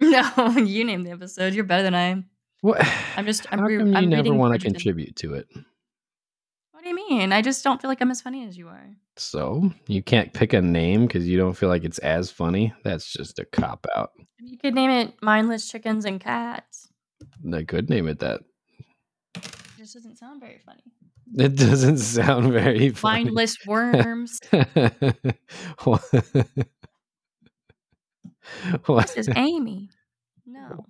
No, 0.00 0.50
you 0.56 0.84
name 0.84 1.04
the 1.04 1.12
episode. 1.12 1.54
You're 1.54 1.64
better 1.64 1.84
than 1.84 1.94
I 1.94 2.02
am. 2.08 2.26
what? 2.60 2.86
I'm 3.16 3.24
just. 3.24 3.46
I'm 3.52 3.60
How 3.60 3.66
re- 3.66 3.78
come 3.78 3.88
you 3.88 3.94
I'm 3.94 4.08
never 4.10 4.34
want 4.34 4.52
to 4.52 4.60
contribute 4.60 5.16
to 5.16 5.34
it? 5.34 5.46
What 6.72 6.82
do 6.82 6.88
you 6.90 6.96
mean? 6.96 7.32
I 7.32 7.40
just 7.40 7.64
don't 7.64 7.80
feel 7.80 7.88
like 7.88 8.02
I'm 8.02 8.10
as 8.10 8.20
funny 8.20 8.44
as 8.46 8.58
you 8.58 8.68
are. 8.68 8.90
So 9.16 9.70
you 9.86 10.02
can't 10.02 10.32
pick 10.32 10.52
a 10.52 10.60
name 10.60 11.06
because 11.06 11.26
you 11.26 11.38
don't 11.38 11.54
feel 11.54 11.68
like 11.68 11.84
it's 11.84 11.98
as 12.00 12.30
funny. 12.30 12.74
That's 12.82 13.10
just 13.10 13.38
a 13.38 13.44
cop 13.46 13.86
out. 13.96 14.10
You 14.40 14.58
could 14.58 14.74
name 14.74 14.90
it 14.90 15.14
Mindless 15.22 15.70
Chickens 15.70 16.04
and 16.04 16.20
Cats. 16.20 16.88
I 17.50 17.62
could 17.62 17.88
name 17.88 18.08
it 18.08 18.18
that. 18.18 18.40
It 19.36 19.78
just 19.78 19.94
doesn't 19.94 20.18
sound 20.18 20.40
very 20.40 20.60
funny. 20.66 20.82
It 21.36 21.56
doesn't 21.56 21.98
sound 21.98 22.52
very 22.52 22.90
funny. 22.94 23.24
Mindless 23.24 23.56
Worms. 23.66 24.38
what? 25.84 26.02
what? 28.86 29.06
This 29.08 29.16
is 29.16 29.30
Amy. 29.36 29.90
No. 30.46 30.86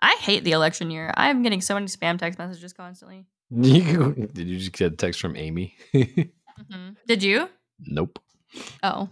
I 0.00 0.16
hate 0.20 0.42
the 0.44 0.52
election 0.52 0.90
year. 0.90 1.12
I'm 1.16 1.42
getting 1.42 1.60
so 1.60 1.74
many 1.74 1.86
spam 1.86 2.18
text 2.18 2.38
messages 2.38 2.72
constantly. 2.72 3.26
You- 3.50 4.28
Did 4.34 4.48
you 4.48 4.58
just 4.58 4.72
get 4.72 4.92
a 4.92 4.96
text 4.96 5.20
from 5.20 5.36
Amy? 5.36 5.76
hmm 5.92 6.90
Did 7.06 7.22
you? 7.22 7.48
nope. 7.80 8.18
Oh, 8.82 9.08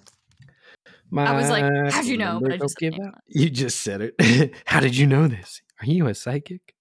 I 1.17 1.33
was 1.35 1.49
like, 1.51 1.65
how'd 1.93 2.05
you 2.07 2.19
know? 2.19 2.41
But 2.43 2.53
I 2.53 2.57
just 2.59 2.77
give 2.77 2.95
out. 2.95 3.15
You 3.27 3.51
just 3.51 3.81
said 3.81 4.13
it. 4.19 4.55
How 4.67 4.81
did 4.81 4.97
you 4.97 5.07
know 5.07 5.27
this? 5.29 5.61
Are 5.81 5.87
you 5.87 6.07
a 6.09 6.15
psychic? 6.15 6.75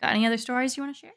Got 0.00 0.10
any 0.10 0.26
other 0.26 0.38
stories 0.38 0.76
you 0.76 0.82
want 0.82 0.94
to 0.94 1.00
share? 1.00 1.12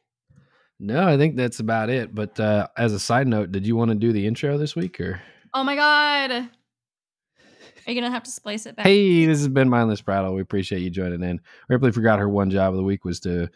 No, 0.79 1.07
I 1.07 1.17
think 1.17 1.35
that's 1.35 1.59
about 1.59 1.89
it. 1.89 2.13
But 2.15 2.39
uh, 2.39 2.67
as 2.77 2.93
a 2.93 2.99
side 2.99 3.27
note, 3.27 3.51
did 3.51 3.67
you 3.67 3.75
want 3.75 3.89
to 3.89 3.95
do 3.95 4.11
the 4.11 4.25
intro 4.25 4.57
this 4.57 4.75
week 4.75 4.99
or? 4.99 5.21
Oh 5.53 5.63
my 5.63 5.75
god. 5.75 6.31
Are 6.31 7.91
you 7.91 7.99
gonna 7.99 8.13
have 8.13 8.23
to 8.23 8.31
splice 8.31 8.65
it 8.65 8.75
back? 8.75 8.85
Hey, 8.85 9.25
this 9.25 9.39
has 9.39 9.47
been 9.47 9.69
Mindless 9.69 10.01
Prattle. 10.01 10.33
We 10.35 10.41
appreciate 10.41 10.81
you 10.81 10.89
joining 10.89 11.23
in. 11.23 11.39
Ripley 11.67 11.91
forgot 11.91 12.19
her 12.19 12.29
one 12.29 12.49
job 12.51 12.73
of 12.73 12.77
the 12.77 12.83
week 12.83 13.03
was 13.05 13.19
to 13.21 13.49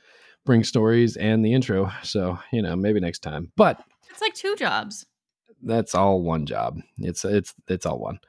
bring 0.46 0.64
stories 0.64 1.16
and 1.16 1.44
the 1.46 1.54
intro. 1.54 1.92
So, 2.04 2.40
you 2.52 2.62
know, 2.62 2.76
maybe 2.76 3.00
next 3.00 3.20
time. 3.20 3.52
But 3.56 3.82
It's 4.10 4.22
like 4.22 4.34
two 4.34 4.56
jobs. 4.56 5.06
that's 5.64 5.94
all 5.96 6.22
one 6.22 6.46
job. 6.46 6.80
It's 6.98 7.24
it's 7.24 7.54
it's 7.68 7.86
all 7.86 8.00
one. 8.00 8.20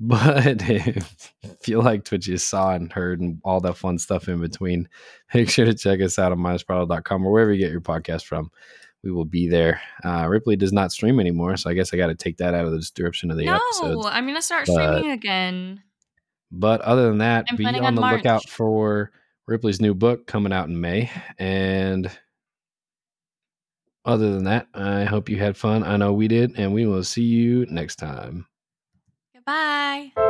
But 0.08 0.62
if 0.62 1.68
you 1.68 1.82
like 1.82 2.08
what 2.08 2.26
you 2.26 2.38
saw 2.38 2.72
and 2.72 2.90
heard 2.90 3.20
and 3.20 3.38
all 3.44 3.60
that 3.60 3.76
fun 3.76 3.98
stuff 3.98 4.28
in 4.28 4.40
between, 4.40 4.88
make 5.34 5.50
sure 5.50 5.66
to 5.66 5.74
check 5.74 6.00
us 6.00 6.18
out 6.18 6.32
on 6.32 6.38
mindlessprattle.com 6.38 7.26
or 7.26 7.30
wherever 7.30 7.52
you 7.52 7.58
get 7.60 7.70
your 7.70 7.82
podcast 7.82 8.24
from. 8.24 8.50
We 9.04 9.10
will 9.10 9.26
be 9.26 9.46
there. 9.48 9.80
Uh, 10.02 10.26
Ripley 10.26 10.56
does 10.56 10.72
not 10.72 10.90
stream 10.90 11.20
anymore, 11.20 11.56
so 11.58 11.68
I 11.68 11.74
guess 11.74 11.92
I 11.92 11.98
got 11.98 12.06
to 12.06 12.14
take 12.14 12.38
that 12.38 12.54
out 12.54 12.64
of 12.64 12.72
the 12.72 12.78
description 12.78 13.30
of 13.30 13.36
the 13.36 13.46
episode. 13.48 13.94
no. 13.94 14.02
I'm 14.04 14.26
gonna 14.26 14.40
start 14.40 14.66
but- 14.66 14.72
streaming 14.72 15.10
again. 15.10 15.82
But 16.50 16.80
other 16.80 17.08
than 17.08 17.18
that, 17.18 17.44
I'm 17.48 17.56
be 17.56 17.64
on 17.66 17.76
on 17.76 17.94
the 17.94 18.00
March. 18.00 18.16
lookout 18.16 18.48
for 18.48 19.12
Ripley's 19.46 19.80
new 19.80 19.94
book 19.94 20.26
coming 20.26 20.52
out 20.52 20.68
in 20.68 20.80
May. 20.80 21.10
And 21.38 22.10
other 24.04 24.32
than 24.32 24.44
that, 24.44 24.66
I 24.74 25.04
hope 25.04 25.28
you 25.28 25.38
had 25.38 25.56
fun. 25.56 25.84
I 25.84 25.96
know 25.96 26.12
we 26.12 26.26
did, 26.26 26.58
and 26.58 26.72
we 26.74 26.86
will 26.86 27.04
see 27.04 27.22
you 27.22 27.66
next 27.66 27.96
time. 27.96 28.46
Goodbye. 29.50 30.29